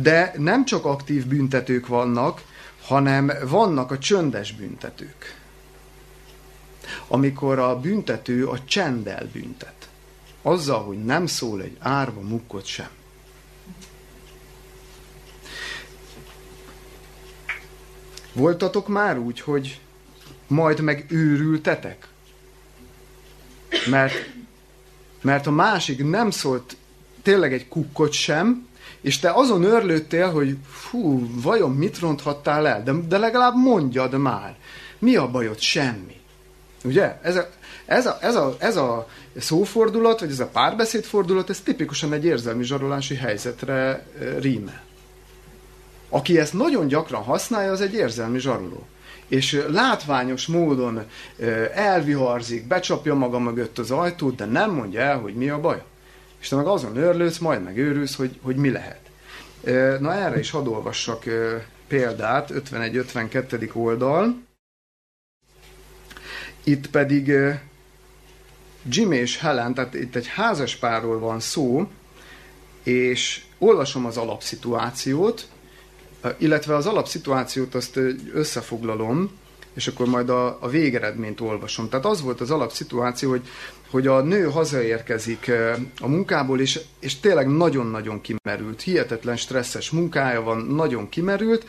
De 0.00 0.32
nem 0.38 0.64
csak 0.64 0.84
aktív 0.84 1.26
büntetők 1.26 1.86
vannak, 1.86 2.42
hanem 2.82 3.32
vannak 3.48 3.90
a 3.90 3.98
csöndes 3.98 4.52
büntetők. 4.52 5.36
Amikor 7.06 7.58
a 7.58 7.80
büntető 7.80 8.46
a 8.46 8.64
csenddel 8.64 9.28
büntet 9.32 9.88
azzal, 10.46 10.82
hogy 10.84 11.04
nem 11.04 11.26
szól 11.26 11.62
egy 11.62 11.76
árva 11.78 12.20
mukkot 12.20 12.64
sem. 12.64 12.88
Voltatok 18.32 18.88
már 18.88 19.18
úgy, 19.18 19.40
hogy 19.40 19.80
majd 20.46 20.80
meg 20.80 21.06
őrültetek? 21.08 22.08
Mert, 23.90 24.14
mert 25.20 25.46
a 25.46 25.50
másik 25.50 26.04
nem 26.04 26.30
szólt 26.30 26.76
tényleg 27.22 27.52
egy 27.52 27.68
kukkot 27.68 28.12
sem, 28.12 28.68
és 29.00 29.18
te 29.18 29.30
azon 29.30 29.62
örlődtél, 29.62 30.30
hogy 30.30 30.56
fú, 30.66 31.28
vajon 31.42 31.70
mit 31.70 31.98
ronthattál 31.98 32.66
el? 32.66 32.82
De, 32.82 32.92
de 32.92 33.18
legalább 33.18 33.54
mondjad 33.54 34.18
már. 34.18 34.56
Mi 34.98 35.16
a 35.16 35.30
bajod? 35.30 35.58
Semmi. 35.58 36.20
Ugye? 36.86 37.18
Ez 37.22 37.36
a, 37.36 37.48
ez 37.86 38.06
a, 38.06 38.18
ez 38.20 38.34
a, 38.34 38.56
ez 38.58 38.76
a 38.76 39.08
szófordulat, 39.38 40.20
vagy 40.20 40.30
ez 40.30 40.40
a 40.40 40.46
párbeszédfordulat, 40.46 41.50
ez 41.50 41.60
tipikusan 41.60 42.12
egy 42.12 42.24
érzelmi 42.24 42.64
zsarolási 42.64 43.14
helyzetre 43.14 44.06
rímel. 44.40 44.82
Aki 46.08 46.38
ezt 46.38 46.52
nagyon 46.52 46.86
gyakran 46.86 47.22
használja, 47.22 47.70
az 47.70 47.80
egy 47.80 47.94
érzelmi 47.94 48.38
zsaroló. 48.38 48.86
És 49.28 49.64
látványos 49.68 50.46
módon 50.46 51.04
elviharzik, 51.74 52.66
becsapja 52.66 53.14
maga 53.14 53.38
mögött 53.38 53.78
az 53.78 53.90
ajtót, 53.90 54.34
de 54.36 54.44
nem 54.44 54.70
mondja 54.70 55.00
el, 55.00 55.18
hogy 55.18 55.34
mi 55.34 55.48
a 55.48 55.60
baj. 55.60 55.82
És 56.40 56.48
te 56.48 56.56
meg 56.56 56.66
azon 56.66 56.96
örlődsz, 56.96 57.38
majd 57.38 57.62
meg 57.62 57.78
őrülsz, 57.78 58.14
hogy, 58.14 58.38
hogy 58.42 58.56
mi 58.56 58.70
lehet. 58.70 59.00
Na 60.00 60.14
erre 60.14 60.38
is 60.38 60.50
hadd 60.50 60.66
olvassak 60.66 61.24
példát, 61.88 62.50
51-52. 62.70 63.72
oldal. 63.72 64.45
Itt 66.68 66.90
pedig 66.90 67.32
Jim 68.88 69.12
és 69.12 69.38
Helen, 69.38 69.74
tehát 69.74 69.94
itt 69.94 70.14
egy 70.14 70.26
házaspárról 70.26 71.18
van 71.18 71.40
szó, 71.40 71.88
és 72.82 73.42
olvasom 73.58 74.04
az 74.04 74.16
alapszituációt, 74.16 75.48
illetve 76.38 76.74
az 76.74 76.86
alapszituációt 76.86 77.74
azt 77.74 78.00
összefoglalom, 78.32 79.30
és 79.74 79.86
akkor 79.86 80.06
majd 80.06 80.28
a, 80.28 80.58
a 80.60 80.68
végeredményt 80.68 81.40
olvasom. 81.40 81.88
Tehát 81.88 82.06
az 82.06 82.22
volt 82.22 82.40
az 82.40 82.50
alapszituáció, 82.50 83.30
hogy, 83.30 83.48
hogy 83.90 84.06
a 84.06 84.20
nő 84.20 84.44
hazaérkezik 84.44 85.50
a 86.00 86.08
munkából, 86.08 86.60
és, 86.60 86.80
és 86.98 87.20
tényleg 87.20 87.48
nagyon-nagyon 87.48 88.20
kimerült, 88.20 88.82
hihetetlen 88.82 89.36
stresszes 89.36 89.90
munkája 89.90 90.42
van, 90.42 90.58
nagyon 90.58 91.08
kimerült, 91.08 91.66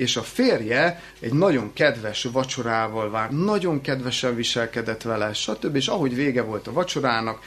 és 0.00 0.16
a 0.16 0.22
férje 0.22 1.02
egy 1.20 1.32
nagyon 1.32 1.72
kedves 1.72 2.24
vacsorával 2.32 3.10
vár, 3.10 3.30
nagyon 3.30 3.80
kedvesen 3.80 4.34
viselkedett 4.34 5.02
vele, 5.02 5.32
stb. 5.32 5.76
És 5.76 5.88
ahogy 5.88 6.14
vége 6.14 6.42
volt 6.42 6.66
a 6.66 6.72
vacsorának, 6.72 7.38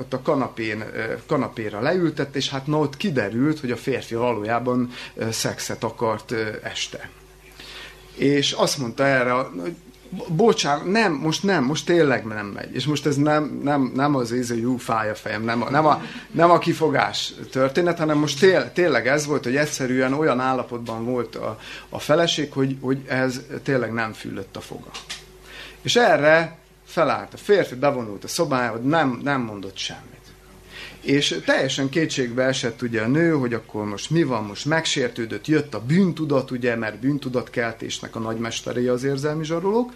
ott 0.00 0.12
a 0.12 0.22
kanapén, 0.22 0.84
kanapéra 1.26 1.80
leültett, 1.80 2.36
és 2.36 2.50
hát 2.50 2.66
na 2.66 2.78
ott 2.78 2.96
kiderült, 2.96 3.60
hogy 3.60 3.70
a 3.70 3.76
férfi 3.76 4.14
valójában 4.14 4.90
szexet 5.30 5.84
akart 5.84 6.34
este. 6.62 7.10
És 8.14 8.52
azt 8.52 8.78
mondta 8.78 9.04
erre, 9.06 9.30
hogy 9.30 9.74
bocsánat, 10.28 10.84
nem, 10.84 11.12
most 11.12 11.42
nem, 11.42 11.64
most 11.64 11.86
tényleg 11.86 12.24
nem 12.24 12.46
megy. 12.46 12.74
És 12.74 12.86
most 12.86 13.06
ez 13.06 13.16
nem, 13.16 13.60
nem, 13.62 13.92
nem 13.94 14.14
az 14.14 14.32
íz, 14.32 14.48
hogy 14.48 14.60
jú, 14.60 14.76
fáj 14.76 15.10
a 15.10 15.14
fejem, 15.14 15.44
nem 15.44 15.62
a, 15.62 15.70
nem 15.70 15.86
a, 15.86 16.02
nem 16.30 16.50
a 16.50 16.58
kifogás 16.58 17.32
történet, 17.50 17.98
hanem 17.98 18.18
most 18.18 18.40
tél, 18.40 18.72
tényleg 18.72 19.08
ez 19.08 19.26
volt, 19.26 19.44
hogy 19.44 19.56
egyszerűen 19.56 20.12
olyan 20.12 20.40
állapotban 20.40 21.04
volt 21.04 21.34
a, 21.34 21.58
a 21.88 21.98
feleség, 21.98 22.52
hogy, 22.52 22.76
hogy 22.80 23.04
ez 23.08 23.40
tényleg 23.62 23.92
nem 23.92 24.12
fülött 24.12 24.56
a 24.56 24.60
foga. 24.60 24.90
És 25.82 25.96
erre 25.96 26.58
felállt 26.84 27.34
a 27.34 27.36
férfi, 27.36 27.74
bevonult 27.74 28.24
a 28.24 28.28
szobájába, 28.28 28.78
nem, 28.78 29.20
nem 29.22 29.40
mondott 29.40 29.76
semmit. 29.76 30.15
És 31.06 31.40
teljesen 31.44 31.88
kétségbe 31.88 32.42
esett 32.42 32.82
ugye 32.82 33.02
a 33.02 33.06
nő, 33.06 33.32
hogy 33.32 33.54
akkor 33.54 33.84
most 33.84 34.10
mi 34.10 34.22
van, 34.22 34.44
most 34.44 34.64
megsértődött, 34.64 35.46
jött 35.46 35.74
a 35.74 35.80
bűntudat, 35.80 36.50
ugye, 36.50 36.76
mert 36.76 37.00
bűntudatkeltésnek 37.00 38.16
a 38.16 38.18
nagymesterei 38.18 38.86
az 38.86 39.04
érzelmi 39.04 39.44
zsarolók, 39.44 39.92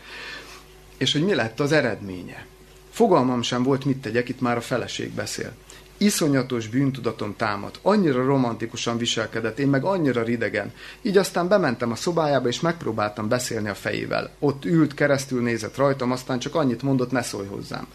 és 0.97 1.13
hogy 1.13 1.25
mi 1.25 1.35
lett 1.35 1.61
az 1.61 1.73
eredménye. 1.73 2.47
Fogalmam 2.91 3.43
sem 3.43 3.63
volt, 3.63 3.85
mit 3.85 3.99
tegyek, 3.99 4.29
itt 4.29 4.41
már 4.41 4.57
a 4.57 4.61
feleség 4.61 5.11
beszél 5.11 5.53
iszonyatos 6.01 6.69
bűntudatom 6.69 7.37
támad. 7.37 7.79
Annyira 7.83 8.25
romantikusan 8.25 8.99
viselkedett, 8.99 9.59
én 9.59 9.69
meg 9.69 9.85
annyira 9.85 10.23
ridegen. 10.23 10.73
Így 11.03 11.17
aztán 11.17 11.49
bementem 11.49 11.91
a 11.91 11.95
szobájába, 11.95 12.49
és 12.49 12.61
megpróbáltam 12.61 13.29
beszélni 13.29 13.69
a 13.69 13.75
fejével. 13.75 14.31
Ott 14.39 14.65
ült, 14.65 14.95
keresztül 14.95 15.43
nézett 15.43 15.77
rajtam, 15.77 16.13
aztán 16.13 16.39
csak 16.39 16.55
annyit 16.55 16.83
mondott, 16.83 17.11
ne 17.11 17.23
szólj 17.23 17.47
hozzám. 17.47 17.87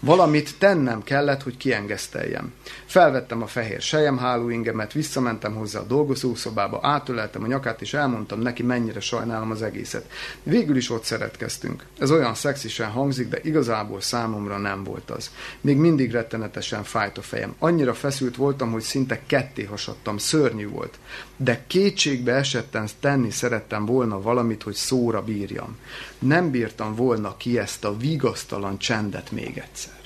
Valamit 0.00 0.58
tennem 0.58 1.02
kellett, 1.02 1.42
hogy 1.42 1.56
kiengeszteljem. 1.56 2.52
Felvettem 2.86 3.42
a 3.42 3.46
fehér 3.46 3.80
sejemháló 3.80 4.48
ingemet, 4.48 4.92
visszamentem 4.92 5.54
hozzá 5.54 5.80
a 5.80 5.86
dolgozószobába, 5.86 6.78
átöleltem 6.82 7.42
a 7.42 7.46
nyakát, 7.46 7.80
és 7.80 7.94
elmondtam 7.94 8.40
neki, 8.40 8.62
mennyire 8.62 9.00
sajnálom 9.00 9.50
az 9.50 9.62
egészet. 9.62 10.10
Végül 10.42 10.76
is 10.76 10.90
ott 10.90 11.04
szeretkeztünk. 11.04 11.84
Ez 11.98 12.10
olyan 12.10 12.34
szexisen 12.34 12.90
hangzik, 12.90 13.28
de 13.28 13.38
igazából 13.42 14.00
számomra 14.00 14.58
nem 14.58 14.84
volt 14.84 15.10
az. 15.10 15.30
Még 15.60 15.76
mindig 15.76 16.10
rettenetesen 16.10 16.84
fájt 16.84 17.18
a 17.18 17.22
fejem. 17.22 17.54
Annyira 17.58 17.94
feszült 17.94 18.36
voltam, 18.36 18.72
hogy 18.72 18.82
szinte 18.82 19.20
ketté 19.26 19.64
hasadtam, 19.64 20.18
szörnyű 20.18 20.68
volt. 20.68 20.98
De 21.36 21.64
kétségbe 21.66 22.32
esettem 22.32 22.86
tenni 23.00 23.30
szerettem 23.30 23.86
volna 23.86 24.20
valamit, 24.20 24.62
hogy 24.62 24.74
szóra 24.74 25.22
bírjam. 25.22 25.76
Nem 26.18 26.50
bírtam 26.50 26.94
volna 26.94 27.36
ki 27.36 27.58
ezt 27.58 27.84
a 27.84 27.96
vigasztalan 27.96 28.78
csendet 28.78 29.30
még 29.30 29.58
egyszer. 29.58 30.00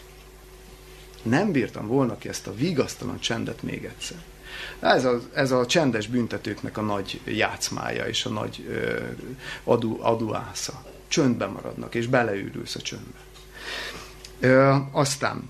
Nem 1.22 1.53
bírtam 1.53 1.87
volna 1.87 2.18
ki 2.18 2.28
ezt 2.28 2.47
a 2.47 2.55
vigasztalan 2.55 3.20
csendet 3.20 3.62
még 3.62 3.85
egyszer. 3.85 4.18
Ez 4.81 5.05
a, 5.05 5.20
ez 5.35 5.51
a 5.51 5.66
csendes 5.66 6.07
büntetőknek 6.07 6.78
a 6.78 6.81
nagy 6.81 7.20
játszmája 7.24 8.05
és 8.05 8.24
a 8.24 8.31
nagy 8.31 8.66
ö, 8.68 8.99
adu, 9.64 9.97
aduásza. 10.01 10.85
Csöndben 11.09 11.51
maradnak, 11.51 11.95
és 11.95 12.07
beleűrülsz 12.07 12.74
a 12.74 12.81
csöndbe. 12.81 13.18
Ö, 14.41 14.74
aztán 14.93 15.49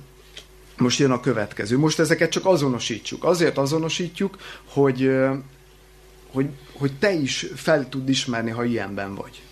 most 0.76 0.99
jön 0.99 1.11
a 1.11 1.20
következő. 1.20 1.78
Most 1.78 1.99
ezeket 1.99 2.31
csak 2.31 2.47
azonosítsuk. 2.47 3.24
Azért 3.24 3.59
azonosítjuk, 3.59 4.39
hogy, 4.64 5.11
hogy, 6.33 6.49
hogy 6.72 6.93
te 6.99 7.12
is 7.12 7.47
fel 7.55 7.89
tud 7.89 8.09
ismerni, 8.09 8.51
ha 8.51 8.64
ilyenben 8.64 9.14
vagy. 9.14 9.43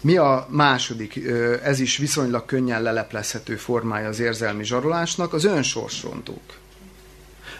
Mi 0.00 0.16
a 0.16 0.46
második, 0.50 1.20
ez 1.62 1.80
is 1.80 1.96
viszonylag 1.96 2.44
könnyen 2.44 2.82
leleplezhető 2.82 3.56
formája 3.56 4.08
az 4.08 4.20
érzelmi 4.20 4.64
zsarolásnak, 4.64 5.32
az 5.32 5.44
önsorsrontók. 5.44 6.61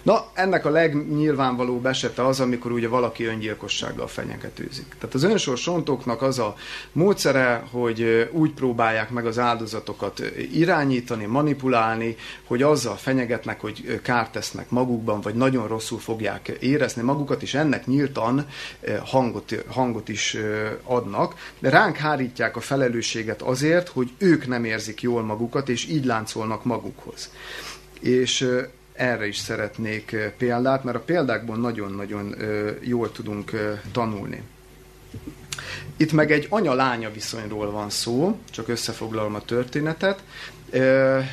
Na, 0.02 0.26
ennek 0.32 0.64
a 0.64 0.70
legnyilvánvalóbb 0.70 1.86
esete 1.86 2.26
az, 2.26 2.40
amikor 2.40 2.72
ugye 2.72 2.88
valaki 2.88 3.24
öngyilkossággal 3.24 4.06
fenyegetőzik. 4.06 4.94
Tehát 4.98 5.14
az 5.14 5.22
önsorsontóknak 5.22 6.22
az 6.22 6.38
a 6.38 6.54
módszere, 6.92 7.64
hogy 7.70 8.28
úgy 8.32 8.52
próbálják 8.52 9.10
meg 9.10 9.26
az 9.26 9.38
áldozatokat 9.38 10.22
irányítani, 10.52 11.24
manipulálni, 11.24 12.16
hogy 12.44 12.62
azzal 12.62 12.96
fenyegetnek, 12.96 13.60
hogy 13.60 14.00
kárt 14.02 14.32
tesznek 14.32 14.70
magukban, 14.70 15.20
vagy 15.20 15.34
nagyon 15.34 15.68
rosszul 15.68 15.98
fogják 15.98 16.48
érezni 16.48 17.02
magukat, 17.02 17.42
és 17.42 17.54
ennek 17.54 17.86
nyíltan 17.86 18.46
hangot, 19.04 19.64
hangot 19.68 20.08
is 20.08 20.36
adnak, 20.82 21.34
de 21.58 21.70
ránk 21.70 21.96
hárítják 21.96 22.56
a 22.56 22.60
felelősséget 22.60 23.42
azért, 23.42 23.88
hogy 23.88 24.10
ők 24.18 24.46
nem 24.46 24.64
érzik 24.64 25.02
jól 25.02 25.22
magukat, 25.22 25.68
és 25.68 25.88
így 25.88 26.04
láncolnak 26.04 26.64
magukhoz. 26.64 27.30
És 28.00 28.48
erre 28.92 29.26
is 29.26 29.36
szeretnék 29.36 30.16
példát, 30.38 30.84
mert 30.84 30.96
a 30.96 31.00
példákból 31.00 31.56
nagyon-nagyon 31.56 32.34
jól 32.80 33.12
tudunk 33.12 33.50
tanulni. 33.92 34.42
Itt 35.96 36.12
meg 36.12 36.32
egy 36.32 36.46
anya-lánya 36.50 37.10
viszonyról 37.12 37.70
van 37.70 37.90
szó, 37.90 38.38
csak 38.50 38.68
összefoglalom 38.68 39.34
a 39.34 39.44
történetet. 39.44 40.22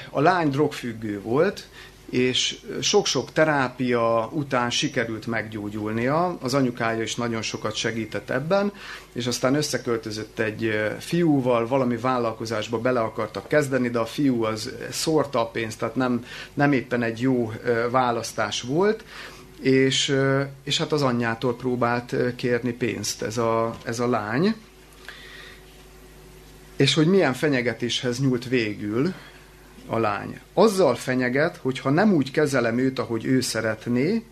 A 0.09 0.21
lány 0.21 0.49
drogfüggő 0.49 1.21
volt, 1.21 1.67
és 2.09 2.57
sok-sok 2.81 3.31
terápia 3.31 4.29
után 4.31 4.69
sikerült 4.69 5.27
meggyógyulnia, 5.27 6.37
az 6.41 6.53
anyukája 6.53 7.01
is 7.01 7.15
nagyon 7.15 7.41
sokat 7.41 7.75
segített 7.75 8.29
ebben, 8.29 8.71
és 9.13 9.27
aztán 9.27 9.55
összeköltözött 9.55 10.39
egy 10.39 10.71
fiúval, 10.99 11.67
valami 11.67 11.97
vállalkozásba 11.97 12.79
bele 12.79 12.99
akartak 12.99 13.47
kezdeni, 13.47 13.89
de 13.89 13.99
a 13.99 14.05
fiú 14.05 14.43
az 14.43 14.73
szórta 14.91 15.39
a 15.41 15.47
pénzt, 15.47 15.79
tehát 15.79 15.95
nem, 15.95 16.25
nem 16.53 16.71
éppen 16.71 17.03
egy 17.03 17.21
jó 17.21 17.51
választás 17.91 18.61
volt, 18.61 19.03
és, 19.61 20.15
és 20.63 20.77
hát 20.77 20.91
az 20.91 21.01
anyjától 21.01 21.55
próbált 21.55 22.15
kérni 22.35 22.71
pénzt 22.71 23.21
ez 23.21 23.37
a, 23.37 23.75
ez 23.83 23.99
a 23.99 24.07
lány, 24.07 24.55
és 26.75 26.93
hogy 26.93 27.07
milyen 27.07 27.33
fenyegetéshez 27.33 28.19
nyúlt 28.19 28.47
végül, 28.47 29.13
a 29.89 29.97
lány. 29.97 30.39
Azzal 30.53 30.95
fenyeget, 30.95 31.57
hogy 31.57 31.79
ha 31.79 31.89
nem 31.89 32.13
úgy 32.13 32.31
kezelem 32.31 32.77
őt, 32.77 32.99
ahogy 32.99 33.25
ő 33.25 33.41
szeretné, 33.41 34.23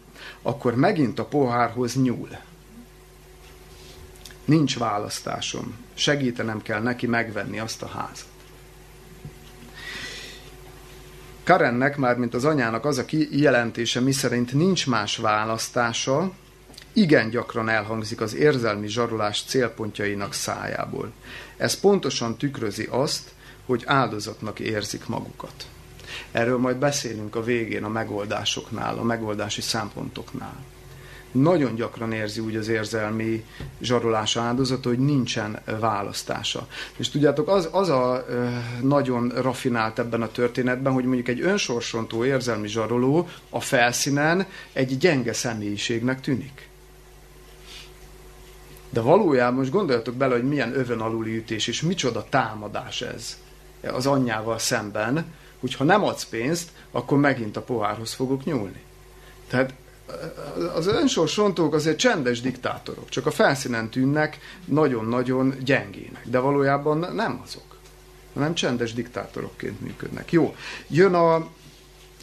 akkor 0.42 0.76
megint 0.76 1.20
a 1.20 1.26
pohárhoz 1.26 2.02
nyúl. 2.02 2.30
Nincs 4.46 4.78
választásom. 4.78 5.78
Segítenem 5.94 6.62
kell 6.62 6.82
neki 6.82 7.08
megvenni 7.08 7.60
azt 7.60 7.82
a 7.82 7.88
házat. 7.88 8.26
Karennek, 11.44 11.98
már 11.98 12.18
mint 12.18 12.34
az 12.34 12.46
anyának 12.46 12.86
az 12.86 12.98
a 12.98 13.06
kijelentése, 13.06 14.00
miszerint 14.00 14.54
nincs 14.54 14.88
más 14.88 15.18
választása, 15.18 16.32
igen 16.94 17.30
gyakran 17.30 17.70
elhangzik 17.70 18.22
az 18.22 18.36
érzelmi 18.36 18.88
zsarolás 18.88 19.44
célpontjainak 19.48 20.34
szájából. 20.34 21.12
Ez 21.58 21.80
pontosan 21.80 22.38
tükrözi 22.38 22.88
azt, 22.90 23.32
hogy 23.68 23.84
áldozatnak 23.86 24.60
érzik 24.60 25.08
magukat. 25.08 25.68
Erről 26.32 26.58
majd 26.58 26.78
beszélünk 26.78 27.36
a 27.36 27.44
végén 27.44 27.84
a 27.84 27.90
megoldásoknál, 27.90 28.98
a 28.98 29.04
megoldási 29.04 29.62
szempontoknál. 29.62 30.64
Nagyon 31.32 31.76
gyakran 31.76 32.12
érzi 32.12 32.40
úgy 32.40 32.56
az 32.56 32.68
érzelmi 32.68 33.46
zsarolás 33.82 34.38
áldozat, 34.38 34.84
hogy 34.84 35.00
nincsen 35.00 35.60
választása. 35.80 36.68
És 36.98 37.10
tudjátok, 37.10 37.48
az, 37.48 37.70
az 37.72 37.90
a 37.90 38.26
nagyon 38.82 39.30
rafinált 39.30 40.00
ebben 40.00 40.22
a 40.22 40.32
történetben, 40.32 40.94
hogy 40.94 41.04
mondjuk 41.04 41.28
egy 41.28 41.42
önsorsontó 41.42 42.26
érzelmi 42.26 42.68
zsaroló 42.68 43.28
a 43.50 43.60
felszínen 43.60 44.48
egy 44.74 44.98
gyenge 44.98 45.34
személyiségnek 45.34 46.22
tűnik. 46.22 46.70
De 48.90 49.02
valójában 49.02 49.54
most 49.54 49.72
gondoljatok 49.72 50.16
bele, 50.16 50.34
hogy 50.34 50.48
milyen 50.48 50.78
övön 50.78 51.00
aluli 51.00 51.36
ütés, 51.36 51.68
és 51.68 51.82
micsoda 51.82 52.26
támadás 52.30 53.02
ez 53.02 53.38
az 53.82 54.06
anyjával 54.06 54.60
szemben, 54.60 55.34
hogy 55.60 55.76
ha 55.76 55.84
nem 55.84 56.04
adsz 56.04 56.26
pénzt, 56.26 56.70
akkor 56.92 57.18
megint 57.18 57.58
a 57.58 57.62
pohárhoz 57.62 58.14
fogok 58.14 58.44
nyúlni. 58.44 58.82
Tehát 59.48 59.74
az 60.76 60.88
önsorsontók 60.88 61.74
azért 61.74 61.98
csendes 61.98 62.42
diktátorok, 62.42 63.10
csak 63.10 63.26
a 63.26 63.32
felszínen 63.32 63.90
tűnnek 63.90 64.40
nagyon-nagyon 64.66 65.56
gyengének, 65.64 66.28
de 66.28 66.40
valójában 66.40 66.98
nem 66.98 67.42
azok, 67.44 67.78
hanem 68.34 68.54
csendes 68.54 68.94
diktátorokként 68.94 69.82
működnek. 69.82 70.32
Jó, 70.32 70.56
jön 70.88 71.14
a, 71.14 71.48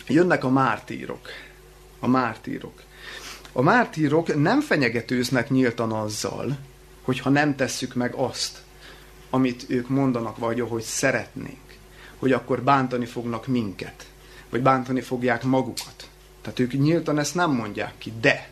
jönnek 0.06 0.44
a 0.44 0.48
mártírok. 0.48 1.28
A 1.98 2.06
mártírok. 2.06 2.82
A 3.52 3.62
mártírok 3.62 4.40
nem 4.40 4.60
fenyegetőznek 4.60 5.50
nyíltan 5.50 5.92
azzal, 5.92 6.58
hogyha 7.02 7.30
nem 7.30 7.56
tesszük 7.56 7.94
meg 7.94 8.14
azt, 8.14 8.62
amit 9.34 9.64
ők 9.68 9.88
mondanak, 9.88 10.36
vagy 10.38 10.60
ahogy 10.60 10.82
szeretnénk, 10.82 11.76
hogy 12.18 12.32
akkor 12.32 12.62
bántani 12.62 13.06
fognak 13.06 13.46
minket, 13.46 14.06
vagy 14.50 14.62
bántani 14.62 15.00
fogják 15.00 15.42
magukat. 15.42 16.08
Tehát 16.42 16.58
ők 16.58 16.72
nyíltan 16.72 17.18
ezt 17.18 17.34
nem 17.34 17.50
mondják 17.50 17.92
ki, 17.98 18.12
de 18.20 18.48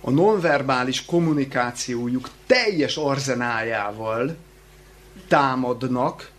a 0.00 0.10
nonverbális 0.10 1.04
kommunikációjuk 1.04 2.28
teljes 2.46 2.96
arzenájával 2.96 4.36
támadnak, 5.28 6.30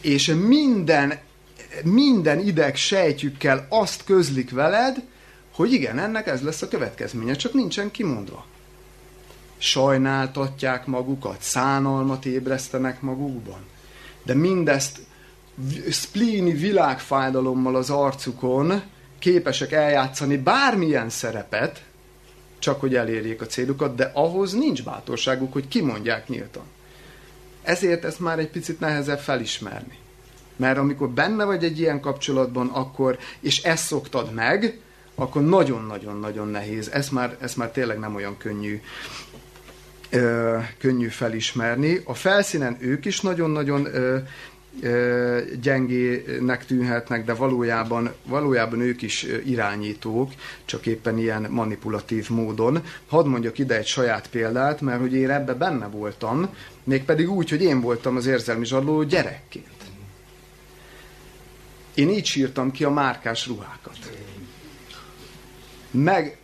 és 0.00 0.26
minden, 0.26 1.18
minden 1.84 2.38
ideg 2.38 2.76
sejtjükkel 2.76 3.66
azt 3.68 4.04
közlik 4.04 4.50
veled, 4.50 5.02
hogy 5.54 5.72
igen, 5.72 5.98
ennek 5.98 6.26
ez 6.26 6.42
lesz 6.42 6.62
a 6.62 6.68
következménye, 6.68 7.34
csak 7.34 7.52
nincsen 7.52 7.90
kimondva 7.90 8.46
sajnáltatják 9.58 10.86
magukat, 10.86 11.36
szánalmat 11.40 12.24
ébresztenek 12.24 13.00
magukban. 13.00 13.60
De 14.22 14.34
mindezt 14.34 14.98
spleeni 15.90 16.52
világfájdalommal 16.52 17.76
az 17.76 17.90
arcukon 17.90 18.82
képesek 19.18 19.72
eljátszani 19.72 20.36
bármilyen 20.36 21.08
szerepet, 21.08 21.82
csak 22.58 22.80
hogy 22.80 22.94
elérjék 22.94 23.40
a 23.40 23.46
célukat, 23.46 23.94
de 23.94 24.10
ahhoz 24.14 24.52
nincs 24.52 24.84
bátorságuk, 24.84 25.52
hogy 25.52 25.68
kimondják 25.68 26.28
nyíltan. 26.28 26.64
Ezért 27.62 28.04
ezt 28.04 28.20
már 28.20 28.38
egy 28.38 28.48
picit 28.50 28.80
nehezebb 28.80 29.18
felismerni. 29.18 29.98
Mert 30.56 30.78
amikor 30.78 31.08
benne 31.08 31.44
vagy 31.44 31.64
egy 31.64 31.80
ilyen 31.80 32.00
kapcsolatban, 32.00 32.68
akkor, 32.68 33.18
és 33.40 33.62
ezt 33.62 33.86
szoktad 33.86 34.32
meg, 34.32 34.80
akkor 35.14 35.42
nagyon-nagyon-nagyon 35.42 36.48
nehéz. 36.48 36.88
Ez 36.88 37.08
már, 37.08 37.36
ez 37.40 37.54
már 37.54 37.70
tényleg 37.70 37.98
nem 37.98 38.14
olyan 38.14 38.36
könnyű 38.36 38.80
ö, 40.10 40.58
könnyű 40.78 41.08
felismerni. 41.08 42.00
A 42.04 42.14
felszínen 42.14 42.76
ők 42.80 43.04
is 43.04 43.20
nagyon-nagyon 43.20 43.88
gyengének 45.60 46.66
tűnhetnek, 46.66 47.24
de 47.24 47.34
valójában, 47.34 48.12
valójában 48.24 48.80
ők 48.80 49.02
is 49.02 49.26
irányítók, 49.44 50.32
csak 50.64 50.86
éppen 50.86 51.18
ilyen 51.18 51.46
manipulatív 51.50 52.30
módon. 52.30 52.82
Hadd 53.08 53.26
mondjak 53.26 53.58
ide 53.58 53.76
egy 53.76 53.86
saját 53.86 54.28
példát, 54.30 54.80
mert 54.80 55.00
hogy 55.00 55.14
én 55.14 55.30
ebbe 55.30 55.54
benne 55.54 55.86
voltam, 55.86 56.54
mégpedig 56.84 57.30
úgy, 57.30 57.50
hogy 57.50 57.62
én 57.62 57.80
voltam 57.80 58.16
az 58.16 58.26
érzelmi 58.26 58.64
zsarló 58.64 59.02
gyerekként. 59.02 59.66
Én 61.94 62.08
így 62.08 62.26
sírtam 62.26 62.70
ki 62.70 62.84
a 62.84 62.90
márkás 62.90 63.46
ruhákat. 63.46 63.98
Meg, 65.90 66.37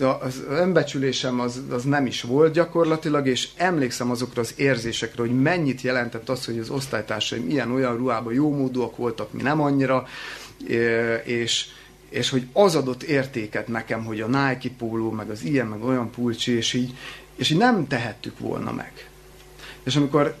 az 0.00 0.42
önbecsülésem 0.48 1.40
az, 1.40 1.62
az 1.70 1.84
nem 1.84 2.06
is 2.06 2.22
volt 2.22 2.52
gyakorlatilag, 2.52 3.26
és 3.26 3.48
emlékszem 3.56 4.10
azokra 4.10 4.40
az 4.40 4.54
érzésekre, 4.56 5.22
hogy 5.22 5.42
mennyit 5.42 5.80
jelentett 5.80 6.28
az, 6.28 6.44
hogy 6.44 6.58
az 6.58 6.70
osztálytársaim 6.70 7.48
ilyen-olyan 7.48 7.96
ruhában 7.96 8.32
jó 8.32 8.70
voltak, 8.96 9.32
mi 9.32 9.42
nem 9.42 9.60
annyira, 9.60 10.06
és, 11.24 11.66
és 12.08 12.30
hogy 12.30 12.46
az 12.52 12.74
adott 12.74 13.02
értéket 13.02 13.68
nekem, 13.68 14.04
hogy 14.04 14.20
a 14.20 14.26
Nike 14.26 14.70
póló, 14.78 15.10
meg 15.10 15.30
az 15.30 15.42
ilyen, 15.42 15.66
meg 15.66 15.84
olyan 15.84 16.10
pulcsi, 16.10 16.52
és 16.52 16.72
így, 16.72 16.94
és 17.36 17.50
így 17.50 17.58
nem 17.58 17.86
tehettük 17.86 18.38
volna 18.38 18.72
meg. 18.72 19.08
És 19.82 19.96
amikor 19.96 20.36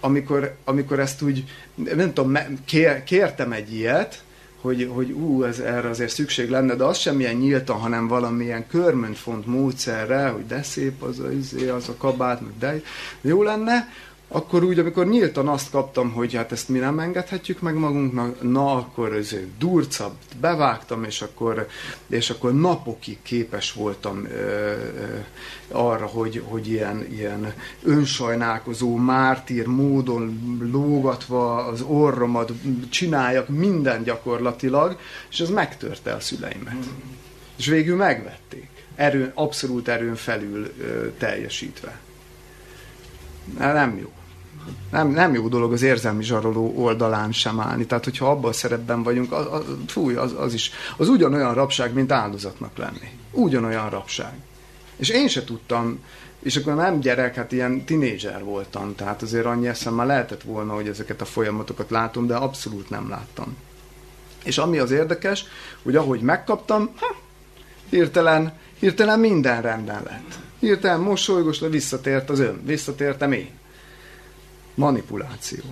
amikor, 0.00 0.56
amikor 0.64 1.00
ezt 1.00 1.22
úgy, 1.22 1.44
nem 1.74 2.12
tudom, 2.12 2.38
kér, 2.64 3.04
kértem 3.04 3.52
egy 3.52 3.74
ilyet, 3.74 4.22
hogy, 4.60 4.90
hogy 4.94 5.10
ú, 5.10 5.42
ez, 5.42 5.58
erre 5.58 5.88
azért 5.88 6.10
szükség 6.10 6.50
lenne, 6.50 6.74
de 6.74 6.84
az 6.84 6.98
sem 6.98 7.20
ilyen 7.20 7.34
nyíltan, 7.34 7.76
hanem 7.76 8.08
valamilyen 8.08 8.66
körmöntfont 8.66 9.46
módszerrel, 9.46 10.32
hogy 10.32 10.46
de 10.46 10.62
szép 10.62 11.02
az 11.02 11.18
a, 11.18 11.32
izé, 11.32 11.68
az 11.68 11.88
a 11.88 11.94
kabát, 11.98 12.40
meg 12.40 12.52
de 12.58 12.82
jó 13.20 13.42
lenne, 13.42 13.88
akkor 14.32 14.64
úgy, 14.64 14.78
amikor 14.78 15.06
nyíltan 15.06 15.48
azt 15.48 15.70
kaptam, 15.70 16.12
hogy 16.12 16.34
hát 16.34 16.52
ezt 16.52 16.68
mi 16.68 16.78
nem 16.78 16.98
engedhetjük 16.98 17.60
meg 17.60 17.74
magunknak, 17.74 18.42
na 18.42 18.74
akkor 18.74 19.12
ez 19.12 19.36
durcabb, 19.58 20.14
bevágtam, 20.40 21.04
és 21.04 21.22
akkor, 21.22 21.68
és 22.08 22.30
akkor 22.30 22.54
napokig 22.54 23.18
képes 23.22 23.72
voltam 23.72 24.24
ö, 24.24 24.30
ö, 24.30 25.18
arra, 25.68 26.06
hogy, 26.06 26.42
hogy 26.44 26.68
ilyen, 26.68 27.06
ilyen 27.10 27.52
önsajnálkozó, 27.82 28.96
mártír 28.96 29.66
módon 29.66 30.58
lógatva 30.72 31.64
az 31.64 31.80
orromat 31.80 32.52
csináljak 32.88 33.48
minden 33.48 34.02
gyakorlatilag, 34.02 34.98
és 35.30 35.40
ez 35.40 35.48
megtörte 35.48 36.12
a 36.12 36.20
szüleimet. 36.20 36.74
Mm. 36.74 37.10
És 37.56 37.66
végül 37.66 37.96
megvették. 37.96 38.68
Erőn, 38.94 39.30
abszolút 39.34 39.88
erőn 39.88 40.16
felül 40.16 40.72
ö, 40.80 41.08
teljesítve. 41.18 41.98
Nem 43.58 43.98
jó 43.98 44.12
nem, 44.90 45.08
nem 45.08 45.34
jó 45.34 45.48
dolog 45.48 45.72
az 45.72 45.82
érzelmi 45.82 46.22
zsaroló 46.22 46.72
oldalán 46.76 47.32
sem 47.32 47.60
állni. 47.60 47.86
Tehát, 47.86 48.04
hogyha 48.04 48.30
abban 48.30 48.50
a 48.50 48.52
szerepben 48.52 49.02
vagyunk, 49.02 49.32
az, 49.32 49.46
az, 49.50 49.64
fúj, 49.86 50.14
az, 50.14 50.34
az 50.38 50.54
is, 50.54 50.70
az 50.96 51.08
ugyanolyan 51.08 51.54
rabság, 51.54 51.92
mint 51.92 52.12
áldozatnak 52.12 52.76
lenni. 52.76 53.10
Ugyanolyan 53.32 53.90
rabság. 53.90 54.32
És 54.96 55.08
én 55.08 55.28
se 55.28 55.44
tudtam, 55.44 55.98
és 56.42 56.56
akkor 56.56 56.74
nem 56.74 57.00
gyerek, 57.00 57.34
hát 57.34 57.52
ilyen 57.52 57.84
tinédzser 57.84 58.44
voltam, 58.44 58.94
tehát 58.94 59.22
azért 59.22 59.44
annyi 59.44 59.70
már 59.90 60.06
lehetett 60.06 60.42
volna, 60.42 60.74
hogy 60.74 60.88
ezeket 60.88 61.20
a 61.20 61.24
folyamatokat 61.24 61.90
látom, 61.90 62.26
de 62.26 62.34
abszolút 62.34 62.90
nem 62.90 63.08
láttam. 63.08 63.56
És 64.44 64.58
ami 64.58 64.78
az 64.78 64.90
érdekes, 64.90 65.44
hogy 65.82 65.96
ahogy 65.96 66.20
megkaptam, 66.20 66.90
ha, 66.96 67.16
hirtelen, 67.90 68.52
hirtelen 68.78 69.18
minden 69.18 69.62
rendben 69.62 70.02
lett. 70.02 70.38
Hirtelen 70.58 71.00
mosolygos, 71.00 71.58
visszatért 71.70 72.30
az 72.30 72.38
ön, 72.38 72.62
visszatértem 72.64 73.32
én. 73.32 73.59
Manipuláció. 74.74 75.62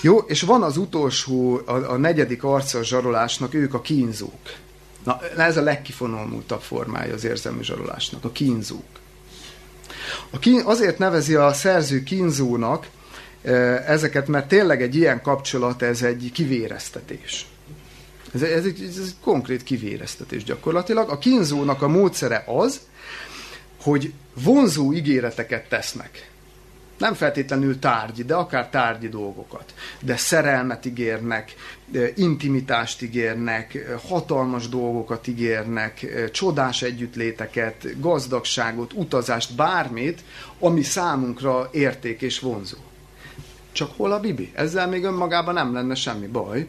Jó, 0.00 0.18
és 0.18 0.42
van 0.42 0.62
az 0.62 0.76
utolsó, 0.76 1.60
a, 1.66 1.72
a 1.72 1.96
negyedik 1.96 2.44
arca 2.44 2.78
a 2.78 2.84
zsarolásnak, 2.84 3.54
ők 3.54 3.74
a 3.74 3.80
kínzók. 3.80 4.40
Na, 5.04 5.20
ez 5.36 5.56
a 5.56 5.62
legkifonomultabb 5.62 6.60
formája 6.60 7.14
az 7.14 7.24
érzelmi 7.24 7.64
zsarolásnak, 7.64 8.24
a 8.24 8.30
kínzók. 8.30 8.98
A 10.30 10.38
kín, 10.38 10.62
azért 10.64 10.98
nevezi 10.98 11.34
a 11.34 11.52
szerző 11.52 12.02
kínzónak 12.02 12.88
e, 13.42 13.52
ezeket, 13.86 14.28
mert 14.28 14.48
tényleg 14.48 14.82
egy 14.82 14.94
ilyen 14.94 15.22
kapcsolat, 15.22 15.82
ez 15.82 16.02
egy 16.02 16.30
kivéreztetés. 16.32 17.46
Ez, 18.34 18.42
ez, 18.42 18.64
egy, 18.64 18.82
ez 18.82 18.96
egy 18.96 19.14
konkrét 19.20 19.62
kivéreztetés 19.62 20.44
gyakorlatilag. 20.44 21.10
A 21.10 21.18
kínzónak 21.18 21.82
a 21.82 21.88
módszere 21.88 22.44
az, 22.46 22.80
hogy 23.82 24.12
vonzó 24.34 24.92
ígéreteket 24.92 25.68
tesznek 25.68 26.30
nem 27.00 27.14
feltétlenül 27.14 27.78
tárgyi, 27.78 28.22
de 28.22 28.34
akár 28.34 28.68
tárgyi 28.68 29.08
dolgokat. 29.08 29.74
De 30.00 30.16
szerelmet 30.16 30.86
ígérnek, 30.86 31.54
intimitást 32.14 33.02
ígérnek, 33.02 33.86
hatalmas 34.08 34.68
dolgokat 34.68 35.26
ígérnek, 35.26 36.06
csodás 36.32 36.82
együttléteket, 36.82 38.00
gazdagságot, 38.00 38.92
utazást, 38.92 39.54
bármit, 39.54 40.20
ami 40.58 40.82
számunkra 40.82 41.68
érték 41.72 42.22
és 42.22 42.38
vonzó. 42.38 42.78
Csak 43.72 43.90
hol 43.96 44.12
a 44.12 44.20
Bibi? 44.20 44.52
Ezzel 44.54 44.88
még 44.88 45.04
önmagában 45.04 45.54
nem 45.54 45.72
lenne 45.72 45.94
semmi 45.94 46.26
baj. 46.26 46.66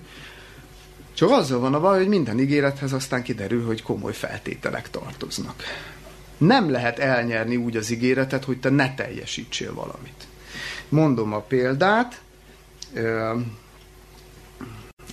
Csak 1.14 1.32
azzal 1.32 1.60
van 1.60 1.74
a 1.74 1.80
baj, 1.80 1.98
hogy 1.98 2.08
minden 2.08 2.40
ígérethez 2.40 2.94
aztán 2.94 3.24
kiderül, 3.24 3.66
hogy 3.66 3.82
komoly 3.82 4.14
feltételek 4.14 4.90
tartoznak 4.90 5.64
nem 6.42 6.70
lehet 6.70 7.00
elnyerni 7.00 7.56
úgy 7.56 7.78
az 7.78 7.90
ígéretet, 7.90 8.44
hogy 8.44 8.60
te 8.60 8.70
ne 8.70 8.94
teljesítsél 8.94 9.74
valamit. 9.74 10.28
Mondom 10.90 11.34
a 11.34 11.40
példát, 11.40 12.22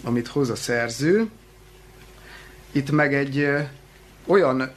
amit 0.05 0.29
hoz 0.29 0.51
a 0.51 0.57
szerző. 0.57 1.29
Itt 2.72 2.91
meg 2.91 3.14
egy 3.14 3.49
olyan 4.26 4.70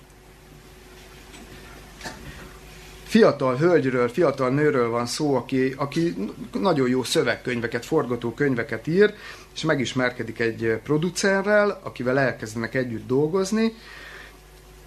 fiatal 3.03 3.55
hölgyről, 3.55 4.09
fiatal 4.09 4.49
nőről 4.49 4.89
van 4.89 5.05
szó, 5.05 5.35
aki, 5.35 5.73
aki 5.77 6.15
nagyon 6.53 6.89
jó 6.89 7.03
szövegkönyveket, 7.03 7.85
forgatókönyveket 7.85 8.87
ír, 8.87 9.13
és 9.53 9.63
megismerkedik 9.63 10.39
egy 10.39 10.79
producerrel, 10.83 11.79
akivel 11.83 12.19
elkezdenek 12.19 12.75
együtt 12.75 13.07
dolgozni, 13.07 13.73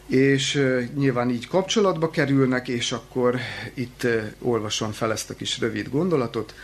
és 0.06 0.62
nyilván 0.94 1.30
így 1.30 1.48
kapcsolatba 1.48 2.10
kerülnek, 2.10 2.68
és 2.68 2.92
akkor 2.92 3.36
itt 3.74 4.06
olvasom 4.42 4.90
fel 4.90 5.12
ezt 5.12 5.30
a 5.30 5.34
kis 5.34 5.58
rövid 5.58 5.88
gondolatot. 5.90 6.54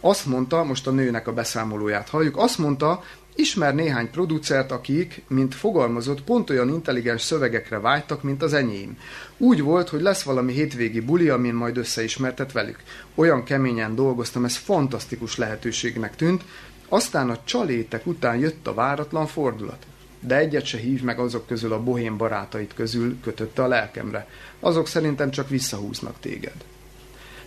Azt 0.00 0.26
mondta, 0.26 0.64
most 0.64 0.86
a 0.86 0.90
nőnek 0.90 1.26
a 1.26 1.32
beszámolóját 1.32 2.08
halljuk, 2.08 2.36
azt 2.36 2.58
mondta, 2.58 3.02
ismer 3.34 3.74
néhány 3.74 4.10
producert, 4.10 4.70
akik, 4.70 5.22
mint 5.28 5.54
fogalmazott, 5.54 6.22
pont 6.22 6.50
olyan 6.50 6.68
intelligens 6.68 7.22
szövegekre 7.22 7.78
vágytak, 7.78 8.22
mint 8.22 8.42
az 8.42 8.52
enyém. 8.52 8.98
Úgy 9.36 9.62
volt, 9.62 9.88
hogy 9.88 10.00
lesz 10.00 10.22
valami 10.22 10.52
hétvégi 10.52 11.00
buli, 11.00 11.28
amin 11.28 11.54
majd 11.54 11.76
összeismertet 11.76 12.52
velük. 12.52 12.82
Olyan 13.14 13.44
keményen 13.44 13.94
dolgoztam, 13.94 14.44
ez 14.44 14.56
fantasztikus 14.56 15.36
lehetőségnek 15.36 16.16
tűnt, 16.16 16.44
aztán 16.88 17.30
a 17.30 17.38
csalétek 17.44 18.06
után 18.06 18.38
jött 18.38 18.66
a 18.66 18.74
váratlan 18.74 19.26
fordulat 19.26 19.86
de 20.26 20.36
egyet 20.36 20.64
se 20.64 20.78
hív 20.78 21.02
meg 21.02 21.18
azok 21.18 21.46
közül 21.46 21.72
a 21.72 21.82
bohém 21.82 22.16
barátait 22.16 22.74
közül 22.74 23.20
kötötte 23.22 23.62
a 23.62 23.66
lelkemre. 23.66 24.28
Azok 24.60 24.88
szerintem 24.88 25.30
csak 25.30 25.48
visszahúznak 25.48 26.20
téged. 26.20 26.64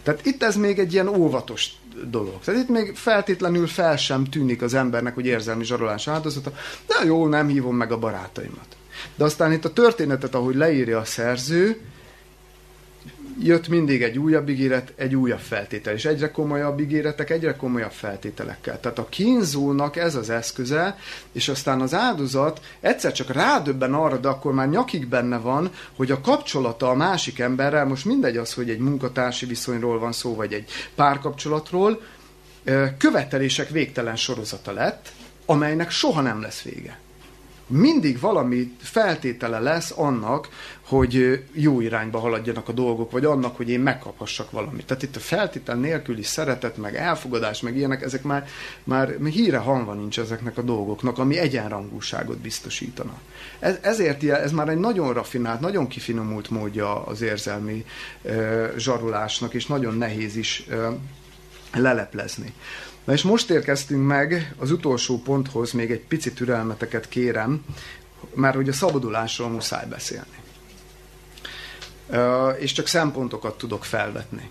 Tehát 0.03 0.25
itt 0.25 0.43
ez 0.43 0.55
még 0.55 0.79
egy 0.79 0.93
ilyen 0.93 1.07
óvatos 1.07 1.71
dolog. 2.09 2.39
Tehát 2.43 2.61
itt 2.61 2.69
még 2.69 2.95
feltétlenül 2.95 3.67
fel 3.67 3.97
sem 3.97 4.25
tűnik 4.25 4.61
az 4.61 4.73
embernek, 4.73 5.13
hogy 5.13 5.25
érzelmi 5.25 5.63
zsarolás 5.63 6.07
áldozata, 6.07 6.53
de 6.87 7.05
jó, 7.05 7.27
nem 7.27 7.47
hívom 7.47 7.75
meg 7.75 7.91
a 7.91 7.99
barátaimat. 7.99 8.67
De 9.15 9.23
aztán 9.23 9.51
itt 9.51 9.65
a 9.65 9.73
történetet, 9.73 10.35
ahogy 10.35 10.55
leírja 10.55 10.99
a 10.99 11.05
szerző, 11.05 11.81
jött 13.39 13.67
mindig 13.67 14.03
egy 14.03 14.17
újabb 14.17 14.49
ígéret, 14.49 14.93
egy 14.95 15.15
újabb 15.15 15.39
feltétel, 15.39 15.93
és 15.93 16.05
egyre 16.05 16.31
komolyabb 16.31 16.79
ígéretek, 16.79 17.29
egyre 17.29 17.55
komolyabb 17.55 17.91
feltételekkel. 17.91 18.79
Tehát 18.79 18.99
a 18.99 19.09
kínzónak 19.09 19.95
ez 19.95 20.15
az 20.15 20.29
eszköze, 20.29 20.97
és 21.31 21.47
aztán 21.47 21.81
az 21.81 21.93
áldozat 21.93 22.61
egyszer 22.79 23.11
csak 23.11 23.31
rádöbben 23.31 23.93
arra, 23.93 24.17
de 24.17 24.27
akkor 24.27 24.53
már 24.53 24.69
nyakig 24.69 25.07
benne 25.07 25.37
van, 25.37 25.71
hogy 25.95 26.11
a 26.11 26.21
kapcsolata 26.21 26.89
a 26.89 26.95
másik 26.95 27.39
emberrel, 27.39 27.85
most 27.85 28.05
mindegy 28.05 28.37
az, 28.37 28.53
hogy 28.53 28.69
egy 28.69 28.79
munkatársi 28.79 29.45
viszonyról 29.45 29.99
van 29.99 30.11
szó, 30.11 30.35
vagy 30.35 30.53
egy 30.53 30.69
párkapcsolatról, 30.95 32.01
követelések 32.97 33.69
végtelen 33.69 34.15
sorozata 34.15 34.71
lett, 34.71 35.11
amelynek 35.45 35.91
soha 35.91 36.21
nem 36.21 36.41
lesz 36.41 36.61
vége. 36.61 36.99
Mindig 37.67 38.19
valami 38.19 38.75
feltétele 38.81 39.59
lesz 39.59 39.93
annak, 39.95 40.47
hogy 40.81 41.43
jó 41.51 41.81
irányba 41.81 42.19
haladjanak 42.19 42.69
a 42.69 42.71
dolgok, 42.71 43.11
vagy 43.11 43.25
annak, 43.25 43.57
hogy 43.57 43.69
én 43.69 43.79
megkaphassak 43.79 44.51
valamit. 44.51 44.85
Tehát 44.85 45.03
itt 45.03 45.15
a 45.15 45.19
feltétel 45.19 45.75
nélküli 45.75 46.23
szeretet, 46.23 46.77
meg 46.77 46.95
elfogadás, 46.95 47.61
meg 47.61 47.75
ilyenek, 47.77 48.01
ezek 48.01 48.23
már, 48.23 48.47
már 48.83 49.15
híre 49.31 49.57
hanva 49.57 49.93
nincs 49.93 50.19
ezeknek 50.19 50.57
a 50.57 50.61
dolgoknak, 50.61 51.17
ami 51.17 51.37
egyenrangúságot 51.37 52.37
biztosítana. 52.37 53.19
Ez, 53.59 53.77
ezért 53.81 54.23
ez 54.23 54.51
már 54.51 54.69
egy 54.69 54.77
nagyon 54.77 55.13
rafinált, 55.13 55.59
nagyon 55.59 55.87
kifinomult 55.87 56.49
módja 56.49 57.03
az 57.05 57.21
érzelmi 57.21 57.85
uh, 58.21 58.67
zsarolásnak, 58.77 59.53
és 59.53 59.65
nagyon 59.65 59.97
nehéz 59.97 60.35
is 60.35 60.65
uh, 60.69 60.93
leleplezni. 61.73 62.53
Na 63.07 63.13
és 63.13 63.21
most 63.21 63.49
érkeztünk 63.49 64.07
meg 64.07 64.53
az 64.57 64.71
utolsó 64.71 65.21
ponthoz, 65.21 65.71
még 65.71 65.91
egy 65.91 65.99
picit 65.99 66.35
türelmeteket 66.35 67.07
kérem, 67.07 67.65
mert 68.33 68.55
hogy 68.55 68.69
a 68.69 68.73
szabadulásról 68.73 69.49
muszáj 69.49 69.85
beszélni. 69.85 70.37
És 72.59 72.71
csak 72.71 72.87
szempontokat 72.87 73.57
tudok 73.57 73.85
felvetni. 73.85 74.49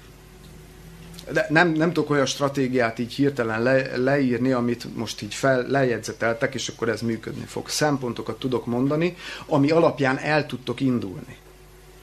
De 1.32 1.46
nem, 1.50 1.68
nem 1.68 1.92
tudok 1.92 2.10
olyan 2.10 2.26
stratégiát 2.26 2.98
így 2.98 3.12
hirtelen 3.12 3.62
le, 3.62 3.96
leírni, 3.96 4.52
amit 4.52 4.96
most 4.96 5.22
így 5.22 5.34
fel, 5.34 5.66
lejegyzeteltek, 5.66 6.54
és 6.54 6.68
akkor 6.68 6.88
ez 6.88 7.00
működni 7.00 7.44
fog. 7.44 7.68
Szempontokat 7.68 8.38
tudok 8.38 8.66
mondani, 8.66 9.16
ami 9.46 9.70
alapján 9.70 10.18
el 10.18 10.46
tudtok 10.46 10.80
indulni. 10.80 11.36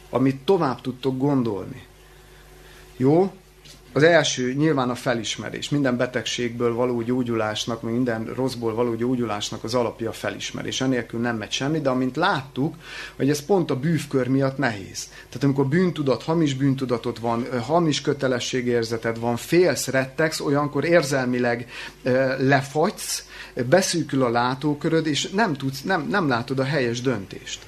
Amit 0.10 0.42
tovább 0.46 0.82
tudtok 0.82 1.18
gondolni. 1.18 1.86
Jó? 2.98 3.32
Az 3.96 4.04
első 4.04 4.54
nyilván 4.54 4.90
a 4.90 4.96
felismerés. 4.96 5.70
Minden 5.70 5.98
betegségből 5.98 6.74
való 6.74 7.02
gyógyulásnak, 7.02 7.82
minden 7.82 8.26
rosszból 8.36 8.74
való 8.74 8.96
gyógyulásnak 8.96 9.64
az 9.64 9.74
alapja 9.74 10.10
a 10.10 10.14
felismerés. 10.14 10.82
Enélkül 10.82 11.20
nem 11.20 11.38
megy 11.38 11.52
semmi, 11.52 11.82
de 11.82 11.90
amint 11.90 12.16
láttuk, 12.16 12.76
hogy 13.16 13.30
ez 13.30 13.46
pont 13.46 13.72
a 13.72 13.76
bűvkör 13.76 14.28
miatt 14.28 14.58
nehéz. 14.58 15.10
Tehát 15.28 15.44
amikor 15.44 15.68
bűntudat, 15.68 16.24
hamis 16.24 16.54
bűntudatot 16.54 17.20
van, 17.20 17.62
hamis 17.62 18.02
kötelességérzeted 18.02 19.20
van, 19.20 19.36
félsz, 19.36 19.88
rettegsz, 19.88 20.40
olyankor 20.40 20.86
érzelmileg 20.86 21.70
lefagysz, 22.38 23.28
beszűkül 23.70 24.24
a 24.24 24.30
látóköröd, 24.30 25.08
és 25.08 25.30
nem, 25.30 25.54
tudsz, 25.54 25.82
nem, 25.82 26.08
nem 26.10 26.28
látod 26.28 26.60
a 26.60 26.64
helyes 26.64 27.02
döntést 27.02 27.60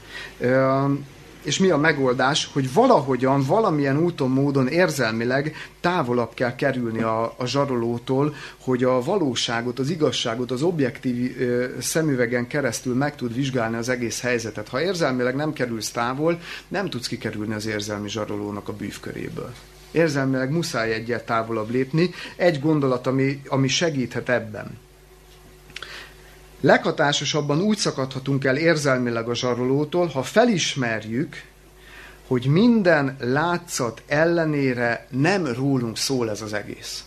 és 1.45 1.59
mi 1.59 1.69
a 1.69 1.77
megoldás, 1.77 2.49
hogy 2.53 2.73
valahogyan, 2.73 3.43
valamilyen 3.43 3.97
úton, 3.97 4.29
módon 4.29 4.67
érzelmileg 4.67 5.55
távolabb 5.79 6.33
kell 6.33 6.55
kerülni 6.55 7.01
a, 7.01 7.33
a 7.37 7.45
zsarolótól, 7.45 8.35
hogy 8.57 8.83
a 8.83 9.01
valóságot, 9.01 9.79
az 9.79 9.89
igazságot, 9.89 10.51
az 10.51 10.61
objektív 10.61 11.41
ö, 11.41 11.65
szemüvegen 11.79 12.47
keresztül 12.47 12.95
meg 12.95 13.15
tud 13.15 13.33
vizsgálni 13.33 13.75
az 13.75 13.89
egész 13.89 14.21
helyzetet. 14.21 14.67
Ha 14.67 14.81
érzelmileg 14.81 15.35
nem 15.35 15.53
kerülsz 15.53 15.91
távol, 15.91 16.39
nem 16.67 16.89
tudsz 16.89 17.07
kikerülni 17.07 17.53
az 17.53 17.65
érzelmi 17.65 18.09
zsarolónak 18.09 18.69
a 18.69 18.73
bűvköréből. 18.73 19.53
Érzelmileg 19.91 20.51
muszáj 20.51 20.93
egyel 20.93 21.23
távolabb 21.23 21.69
lépni. 21.69 22.09
Egy 22.35 22.59
gondolat, 22.59 23.07
ami, 23.07 23.41
ami 23.47 23.67
segíthet 23.67 24.29
ebben. 24.29 24.83
Leghatásosabban 26.65 27.61
úgy 27.61 27.77
szakadhatunk 27.77 28.43
el 28.45 28.57
érzelmileg 28.57 29.29
a 29.29 29.35
zsarolótól, 29.35 30.07
ha 30.07 30.23
felismerjük, 30.23 31.43
hogy 32.27 32.45
minden 32.45 33.15
látszat 33.19 34.01
ellenére 34.07 35.07
nem 35.09 35.45
rólunk 35.45 35.97
szól 35.97 36.29
ez 36.29 36.41
az 36.41 36.53
egész. 36.53 37.03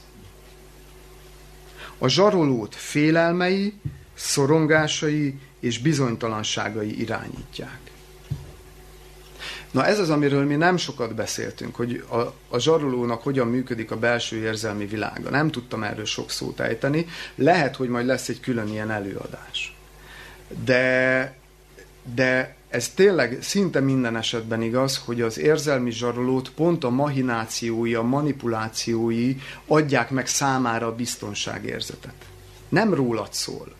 A 1.98 2.08
zsarolót 2.08 2.74
félelmei, 2.74 3.74
szorongásai 4.14 5.38
és 5.60 5.78
bizonytalanságai 5.78 7.00
irányítják. 7.00 7.87
Na 9.70 9.86
ez 9.86 9.98
az, 9.98 10.10
amiről 10.10 10.44
mi 10.44 10.54
nem 10.54 10.76
sokat 10.76 11.14
beszéltünk, 11.14 11.74
hogy 11.76 12.04
a, 12.08 12.16
a 12.48 12.58
zsarolónak 12.58 13.22
hogyan 13.22 13.46
működik 13.46 13.90
a 13.90 13.98
belső 13.98 14.36
érzelmi 14.36 14.86
világa. 14.86 15.30
Nem 15.30 15.50
tudtam 15.50 15.82
erről 15.82 16.04
sok 16.04 16.30
szót 16.30 16.60
ejteni. 16.60 17.06
Lehet, 17.34 17.76
hogy 17.76 17.88
majd 17.88 18.06
lesz 18.06 18.28
egy 18.28 18.40
külön 18.40 18.68
ilyen 18.68 18.90
előadás. 18.90 19.76
De, 20.64 21.36
de 22.14 22.56
ez 22.68 22.88
tényleg 22.88 23.38
szinte 23.40 23.80
minden 23.80 24.16
esetben 24.16 24.62
igaz, 24.62 25.02
hogy 25.04 25.20
az 25.20 25.38
érzelmi 25.38 25.90
zsarolót 25.90 26.50
pont 26.50 26.84
a 26.84 26.90
mahinációi, 26.90 27.94
a 27.94 28.02
manipulációi 28.02 29.36
adják 29.66 30.10
meg 30.10 30.26
számára 30.26 30.86
a 30.86 30.94
biztonságérzetet. 30.94 32.14
Nem 32.68 32.94
rólad 32.94 33.32
szól 33.32 33.76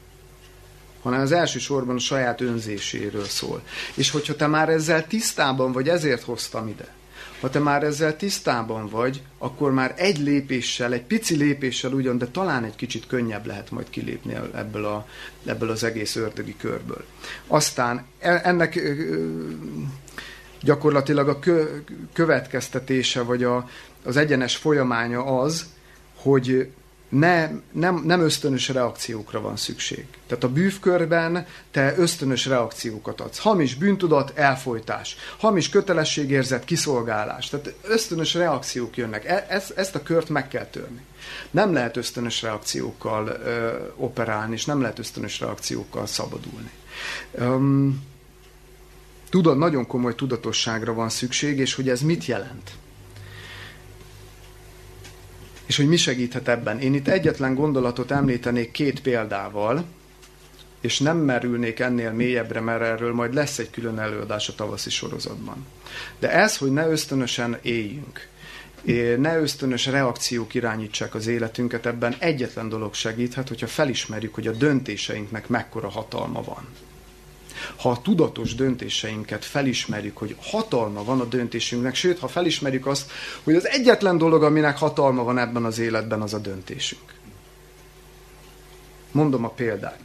hanem 1.09 1.25
az 1.25 1.33
elsősorban 1.33 1.97
a 1.97 1.99
saját 1.99 2.41
önzéséről 2.41 3.25
szól. 3.25 3.63
És 3.95 4.11
hogyha 4.11 4.37
te 4.37 4.47
már 4.47 4.69
ezzel 4.69 5.07
tisztában 5.07 5.73
vagy, 5.73 5.89
ezért 5.89 6.23
hoztam 6.23 6.69
ide. 6.69 6.97
Ha 7.41 7.51
te 7.51 7.59
már 7.59 7.83
ezzel 7.83 8.17
tisztában 8.17 8.89
vagy, 8.89 9.23
akkor 9.39 9.73
már 9.73 9.95
egy 9.97 10.19
lépéssel, 10.19 10.93
egy 10.93 11.03
pici 11.03 11.37
lépéssel 11.37 11.93
ugyan, 11.93 12.19
de 12.19 12.27
talán 12.27 12.65
egy 12.65 12.77
kicsit 12.77 13.07
könnyebb 13.07 13.47
lehet 13.47 13.71
majd 13.71 13.91
kilépni 13.91 14.35
ebből, 14.55 14.85
a, 14.85 15.07
ebből 15.45 15.71
az 15.71 15.85
egész 15.85 16.17
ördögi 16.17 16.57
körből. 16.57 17.05
Aztán 17.47 18.05
e, 18.19 18.41
ennek 18.45 18.81
gyakorlatilag 20.63 21.29
a 21.29 21.39
következtetése, 22.13 23.23
vagy 23.23 23.45
a, 23.45 23.69
az 24.05 24.17
egyenes 24.17 24.57
folyamánya 24.57 25.25
az, 25.25 25.67
hogy 26.15 26.71
ne, 27.09 27.51
nem, 27.73 28.03
nem 28.05 28.21
ösztönös 28.21 28.69
reakciókra 28.69 29.41
van 29.41 29.57
szükség. 29.57 30.07
Tehát 30.27 30.45
a 30.45 30.49
bűvkörben 30.49 31.47
te 31.71 31.95
ösztönös 31.97 32.47
reakciókat 32.47 33.21
adsz. 33.21 33.39
Hamis 33.39 33.75
bűntudat, 33.75 34.33
elfolytás. 34.35 35.17
Hamis 35.39 35.69
kötelességérzet, 35.69 36.65
kiszolgálás. 36.65 37.49
Tehát 37.49 37.75
ösztönös 37.83 38.35
reakciók 38.35 38.97
jönnek. 38.97 39.25
E, 39.25 39.47
ezt, 39.49 39.71
ezt 39.71 39.95
a 39.95 40.03
kört 40.03 40.29
meg 40.29 40.49
kell 40.49 40.67
törni. 40.67 41.01
Nem 41.51 41.73
lehet 41.73 41.97
ösztönös 41.97 42.43
reakciókkal 42.43 43.27
ö, 43.27 43.77
operálni, 43.97 44.53
és 44.55 44.65
nem 44.65 44.81
lehet 44.81 44.99
ösztönös 44.99 45.41
reakciókkal 45.41 46.07
szabadulni. 46.07 46.71
Um, 47.39 48.07
tudat, 49.31 49.59
nagyon 49.59 49.87
komoly 49.87 50.15
tudatosságra 50.15 50.95
van 50.95 51.09
szükség, 51.09 51.59
és 51.59 51.75
hogy 51.75 51.89
ez 51.89 52.01
mit 52.01 52.27
jelent 52.27 52.71
és 55.69 55.77
hogy 55.77 55.89
mi 55.89 55.97
segíthet 55.97 56.49
ebben. 56.49 56.79
Én 56.79 56.95
itt 56.95 57.09
egyetlen 57.09 57.55
gondolatot 57.55 58.11
említenék 58.11 58.71
két 58.71 59.03
példával, 59.03 59.85
és 60.81 60.99
nem 60.99 61.17
merülnék 61.17 61.79
ennél 61.79 62.13
mélyebbre, 62.13 62.61
mert 62.61 62.83
erről 62.83 63.15
majd 63.15 63.35
lesz 63.35 63.59
egy 63.59 63.71
külön 63.71 63.99
előadás 63.99 64.49
a 64.49 64.55
tavaszi 64.55 64.91
sorozatban. 64.91 65.67
De 66.19 66.31
ez, 66.33 66.57
hogy 66.57 66.73
ne 66.73 66.89
ösztönösen 66.89 67.59
éljünk, 67.63 68.29
ne 69.19 69.39
ösztönös 69.39 69.87
reakciók 69.87 70.55
irányítsák 70.55 71.15
az 71.15 71.27
életünket, 71.27 71.87
ebben 71.87 72.17
egyetlen 72.19 72.69
dolog 72.69 72.95
segíthet, 72.95 73.49
hogyha 73.49 73.67
felismerjük, 73.67 74.35
hogy 74.35 74.47
a 74.47 74.53
döntéseinknek 74.53 75.49
mekkora 75.49 75.89
hatalma 75.89 76.43
van 76.43 76.67
ha 77.77 77.91
a 77.91 78.03
tudatos 78.03 78.55
döntéseinket 78.55 79.45
felismerjük, 79.45 80.17
hogy 80.17 80.37
hatalma 80.41 81.05
van 81.05 81.21
a 81.21 81.25
döntésünknek, 81.25 81.95
sőt, 81.95 82.19
ha 82.19 82.29
felismerjük 82.29 82.87
azt, 82.87 83.11
hogy 83.43 83.55
az 83.55 83.69
egyetlen 83.69 84.19
dolog, 84.19 84.43
aminek 84.43 84.79
hatalma 84.79 85.23
van 85.25 85.39
ebben 85.39 85.65
az 85.65 85.79
életben, 85.79 86.21
az 86.21 86.35
a 86.35 86.39
döntésünk. 86.39 87.15
Mondom 89.13 89.45
a 89.45 89.49
példát. 89.49 90.01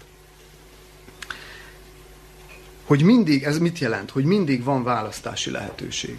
Hogy 2.86 3.04
mindig, 3.04 3.44
ez 3.44 3.58
mit 3.58 3.80
jelent? 3.80 4.10
Hogy 4.12 4.26
mindig 4.26 4.64
van 4.64 4.84
választási 4.84 5.52
lehetőség. 5.52 6.18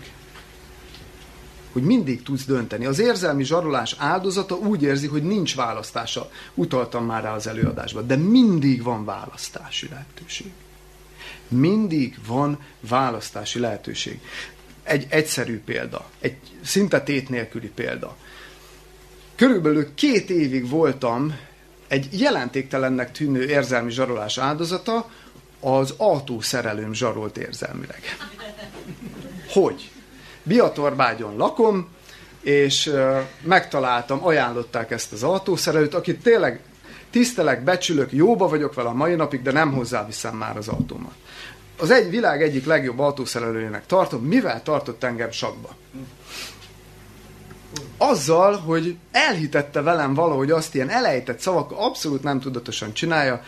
Hogy 1.72 1.82
mindig 1.82 2.22
tudsz 2.22 2.44
dönteni. 2.44 2.86
Az 2.86 2.98
érzelmi 2.98 3.44
zsarolás 3.44 3.94
áldozata 3.98 4.54
úgy 4.54 4.82
érzi, 4.82 5.06
hogy 5.06 5.22
nincs 5.22 5.54
választása. 5.54 6.30
Utaltam 6.54 7.04
már 7.04 7.22
rá 7.22 7.34
az 7.34 7.46
előadásban. 7.46 8.06
De 8.06 8.16
mindig 8.16 8.82
van 8.82 9.04
választási 9.04 9.88
lehetőség. 9.88 10.52
Mindig 11.54 12.18
van 12.26 12.58
választási 12.80 13.58
lehetőség. 13.58 14.20
Egy 14.82 15.06
egyszerű 15.08 15.60
példa, 15.60 16.04
egy 16.20 16.36
szinte 16.62 17.02
tét 17.02 17.28
nélküli 17.28 17.68
példa. 17.68 18.16
Körülbelül 19.34 19.94
két 19.94 20.30
évig 20.30 20.68
voltam 20.68 21.38
egy 21.88 22.20
jelentéktelennek 22.20 23.12
tűnő 23.12 23.48
érzelmi 23.48 23.90
zsarolás 23.90 24.38
áldozata, 24.38 25.10
az 25.60 25.94
autószerelőm 25.96 26.92
zsarolt 26.92 27.36
érzelmileg. 27.36 28.16
Hogy? 29.48 29.90
Biatorbágyon 30.42 31.36
lakom, 31.36 31.88
és 32.40 32.92
megtaláltam, 33.42 34.24
ajánlották 34.26 34.90
ezt 34.90 35.12
az 35.12 35.22
autószerelőt, 35.22 35.94
akit 35.94 36.22
tényleg 36.22 36.60
tisztelek, 37.10 37.64
becsülök, 37.64 38.12
jóba 38.12 38.48
vagyok 38.48 38.74
vele 38.74 38.88
a 38.88 38.94
mai 38.94 39.14
napig, 39.14 39.42
de 39.42 39.52
nem 39.52 39.72
hozzáviszem 39.72 40.36
már 40.36 40.56
az 40.56 40.68
autómat 40.68 41.14
az 41.78 41.90
egy 41.90 42.10
világ 42.10 42.42
egyik 42.42 42.66
legjobb 42.66 42.98
autószerelőjének 42.98 43.86
tartom, 43.86 44.22
mivel 44.24 44.62
tartott 44.62 45.04
engem 45.04 45.30
sakba? 45.30 45.76
Azzal, 47.98 48.56
hogy 48.56 48.96
elhitette 49.10 49.80
velem 49.80 50.14
valahogy 50.14 50.50
azt 50.50 50.74
ilyen 50.74 50.88
elejtett 50.90 51.40
szavak, 51.40 51.72
abszolút 51.72 52.22
nem 52.22 52.40
tudatosan 52.40 52.92
csinálja, 52.92 53.42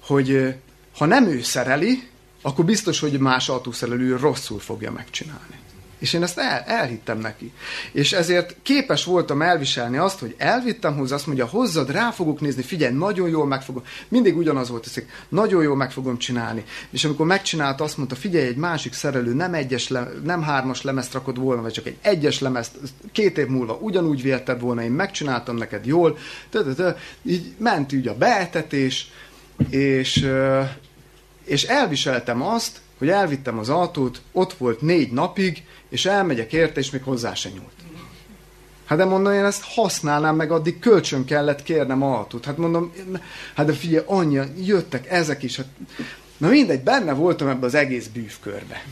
hogy 0.00 0.54
ha 0.96 1.06
nem 1.06 1.26
ő 1.26 1.42
szereli, 1.42 2.08
akkor 2.42 2.64
biztos, 2.64 3.00
hogy 3.00 3.18
más 3.18 3.48
autószerelő 3.48 4.16
rosszul 4.16 4.60
fogja 4.60 4.92
megcsinálni. 4.92 5.59
És 6.00 6.12
én 6.12 6.22
ezt 6.22 6.38
el, 6.38 6.60
elhittem 6.66 7.18
neki. 7.18 7.52
És 7.92 8.12
ezért 8.12 8.56
képes 8.62 9.04
voltam 9.04 9.42
elviselni 9.42 9.96
azt, 9.96 10.18
hogy 10.18 10.34
elvittem 10.38 10.96
hozzá, 10.96 11.14
azt 11.14 11.26
mondja, 11.26 11.46
hozzad, 11.46 11.90
rá 11.90 12.10
fogok 12.10 12.40
nézni, 12.40 12.62
figyelj, 12.62 12.94
nagyon 12.94 13.28
jól 13.28 13.46
meg 13.46 13.62
fogom. 13.62 13.82
Mindig 14.08 14.36
ugyanaz 14.36 14.68
volt 14.68 14.86
ez, 14.86 15.02
nagyon 15.28 15.62
jól 15.62 15.76
meg 15.76 15.92
fogom 15.92 16.18
csinálni. 16.18 16.64
És 16.90 17.04
amikor 17.04 17.26
megcsinálta, 17.26 17.84
azt 17.84 17.96
mondta, 17.96 18.14
figyelj, 18.14 18.46
egy 18.46 18.56
másik 18.56 18.92
szerelő 18.92 19.32
nem 19.32 19.54
egyes, 19.54 19.88
le, 19.88 20.08
nem 20.24 20.42
hármas 20.42 20.82
lemezt 20.82 21.12
rakod 21.12 21.38
volna, 21.38 21.62
vagy 21.62 21.72
csak 21.72 21.86
egy 21.86 21.96
egyes 22.00 22.40
lemezt, 22.40 22.76
két 23.12 23.38
év 23.38 23.46
múlva 23.46 23.78
ugyanúgy 23.80 24.22
vélted 24.22 24.60
volna, 24.60 24.82
én 24.82 24.90
megcsináltam 24.90 25.56
neked 25.56 25.86
jól. 25.86 26.18
Így 27.22 27.54
ment 27.58 27.92
így 27.92 28.08
a 28.08 28.14
beetetés, 28.14 29.10
és, 29.68 30.28
és 31.44 31.62
elviseltem 31.62 32.42
azt, 32.42 32.80
hogy 33.00 33.08
elvittem 33.08 33.58
az 33.58 33.68
autót, 33.68 34.20
ott 34.32 34.52
volt 34.52 34.80
négy 34.80 35.12
napig, 35.12 35.64
és 35.88 36.06
elmegyek 36.06 36.52
érte, 36.52 36.80
és 36.80 36.90
még 36.90 37.02
hozzá 37.02 37.34
se 37.34 37.48
nyúlt. 37.48 37.80
Hát 38.84 38.98
de 38.98 39.04
mondom, 39.04 39.32
én 39.32 39.44
ezt 39.44 39.64
használnám, 39.64 40.36
meg 40.36 40.50
addig 40.50 40.78
kölcsön 40.78 41.24
kellett 41.24 41.62
kérnem 41.62 42.02
autót. 42.02 42.44
Hát 42.44 42.56
mondom, 42.56 42.92
hát 43.54 43.66
de 43.66 43.72
figyelj, 43.72 44.04
anyja, 44.06 44.44
jöttek 44.64 45.10
ezek 45.10 45.42
is. 45.42 45.56
Hát, 45.56 45.66
na 46.36 46.48
mindegy, 46.48 46.82
benne 46.82 47.12
voltam 47.12 47.48
ebbe 47.48 47.66
az 47.66 47.74
egész 47.74 48.06
bűvkörbe. 48.06 48.84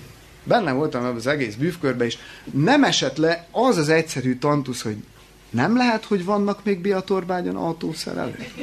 Benne 0.44 0.72
voltam 0.72 1.04
ebbe 1.04 1.16
az 1.16 1.26
egész 1.26 1.54
bűvkörbe, 1.54 2.04
és 2.04 2.18
nem 2.52 2.84
esett 2.84 3.16
le 3.16 3.46
az 3.50 3.76
az 3.76 3.88
egyszerű 3.88 4.38
tantusz, 4.38 4.82
hogy 4.82 4.96
nem 5.50 5.76
lehet, 5.76 6.04
hogy 6.04 6.24
vannak 6.24 6.64
még 6.64 6.80
Biatorbágyon 6.80 7.56
autószerelők? 7.56 8.54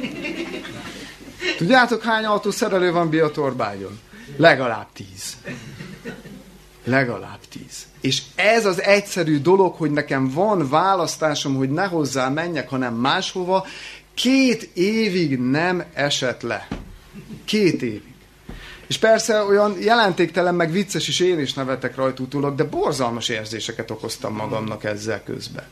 Tudjátok, 1.56 2.02
hány 2.02 2.24
autószerelő 2.24 2.92
van 2.92 3.10
Biatorbágyon? 3.10 3.98
Legalább 4.36 4.86
tíz. 4.92 5.36
Legalább 6.84 7.38
tíz. 7.48 7.86
És 8.00 8.22
ez 8.34 8.66
az 8.66 8.82
egyszerű 8.82 9.40
dolog, 9.40 9.74
hogy 9.74 9.90
nekem 9.90 10.30
van 10.30 10.68
választásom, 10.68 11.56
hogy 11.56 11.70
ne 11.70 11.86
hozzá 11.86 12.28
menjek, 12.28 12.68
hanem 12.68 12.94
máshova, 12.94 13.66
két 14.14 14.70
évig 14.74 15.38
nem 15.38 15.84
esett 15.92 16.42
le. 16.42 16.68
Két 17.44 17.82
évig. 17.82 18.14
És 18.86 18.98
persze 18.98 19.42
olyan 19.42 19.76
jelentéktelen, 19.80 20.54
meg 20.54 20.70
vicces 20.70 21.08
is 21.08 21.20
én 21.20 21.38
is 21.38 21.54
nevetek 21.54 21.96
rajta 21.96 22.22
utólag, 22.22 22.54
de 22.54 22.64
borzalmas 22.64 23.28
érzéseket 23.28 23.90
okoztam 23.90 24.34
magamnak 24.34 24.84
ezzel 24.84 25.22
közben. 25.22 25.64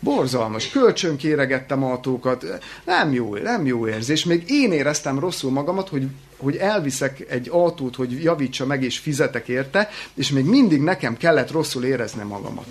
Borzalmas. 0.00 0.68
Kölcsön 0.70 1.16
kéregettem 1.16 1.84
autókat. 1.84 2.44
Nem 2.84 3.12
jó, 3.12 3.36
nem 3.36 3.66
jó 3.66 3.88
érzés. 3.88 4.24
Még 4.24 4.50
én 4.50 4.72
éreztem 4.72 5.18
rosszul 5.18 5.50
magamat, 5.50 5.88
hogy, 5.88 6.06
hogy 6.36 6.56
elviszek 6.56 7.30
egy 7.30 7.48
autót, 7.48 7.96
hogy 7.96 8.22
javítsa 8.22 8.66
meg, 8.66 8.82
és 8.82 8.98
fizetek 8.98 9.48
érte, 9.48 9.88
és 10.14 10.30
még 10.30 10.44
mindig 10.44 10.80
nekem 10.80 11.16
kellett 11.16 11.50
rosszul 11.50 11.84
érezni 11.84 12.22
magamat. 12.22 12.66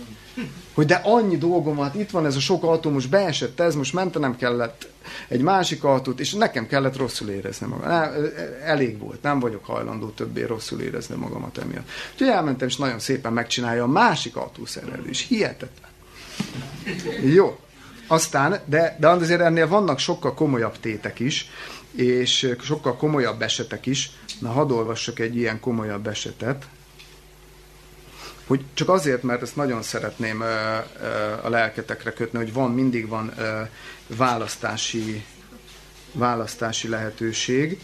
Hogy 0.74 0.86
de 0.86 1.01
annyi 1.03 1.38
dolgom 1.38 1.76
van, 1.76 1.86
hát 1.86 1.95
itt 1.95 2.09
van 2.09 2.26
ez 2.26 2.36
a 2.36 2.39
sok 2.39 2.63
autó, 2.63 2.89
most 2.89 3.09
beesett 3.09 3.59
ez, 3.59 3.76
most 3.76 3.93
mentenem 3.93 4.36
kellett 4.36 4.88
egy 5.28 5.41
másik 5.41 5.84
autót, 5.84 6.20
és 6.20 6.34
nekem 6.34 6.68
kellett 6.68 6.97
rosszul 6.97 7.30
érezni 7.30 7.68
magam. 7.68 7.89
Elég 8.63 8.99
volt, 8.99 9.22
nem 9.22 9.39
vagyok 9.39 9.66
hajlandó 9.66 10.09
többé 10.09 10.43
rosszul 10.43 10.82
érezni 10.82 11.16
magamat 11.16 11.57
emiatt. 11.57 11.89
Úgyhogy 12.11 12.28
elmentem, 12.28 12.68
és 12.68 12.76
nagyon 12.76 12.99
szépen 12.99 13.34
megcsinálja 13.34 13.84
a 13.84 13.88
másik 13.88 14.36
autószerelő 14.36 15.09
is. 15.09 15.28
Hihetetlen. 15.28 15.89
Jó. 17.24 17.59
Aztán, 18.07 18.59
de, 18.66 18.97
de 18.99 19.07
azért 19.07 19.41
ennél 19.41 19.68
vannak 19.68 19.99
sokkal 19.99 20.34
komolyabb 20.34 20.80
tétek 20.80 21.20
is, 21.20 21.49
és 21.95 22.55
sokkal 22.61 22.95
komolyabb 22.95 23.41
esetek 23.41 23.85
is. 23.85 24.11
Na, 24.39 24.51
hadd 24.51 24.71
olvassak 24.71 25.19
egy 25.19 25.35
ilyen 25.35 25.59
komolyabb 25.59 26.07
esetet. 26.07 26.67
Hogy 28.47 28.63
csak 28.73 28.89
azért, 28.89 29.23
mert 29.23 29.41
ezt 29.41 29.55
nagyon 29.55 29.81
szeretném 29.81 30.41
a 31.43 31.49
lelketekre 31.49 32.11
kötni, 32.13 32.37
hogy 32.37 32.53
van, 32.53 32.71
mindig 32.71 33.07
van 33.07 33.33
választási, 34.07 35.25
választási 36.11 36.87
lehetőség. 36.87 37.79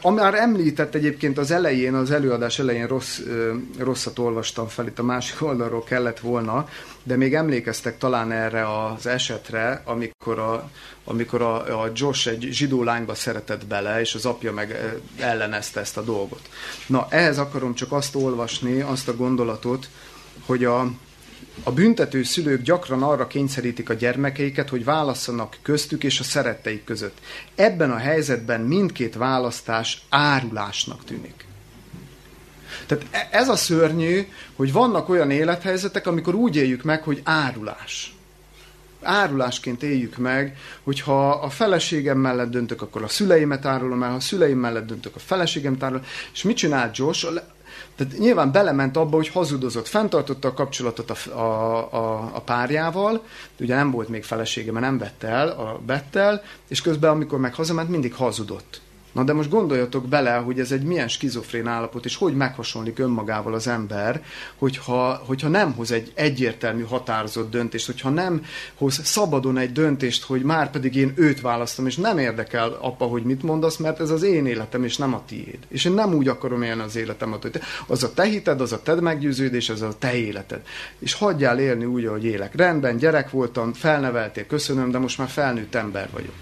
Amár 0.00 0.34
említett 0.34 0.94
egyébként 0.94 1.38
az 1.38 1.50
elején, 1.50 1.94
az 1.94 2.10
előadás 2.10 2.58
elején 2.58 2.86
rossz, 2.86 3.20
rosszat 3.78 4.18
olvastam 4.18 4.68
fel, 4.68 4.86
itt 4.86 4.98
a 4.98 5.02
másik 5.02 5.42
oldalról 5.42 5.84
kellett 5.84 6.18
volna, 6.18 6.68
de 7.02 7.16
még 7.16 7.34
emlékeztek 7.34 7.98
talán 7.98 8.32
erre 8.32 8.84
az 8.84 9.06
esetre, 9.06 9.82
amikor 9.84 10.38
a, 10.38 10.70
amikor 11.04 11.42
a, 11.42 11.82
a 11.82 11.90
Josh 11.94 12.28
egy 12.28 12.48
zsidó 12.50 12.82
lányba 12.82 13.14
szeretett 13.14 13.66
bele, 13.66 14.00
és 14.00 14.14
az 14.14 14.26
apja 14.26 14.52
meg 14.52 14.96
ellenezte 15.18 15.80
ezt 15.80 15.96
a 15.96 16.02
dolgot. 16.02 16.48
Na, 16.86 17.06
ehhez 17.10 17.38
akarom 17.38 17.74
csak 17.74 17.92
azt 17.92 18.14
olvasni, 18.14 18.80
azt 18.80 19.08
a 19.08 19.16
gondolatot, 19.16 19.88
hogy 20.46 20.64
a, 20.64 20.90
a 21.62 21.72
büntető 21.72 22.22
szülők 22.22 22.62
gyakran 22.62 23.02
arra 23.02 23.26
kényszerítik 23.26 23.90
a 23.90 23.94
gyermekeiket, 23.94 24.68
hogy 24.68 24.84
válasszanak 24.84 25.56
köztük 25.62 26.04
és 26.04 26.20
a 26.20 26.24
szeretteik 26.24 26.84
között. 26.84 27.18
Ebben 27.54 27.90
a 27.90 27.96
helyzetben 27.96 28.60
mindkét 28.60 29.14
választás 29.14 30.02
árulásnak 30.08 31.04
tűnik. 31.04 31.46
Tehát 32.86 33.06
e- 33.10 33.28
ez 33.30 33.48
a 33.48 33.56
szörnyű, 33.56 34.28
hogy 34.56 34.72
vannak 34.72 35.08
olyan 35.08 35.30
élethelyzetek, 35.30 36.06
amikor 36.06 36.34
úgy 36.34 36.56
éljük 36.56 36.82
meg, 36.82 37.02
hogy 37.02 37.20
árulás. 37.24 38.14
Árulásként 39.02 39.82
éljük 39.82 40.16
meg, 40.16 40.56
hogyha 40.82 41.30
a 41.30 41.50
feleségem 41.50 42.18
mellett 42.18 42.50
döntök, 42.50 42.82
akkor 42.82 43.02
a 43.02 43.08
szüleimet 43.08 43.64
árulom 43.64 44.02
el, 44.02 44.08
ha 44.08 44.14
a 44.14 44.20
szüleim 44.20 44.58
mellett 44.58 44.86
döntök, 44.86 45.16
a 45.16 45.18
feleségem 45.18 45.76
árulom. 45.80 46.04
És 46.32 46.42
mit 46.42 46.56
csinál 46.56 46.90
Josh? 46.94 47.26
Tehát 47.96 48.18
nyilván 48.18 48.52
belement 48.52 48.96
abba, 48.96 49.16
hogy 49.16 49.28
hazudozott, 49.28 49.86
fenntartotta 49.86 50.48
a 50.48 50.54
kapcsolatot 50.54 51.10
a, 51.10 51.38
a, 51.38 51.76
a, 51.92 52.30
a 52.34 52.40
párjával, 52.40 53.24
ugye 53.60 53.74
nem 53.74 53.90
volt 53.90 54.08
még 54.08 54.24
felesége, 54.24 54.72
mert 54.72 54.84
nem 54.84 54.98
vette 54.98 55.28
el 55.28 55.48
a 55.48 55.80
Bettel, 55.86 56.42
és 56.68 56.80
közben, 56.80 57.10
amikor 57.10 57.38
meg 57.38 57.54
hazament, 57.54 57.88
mindig 57.88 58.14
hazudott. 58.14 58.80
Na 59.14 59.22
de 59.22 59.32
most 59.32 59.50
gondoljatok 59.50 60.08
bele, 60.08 60.34
hogy 60.34 60.60
ez 60.60 60.72
egy 60.72 60.82
milyen 60.82 61.08
skizofrén 61.08 61.66
állapot, 61.66 62.04
és 62.04 62.16
hogy 62.16 62.34
meghasonlik 62.34 62.98
önmagával 62.98 63.54
az 63.54 63.66
ember, 63.66 64.24
hogyha, 64.56 65.22
hogyha 65.26 65.48
nem 65.48 65.72
hoz 65.72 65.92
egy 65.92 66.12
egyértelmű 66.14 66.82
határozott 66.82 67.50
döntést, 67.50 67.86
hogyha 67.86 68.10
nem 68.10 68.44
hoz 68.74 69.04
szabadon 69.04 69.58
egy 69.58 69.72
döntést, 69.72 70.24
hogy 70.24 70.42
már 70.42 70.70
pedig 70.70 70.94
én 70.94 71.12
őt 71.16 71.40
választom, 71.40 71.86
és 71.86 71.96
nem 71.96 72.18
érdekel 72.18 72.78
apa, 72.80 73.04
hogy 73.04 73.22
mit 73.22 73.42
mondasz, 73.42 73.76
mert 73.76 74.00
ez 74.00 74.10
az 74.10 74.22
én 74.22 74.46
életem, 74.46 74.84
és 74.84 74.96
nem 74.96 75.14
a 75.14 75.22
tiéd. 75.26 75.58
És 75.68 75.84
én 75.84 75.92
nem 75.92 76.14
úgy 76.14 76.28
akarom 76.28 76.62
élni 76.62 76.82
az 76.82 76.96
életemet, 76.96 77.42
hogy 77.42 77.50
te, 77.50 77.60
az 77.86 78.02
a 78.02 78.12
te 78.12 78.24
hited, 78.24 78.60
az 78.60 78.72
a 78.72 78.82
te 78.82 78.94
meggyőződés, 78.94 79.68
az 79.68 79.82
a 79.82 79.98
te 79.98 80.14
életed. 80.16 80.62
És 80.98 81.14
hagyjál 81.14 81.58
élni 81.58 81.84
úgy, 81.84 82.04
ahogy 82.04 82.24
élek. 82.24 82.54
Rendben, 82.54 82.96
gyerek 82.96 83.30
voltam, 83.30 83.72
felneveltél, 83.72 84.46
köszönöm, 84.46 84.90
de 84.90 84.98
most 84.98 85.18
már 85.18 85.28
felnőtt 85.28 85.74
ember 85.74 86.08
vagyok. 86.12 86.34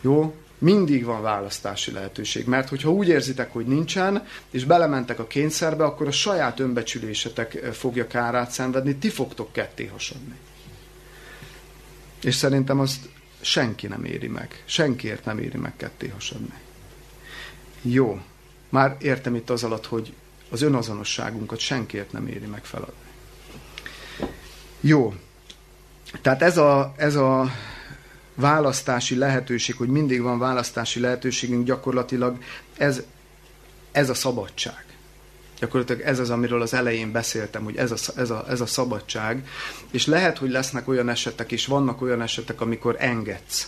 Jó? 0.00 0.34
Mindig 0.62 1.04
van 1.04 1.22
választási 1.22 1.92
lehetőség. 1.92 2.46
Mert 2.46 2.68
hogyha 2.68 2.90
úgy 2.90 3.08
érzitek, 3.08 3.52
hogy 3.52 3.66
nincsen, 3.66 4.26
és 4.50 4.64
belementek 4.64 5.18
a 5.18 5.26
kényszerbe, 5.26 5.84
akkor 5.84 6.06
a 6.06 6.10
saját 6.10 6.60
önbecsülésetek 6.60 7.54
eh, 7.54 7.72
fogja 7.72 8.06
kárát 8.06 8.50
szenvedni, 8.50 8.96
ti 8.96 9.08
fogtok 9.08 9.52
ketté 9.52 9.86
hasadni. 9.86 10.34
És 12.22 12.34
szerintem 12.34 12.80
azt 12.80 13.08
senki 13.40 13.86
nem 13.86 14.04
éri 14.04 14.28
meg. 14.28 14.62
Senkiért 14.64 15.24
nem 15.24 15.38
éri 15.38 15.58
meg 15.58 15.76
ketté 15.76 16.08
hasadni. 16.08 16.54
Jó. 17.82 18.20
Már 18.68 18.96
értem 19.00 19.34
itt 19.34 19.50
az 19.50 19.64
alatt, 19.64 19.86
hogy 19.86 20.12
az 20.50 20.62
önazonosságunkat 20.62 21.58
senkiért 21.58 22.12
nem 22.12 22.26
éri 22.26 22.46
meg 22.46 22.64
feladni. 22.64 23.10
Jó. 24.80 25.14
Tehát 26.20 26.42
ez 26.42 26.56
a, 26.56 26.94
ez 26.96 27.14
a 27.14 27.50
választási 28.34 29.16
lehetőség, 29.16 29.76
hogy 29.76 29.88
mindig 29.88 30.22
van 30.22 30.38
választási 30.38 31.00
lehetőségünk, 31.00 31.64
gyakorlatilag 31.64 32.38
ez, 32.76 33.02
ez 33.92 34.10
a 34.10 34.14
szabadság. 34.14 34.84
Gyakorlatilag 35.58 36.02
ez 36.02 36.18
az, 36.18 36.30
amiről 36.30 36.62
az 36.62 36.74
elején 36.74 37.12
beszéltem, 37.12 37.64
hogy 37.64 37.76
ez 37.76 37.90
a, 37.90 37.96
ez, 38.16 38.30
a, 38.30 38.44
ez 38.48 38.60
a 38.60 38.66
szabadság. 38.66 39.48
És 39.90 40.06
lehet, 40.06 40.38
hogy 40.38 40.50
lesznek 40.50 40.88
olyan 40.88 41.08
esetek, 41.08 41.52
és 41.52 41.66
vannak 41.66 42.02
olyan 42.02 42.22
esetek, 42.22 42.60
amikor 42.60 42.96
engedsz. 42.98 43.66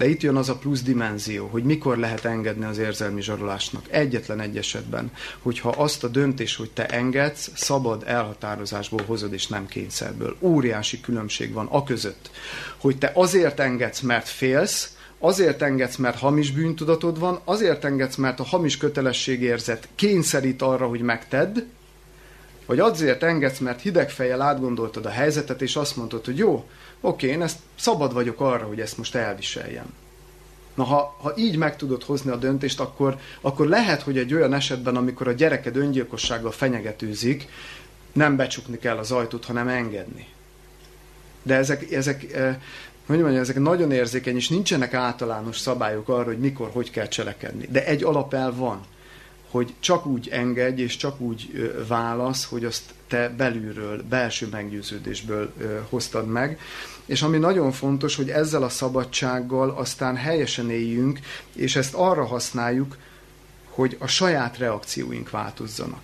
De 0.00 0.08
itt 0.08 0.20
jön 0.20 0.36
az 0.36 0.48
a 0.48 0.56
plusz 0.56 0.82
dimenzió, 0.82 1.46
hogy 1.46 1.64
mikor 1.64 1.98
lehet 1.98 2.24
engedni 2.24 2.64
az 2.64 2.78
érzelmi 2.78 3.22
zsarolásnak. 3.22 3.86
Egyetlen 3.90 4.40
egy 4.40 4.56
esetben, 4.56 5.12
hogyha 5.42 5.68
azt 5.68 6.04
a 6.04 6.08
döntés, 6.08 6.56
hogy 6.56 6.70
te 6.70 6.86
engedsz, 6.86 7.50
szabad 7.54 8.02
elhatározásból 8.06 9.02
hozod, 9.06 9.32
és 9.32 9.46
nem 9.46 9.66
kényszerből. 9.66 10.36
Óriási 10.40 11.00
különbség 11.00 11.52
van 11.52 11.66
a 11.70 11.84
között, 11.84 12.30
hogy 12.76 12.98
te 12.98 13.10
azért 13.14 13.60
engedsz, 13.60 14.00
mert 14.00 14.28
félsz, 14.28 14.96
azért 15.18 15.62
engedsz, 15.62 15.96
mert 15.96 16.18
hamis 16.18 16.50
bűntudatod 16.52 17.18
van, 17.18 17.40
azért 17.44 17.84
engedsz, 17.84 18.16
mert 18.16 18.40
a 18.40 18.44
hamis 18.44 18.76
kötelességérzet 18.76 19.88
kényszerít 19.94 20.62
arra, 20.62 20.86
hogy 20.86 21.00
megtedd, 21.00 21.58
vagy 22.66 22.78
azért 22.78 23.22
engedsz, 23.22 23.58
mert 23.58 23.80
hideg 23.80 24.10
fejjel 24.10 24.40
átgondoltad 24.40 25.06
a 25.06 25.10
helyzetet, 25.10 25.62
és 25.62 25.76
azt 25.76 25.96
mondod, 25.96 26.24
hogy 26.24 26.38
jó, 26.38 26.68
oké, 27.00 27.28
én 27.28 27.42
ezt 27.42 27.58
szabad 27.78 28.12
vagyok 28.12 28.40
arra, 28.40 28.66
hogy 28.66 28.80
ezt 28.80 28.98
most 28.98 29.14
elviseljem. 29.14 29.94
Na, 30.74 30.84
ha, 30.84 31.16
ha 31.20 31.32
így 31.36 31.56
meg 31.56 31.76
tudod 31.76 32.02
hozni 32.02 32.30
a 32.30 32.36
döntést, 32.36 32.80
akkor, 32.80 33.16
akkor 33.40 33.66
lehet, 33.66 34.02
hogy 34.02 34.18
egy 34.18 34.34
olyan 34.34 34.54
esetben, 34.54 34.96
amikor 34.96 35.28
a 35.28 35.32
gyereked 35.32 35.76
öngyilkossággal 35.76 36.50
fenyegetőzik, 36.50 37.48
nem 38.12 38.36
becsukni 38.36 38.78
kell 38.78 38.96
az 38.96 39.10
ajtót, 39.10 39.44
hanem 39.44 39.68
engedni. 39.68 40.26
De 41.42 41.54
ezek, 41.54 41.92
ezek 41.92 42.32
eh, 42.32 42.56
hogy 43.06 43.18
mondjam, 43.18 43.42
ezek 43.42 43.58
nagyon 43.58 43.92
érzékeny, 43.92 44.36
és 44.36 44.48
nincsenek 44.48 44.94
általános 44.94 45.58
szabályok 45.58 46.08
arra, 46.08 46.24
hogy 46.24 46.38
mikor, 46.38 46.70
hogy 46.72 46.90
kell 46.90 47.08
cselekedni. 47.08 47.66
De 47.70 47.86
egy 47.86 48.04
alapelv 48.04 48.56
van, 48.56 48.80
hogy 49.50 49.74
csak 49.80 50.06
úgy 50.06 50.28
engedj, 50.28 50.82
és 50.82 50.96
csak 50.96 51.20
úgy 51.20 51.72
válasz, 51.88 52.44
hogy 52.44 52.64
azt 52.64 52.82
te 53.08 53.28
belülről, 53.28 54.02
belső 54.08 54.48
meggyőződésből 54.50 55.52
hoztad 55.88 56.26
meg. 56.26 56.58
És 57.04 57.22
ami 57.22 57.38
nagyon 57.38 57.72
fontos, 57.72 58.16
hogy 58.16 58.28
ezzel 58.30 58.62
a 58.62 58.68
szabadsággal 58.68 59.70
aztán 59.70 60.16
helyesen 60.16 60.70
éljünk, 60.70 61.20
és 61.54 61.76
ezt 61.76 61.94
arra 61.94 62.24
használjuk, 62.24 62.96
hogy 63.68 63.96
a 63.98 64.06
saját 64.06 64.58
reakcióink 64.58 65.30
változzanak. 65.30 66.02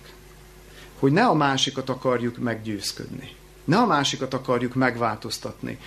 Hogy 0.99 1.11
ne 1.11 1.25
a 1.25 1.33
másikat 1.33 1.89
akarjuk 1.89 2.37
meggyőzködni. 2.37 3.35
Ne 3.63 3.77
a 3.77 3.85
másikat 3.85 4.33
akarjuk 4.33 4.75
megváltoztatni. 4.75 5.79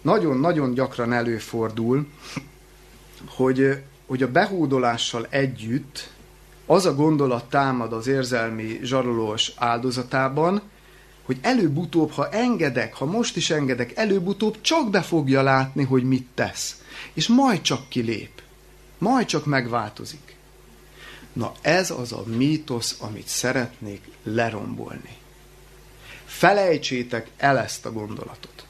Nagyon-nagyon 0.00 0.74
gyakran 0.74 1.12
előfordul, 1.12 2.06
hogy, 3.26 3.82
hogy 4.08 4.22
a 4.22 4.30
behódolással 4.30 5.26
együtt 5.30 6.10
az 6.66 6.86
a 6.86 6.94
gondolat 6.94 7.44
támad 7.50 7.92
az 7.92 8.06
érzelmi 8.06 8.78
zsarolós 8.82 9.52
áldozatában, 9.56 10.62
hogy 11.22 11.38
előbb-utóbb, 11.42 12.10
ha 12.10 12.28
engedek, 12.28 12.94
ha 12.94 13.04
most 13.04 13.36
is 13.36 13.50
engedek, 13.50 13.96
előbb-utóbb 13.96 14.60
csak 14.60 14.90
be 14.90 15.02
fogja 15.02 15.42
látni, 15.42 15.84
hogy 15.84 16.04
mit 16.04 16.26
tesz. 16.34 16.82
És 17.12 17.26
majd 17.26 17.60
csak 17.60 17.88
kilép. 17.88 18.42
Majd 18.98 19.26
csak 19.26 19.46
megváltozik. 19.46 20.36
Na 21.32 21.52
ez 21.60 21.90
az 21.90 22.12
a 22.12 22.22
mítosz, 22.26 22.96
amit 23.00 23.26
szeretnék 23.26 24.02
lerombolni. 24.22 25.16
Felejtsétek 26.24 27.30
el 27.36 27.58
ezt 27.58 27.86
a 27.86 27.92
gondolatot. 27.92 28.66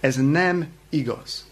Ez 0.00 0.16
nem 0.16 0.66
igaz. 0.88 1.47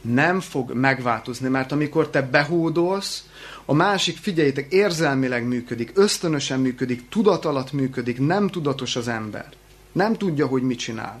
Nem 0.00 0.40
fog 0.40 0.72
megváltozni, 0.72 1.48
mert 1.48 1.72
amikor 1.72 2.10
te 2.10 2.22
behódolsz, 2.22 3.24
a 3.64 3.74
másik, 3.74 4.16
figyeljétek, 4.16 4.72
érzelmileg 4.72 5.46
működik, 5.46 5.90
ösztönösen 5.94 6.60
működik, 6.60 7.08
tudat 7.08 7.44
alatt 7.44 7.72
működik, 7.72 8.18
nem 8.18 8.48
tudatos 8.48 8.96
az 8.96 9.08
ember. 9.08 9.48
Nem 9.92 10.14
tudja, 10.14 10.46
hogy 10.46 10.62
mit 10.62 10.78
csinál. 10.78 11.20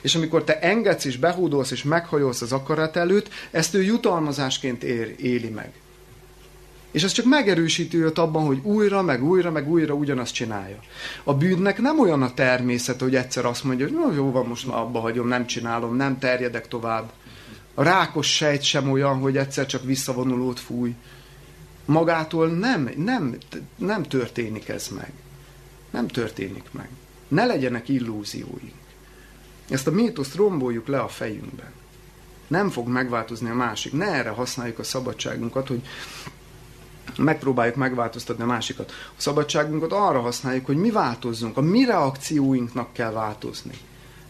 És 0.00 0.14
amikor 0.14 0.44
te 0.44 0.60
engedsz 0.60 1.04
és 1.04 1.16
behódolsz 1.16 1.70
és 1.70 1.82
meghajolsz 1.82 2.42
az 2.42 2.52
akarat 2.52 2.96
előtt, 2.96 3.28
ezt 3.50 3.74
ő 3.74 3.82
jutalmazásként 3.82 4.82
ér, 4.82 5.14
éli 5.18 5.48
meg. 5.48 5.72
És 6.90 7.02
ez 7.02 7.12
csak 7.12 7.24
megerősíti 7.24 7.96
őt 7.96 8.18
abban, 8.18 8.46
hogy 8.46 8.60
újra, 8.62 9.02
meg 9.02 9.24
újra, 9.24 9.50
meg 9.50 9.70
újra 9.70 9.94
ugyanazt 9.94 10.34
csinálja. 10.34 10.78
A 11.24 11.34
bűnnek 11.34 11.78
nem 11.78 12.00
olyan 12.00 12.22
a 12.22 12.34
természet, 12.34 13.00
hogy 13.00 13.14
egyszer 13.14 13.44
azt 13.44 13.64
mondja, 13.64 13.88
hogy 13.88 14.14
jó 14.16 14.30
van, 14.30 14.46
most 14.46 14.66
már 14.66 14.78
abba 14.78 15.00
hagyom, 15.00 15.28
nem 15.28 15.46
csinálom, 15.46 15.96
nem 15.96 16.18
terjedek 16.18 16.68
tovább. 16.68 17.10
A 17.80 17.82
rákos 17.82 18.34
sejt 18.34 18.62
sem 18.62 18.90
olyan, 18.90 19.18
hogy 19.18 19.36
egyszer 19.36 19.66
csak 19.66 19.84
visszavonulót 19.84 20.60
fúj. 20.60 20.94
Magától 21.84 22.48
nem, 22.48 22.90
nem, 22.96 23.36
nem 23.76 24.02
történik 24.02 24.68
ez 24.68 24.88
meg. 24.88 25.12
Nem 25.90 26.08
történik 26.08 26.64
meg. 26.70 26.88
Ne 27.28 27.44
legyenek 27.44 27.88
illúzióink. 27.88 28.74
Ezt 29.68 29.86
a 29.86 29.90
mítoszt 29.90 30.34
romboljuk 30.34 30.86
le 30.86 31.00
a 31.00 31.08
fejünkben. 31.08 31.72
Nem 32.46 32.70
fog 32.70 32.88
megváltozni 32.88 33.50
a 33.50 33.54
másik. 33.54 33.92
Ne 33.92 34.06
erre 34.06 34.30
használjuk 34.30 34.78
a 34.78 34.84
szabadságunkat, 34.84 35.68
hogy 35.68 35.82
megpróbáljuk 37.16 37.76
megváltoztatni 37.76 38.42
a 38.42 38.46
másikat. 38.46 38.90
A 38.90 39.20
szabadságunkat 39.20 39.92
arra 39.92 40.20
használjuk, 40.20 40.66
hogy 40.66 40.76
mi 40.76 40.90
változzunk, 40.90 41.56
a 41.56 41.60
mi 41.60 41.84
reakcióinknak 41.84 42.92
kell 42.92 43.12
változni. 43.12 43.78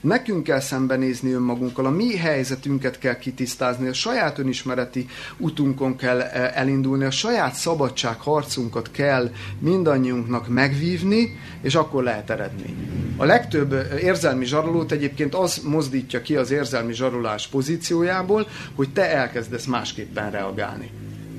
Nekünk 0.00 0.42
kell 0.42 0.60
szembenézni 0.60 1.32
önmagunkkal, 1.32 1.86
a 1.86 1.90
mi 1.90 2.16
helyzetünket 2.16 2.98
kell 2.98 3.18
kitisztázni, 3.18 3.88
a 3.88 3.92
saját 3.92 4.38
önismereti 4.38 5.06
utunkon 5.36 5.96
kell 5.96 6.20
e, 6.20 6.52
elindulni, 6.54 7.04
a 7.04 7.10
saját 7.10 7.54
szabadság 7.54 8.20
harcunkat 8.20 8.90
kell 8.90 9.30
mindannyiunknak 9.58 10.48
megvívni, 10.48 11.38
és 11.62 11.74
akkor 11.74 12.02
lehet 12.02 12.30
eredmény. 12.30 12.76
A 13.16 13.24
legtöbb 13.24 13.98
érzelmi 14.02 14.44
zsarolót 14.44 14.92
egyébként 14.92 15.34
az 15.34 15.56
mozdítja 15.64 16.22
ki 16.22 16.36
az 16.36 16.50
érzelmi 16.50 16.92
zsarolás 16.92 17.48
pozíciójából, 17.48 18.46
hogy 18.74 18.92
te 18.92 19.10
elkezdesz 19.10 19.64
másképpen 19.64 20.30
reagálni 20.30 20.90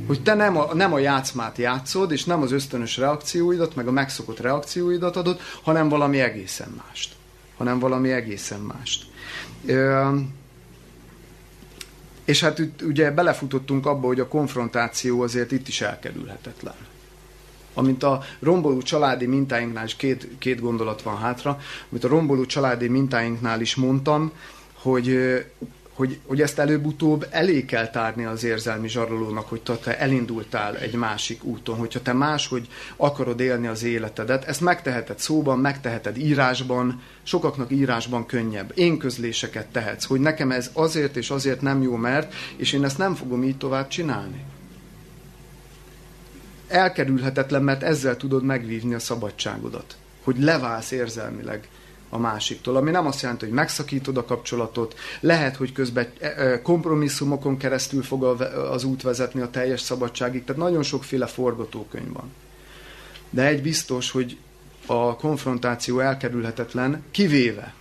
hogy 0.08 0.24
te 0.24 0.34
nem 0.34 0.58
a, 0.58 0.74
nem 0.74 0.94
a 0.94 1.00
játszmát 1.00 1.58
játszod, 1.58 2.12
és 2.12 2.24
nem 2.24 2.42
az 2.42 2.52
ösztönös 2.52 2.98
reakcióidat, 2.98 3.76
meg 3.76 3.88
a 3.88 3.92
megszokott 3.92 4.40
reakcióidat 4.40 5.16
adod, 5.16 5.40
hanem 5.64 5.90
valami 5.90 6.20
egészen 6.20 6.82
mást. 6.88 7.16
Hanem 7.62 7.80
valami 7.80 8.12
egészen 8.12 8.60
mást. 8.60 9.06
Ö, 9.66 10.16
és 12.26 12.40
hát 12.40 12.62
ugye 12.84 13.12
belefutottunk 13.12 13.86
abba, 13.86 14.08
hogy 14.08 14.20
a 14.20 14.28
konfrontáció 14.28 15.22
azért 15.22 15.52
itt 15.52 15.68
is 15.68 15.82
elkerülhetetlen. 15.82 16.74
Amint 17.74 18.04
a 18.04 18.24
romboló 18.40 18.82
családi 18.82 19.26
mintáinknál 19.26 19.86
is 19.86 19.96
két, 19.96 20.28
két 20.38 20.60
gondolat 20.60 21.02
van 21.02 21.18
hátra, 21.18 21.60
amit 21.90 22.04
a 22.04 22.08
romboló 22.08 22.46
családi 22.46 22.88
mintáinknál 22.88 23.62
is 23.62 23.76
mondtam, 23.76 24.32
hogy 24.74 25.18
hogy, 26.02 26.20
hogy 26.26 26.42
ezt 26.42 26.60
előbb-utóbb 26.60 27.28
elé 27.30 27.66
kell 27.66 27.90
tárni 27.90 28.24
az 28.24 28.44
érzelmi 28.44 28.90
zsarolónak, 28.90 29.50
hogy 29.50 29.62
te 29.62 30.00
elindultál 30.00 30.78
egy 30.78 30.94
másik 30.94 31.44
úton, 31.44 31.78
hogyha 31.78 32.02
te 32.02 32.14
máshogy 32.14 32.68
akarod 32.96 33.40
élni 33.40 33.68
az 33.68 33.84
életedet, 33.84 34.44
ezt 34.44 34.62
megteheted 34.62 35.20
szóban, 35.20 35.60
megteheted 35.60 36.18
írásban, 36.18 37.02
sokaknak 37.24 37.72
írásban 37.72 38.26
könnyebb. 38.26 38.72
Én 38.76 38.98
közléseket 38.98 39.68
tehetsz, 39.68 40.06
hogy 40.06 40.20
nekem 40.20 40.52
ez 40.52 40.70
azért 40.74 41.18
és 41.18 41.30
azért 41.30 41.62
nem 41.62 41.82
jó, 41.82 41.96
mert, 41.96 42.34
és 42.56 42.74
én 42.74 42.84
ezt 42.84 42.98
nem 42.98 43.16
fogom 43.16 43.44
így 43.44 43.58
tovább 43.58 43.88
csinálni. 43.88 44.44
Elkerülhetetlen, 46.68 47.64
mert 47.64 47.84
ezzel 47.84 48.18
tudod 48.18 48.44
megvívni 48.44 48.94
a 48.94 49.00
szabadságodat, 49.00 49.98
hogy 50.24 50.40
leválsz 50.40 50.92
érzelmileg 50.92 51.68
a 52.14 52.18
másiktól, 52.18 52.76
ami 52.76 52.92
nem 52.92 53.06
azt 53.06 53.22
jelenti, 53.22 53.46
hogy 53.46 53.54
megszakítod 53.54 54.18
a 54.18 54.26
kapcsolatot, 54.26 54.96
lehet, 55.20 55.56
hogy 55.56 55.72
közben 55.72 56.08
e, 56.20 56.28
e, 56.28 56.62
kompromisszumokon 56.62 57.58
keresztül 57.58 58.04
fog 58.04 58.24
az 58.72 58.84
út 58.84 59.02
vezetni 59.02 59.42
a 59.42 59.50
teljes 59.50 59.82
szabadságig, 59.82 60.44
tehát 60.44 60.62
nagyon 60.62 60.84
sokféle 60.84 61.26
forgatókönyv 61.26 62.14
van. 62.14 62.32
De 63.30 63.46
egy 63.46 63.62
biztos, 63.62 64.12
hogy 64.12 64.38
a 64.86 65.16
konfrontáció 65.16 66.00
elkerülhetetlen, 66.00 67.04
kivéve, 67.12 67.74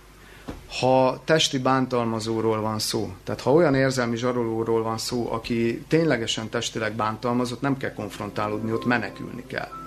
ha 0.79 1.21
testi 1.25 1.59
bántalmazóról 1.59 2.61
van 2.61 2.79
szó, 2.79 3.13
tehát 3.23 3.41
ha 3.41 3.53
olyan 3.53 3.75
érzelmi 3.75 4.17
zsarolóról 4.17 4.83
van 4.83 4.97
szó, 4.97 5.31
aki 5.31 5.83
ténylegesen 5.87 6.49
testileg 6.49 6.93
bántalmazott, 6.93 7.61
nem 7.61 7.77
kell 7.77 7.93
konfrontálódni, 7.93 8.71
ott 8.71 8.85
menekülni 8.85 9.43
kell 9.47 9.80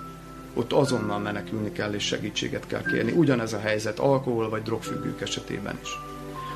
ott 0.55 0.73
azonnal 0.73 1.19
menekülni 1.19 1.71
kell 1.71 1.93
és 1.93 2.03
segítséget 2.03 2.67
kell 2.67 2.83
kérni. 2.83 3.11
Ugyanez 3.11 3.53
a 3.53 3.59
helyzet 3.59 3.99
alkohol 3.99 4.49
vagy 4.49 4.61
drogfüggők 4.61 5.21
esetében 5.21 5.79
is. 5.81 5.89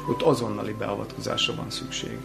Ott 0.10 0.22
azonnali 0.22 0.74
beavatkozásra 0.74 1.56
van 1.56 1.70
szükség. 1.70 2.18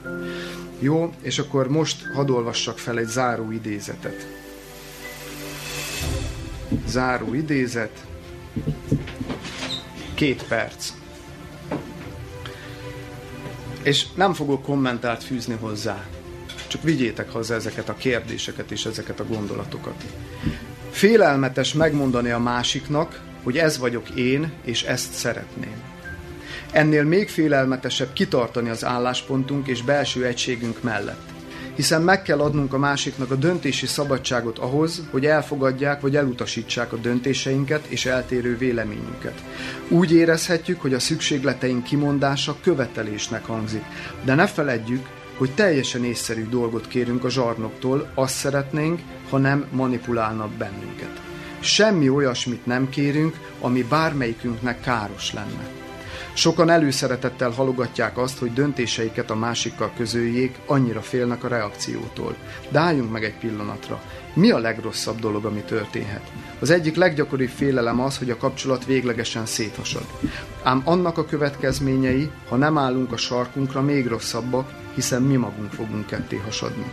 Jó, 0.79 1.13
és 1.21 1.39
akkor 1.39 1.69
most 1.69 2.07
hadd 2.15 2.31
olvassak 2.31 2.79
fel 2.79 2.99
egy 2.99 3.07
záró 3.07 3.51
idézetet. 3.51 4.27
Záró 6.87 7.35
idézet. 7.35 8.05
Két 10.15 10.47
perc. 10.49 10.93
És 13.83 14.07
nem 14.15 14.33
fogok 14.33 14.63
kommentárt 14.63 15.23
fűzni 15.23 15.55
hozzá. 15.61 16.07
Csak 16.67 16.83
vigyétek 16.83 17.31
haza 17.31 17.55
ezeket 17.55 17.89
a 17.89 17.95
kérdéseket 17.95 18.71
és 18.71 18.87
ezeket 18.87 19.21
a 19.21 19.25
gondolatokat. 19.25 20.05
Félelmetes 20.95 21.73
megmondani 21.73 22.31
a 22.31 22.39
másiknak, 22.39 23.21
hogy 23.43 23.59
ez 23.59 23.79
vagyok 23.79 24.11
én, 24.11 24.53
és 24.65 24.83
ezt 24.83 25.13
szeretném. 25.13 25.83
Ennél 26.73 27.05
még 27.05 27.29
félelmetesebb 27.29 28.13
kitartani 28.13 28.69
az 28.69 28.85
álláspontunk 28.85 29.67
és 29.67 29.83
belső 29.83 30.25
egységünk 30.25 30.83
mellett. 30.83 31.29
Hiszen 31.75 32.03
meg 32.03 32.23
kell 32.23 32.41
adnunk 32.41 32.75
a 32.75 32.79
másiknak 32.79 33.31
a 33.31 33.35
döntési 33.35 33.87
szabadságot 33.87 34.59
ahhoz, 34.59 35.03
hogy 35.11 35.27
elfogadják 35.27 36.01
vagy 36.01 36.17
elutasítsák 36.17 36.93
a 36.93 36.97
döntéseinket 36.97 37.87
és 37.87 38.07
eltérő 38.07 38.57
véleményünket. 38.57 39.43
Úgy 39.89 40.13
érezhetjük, 40.13 40.81
hogy 40.81 40.95
a 40.95 40.99
szükségleteink 40.99 41.85
kimondása 41.85 42.57
követelésnek 42.63 43.45
hangzik, 43.45 43.85
de 44.25 44.35
ne 44.35 44.47
feledjük, 44.47 45.07
hogy 45.37 45.51
teljesen 45.55 46.05
észszerű 46.05 46.49
dolgot 46.49 46.89
kérünk 46.89 47.25
a 47.25 47.31
zsarnoktól, 47.31 48.11
azt 48.15 48.35
szeretnénk, 48.35 49.01
ha 49.31 49.39
nem 49.39 49.67
manipulálnak 49.71 50.51
bennünket. 50.51 51.21
Semmi 51.61 52.09
olyasmit 52.09 52.67
nem 52.67 52.89
kérünk, 52.89 53.39
ami 53.61 53.83
bármelyikünknek 53.83 54.81
káros 54.81 55.33
lenne. 55.33 55.69
Sokan 56.35 56.71
előszeretettel 56.71 57.51
halogatják 57.51 58.19
azt, 58.19 58.39
hogy 58.39 58.53
döntéseiket 58.53 59.31
a 59.31 59.35
másikkal 59.35 59.93
közöljék, 59.97 60.59
annyira 60.67 61.01
félnek 61.01 61.45
a 61.45 61.49
reakciótól. 61.49 62.37
De 62.69 62.79
álljunk 62.79 63.11
meg 63.13 63.25
egy 63.25 63.39
pillanatra. 63.39 64.03
Mi 64.35 64.51
a 64.51 64.59
legrosszabb 64.59 65.19
dolog, 65.19 65.45
ami 65.45 65.61
történhet? 65.61 66.33
Az 66.59 66.71
egyik 66.71 66.97
leggyakoribb 66.97 67.49
félelem 67.49 68.01
az, 68.01 68.19
hogy 68.19 68.31
a 68.31 68.37
kapcsolat 68.37 68.85
véglegesen 68.85 69.47
széthasad. 69.47 70.07
Ám 70.63 70.83
annak 70.85 71.19
a 71.19 71.25
következményei, 71.25 72.31
ha 72.49 72.57
nem 72.57 72.79
állunk 72.79 73.13
a 73.13 73.17
sarkunkra, 73.17 73.83
még 73.83 74.07
rosszabbak, 74.07 74.84
hiszen 74.95 75.23
mi 75.23 75.37
magunk 75.37 75.73
fogunk 75.73 76.07
ketté 76.07 76.37
hasadni. 76.37 76.85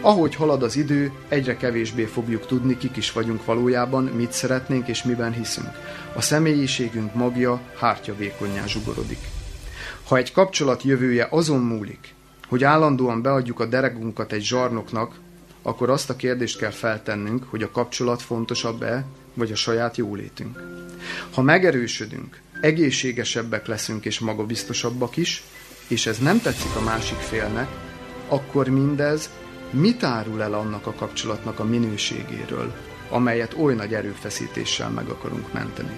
Ahogy 0.00 0.34
halad 0.34 0.62
az 0.62 0.76
idő, 0.76 1.12
egyre 1.28 1.56
kevésbé 1.56 2.04
fogjuk 2.04 2.46
tudni, 2.46 2.76
kik 2.76 2.96
is 2.96 3.12
vagyunk 3.12 3.44
valójában, 3.44 4.04
mit 4.04 4.32
szeretnénk 4.32 4.88
és 4.88 5.02
miben 5.02 5.32
hiszünk. 5.32 5.70
A 6.14 6.20
személyiségünk 6.20 7.14
magja 7.14 7.60
hártya 7.78 8.16
vékonyá 8.16 8.66
zsugorodik. 8.66 9.20
Ha 10.04 10.16
egy 10.16 10.32
kapcsolat 10.32 10.82
jövője 10.82 11.26
azon 11.30 11.60
múlik, 11.60 12.14
hogy 12.48 12.64
állandóan 12.64 13.22
beadjuk 13.22 13.60
a 13.60 13.66
deregunkat 13.66 14.32
egy 14.32 14.42
zsarnoknak, 14.42 15.14
akkor 15.62 15.90
azt 15.90 16.10
a 16.10 16.16
kérdést 16.16 16.58
kell 16.58 16.70
feltennünk, 16.70 17.44
hogy 17.50 17.62
a 17.62 17.70
kapcsolat 17.70 18.22
fontosabb-e, 18.22 19.04
vagy 19.34 19.52
a 19.52 19.56
saját 19.56 19.96
jólétünk. 19.96 20.62
Ha 21.34 21.42
megerősödünk, 21.42 22.40
egészségesebbek 22.60 23.66
leszünk 23.66 24.04
és 24.04 24.18
magabiztosabbak 24.18 25.16
is, 25.16 25.44
és 25.88 26.06
ez 26.06 26.18
nem 26.18 26.40
tetszik 26.40 26.76
a 26.76 26.80
másik 26.80 27.18
félnek, 27.18 27.68
akkor 28.28 28.68
mindez 28.68 29.30
mit 29.70 30.04
árul 30.04 30.42
el 30.42 30.54
annak 30.54 30.86
a 30.86 30.92
kapcsolatnak 30.92 31.58
a 31.58 31.64
minőségéről, 31.64 32.74
amelyet 33.08 33.54
oly 33.58 33.74
nagy 33.74 33.94
erőfeszítéssel 33.94 34.90
meg 34.90 35.08
akarunk 35.08 35.52
menteni? 35.52 35.96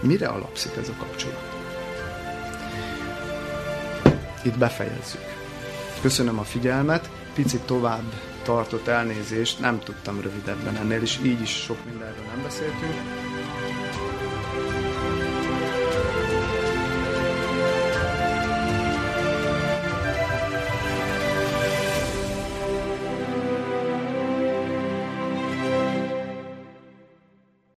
Mire 0.00 0.26
alapszik 0.26 0.76
ez 0.76 0.88
a 0.88 0.94
kapcsolat? 0.98 1.58
Itt 4.42 4.58
befejezzük. 4.58 5.38
Köszönöm 6.00 6.38
a 6.38 6.44
figyelmet, 6.44 7.10
picit 7.34 7.60
tovább 7.60 8.12
tartott 8.42 8.86
elnézést, 8.86 9.60
nem 9.60 9.78
tudtam 9.78 10.20
rövidebben 10.20 10.76
ennél, 10.76 11.02
és 11.02 11.18
így 11.22 11.40
is 11.40 11.50
sok 11.50 11.84
mindenről 11.84 12.24
nem 12.34 12.42
beszéltünk. 12.42 12.94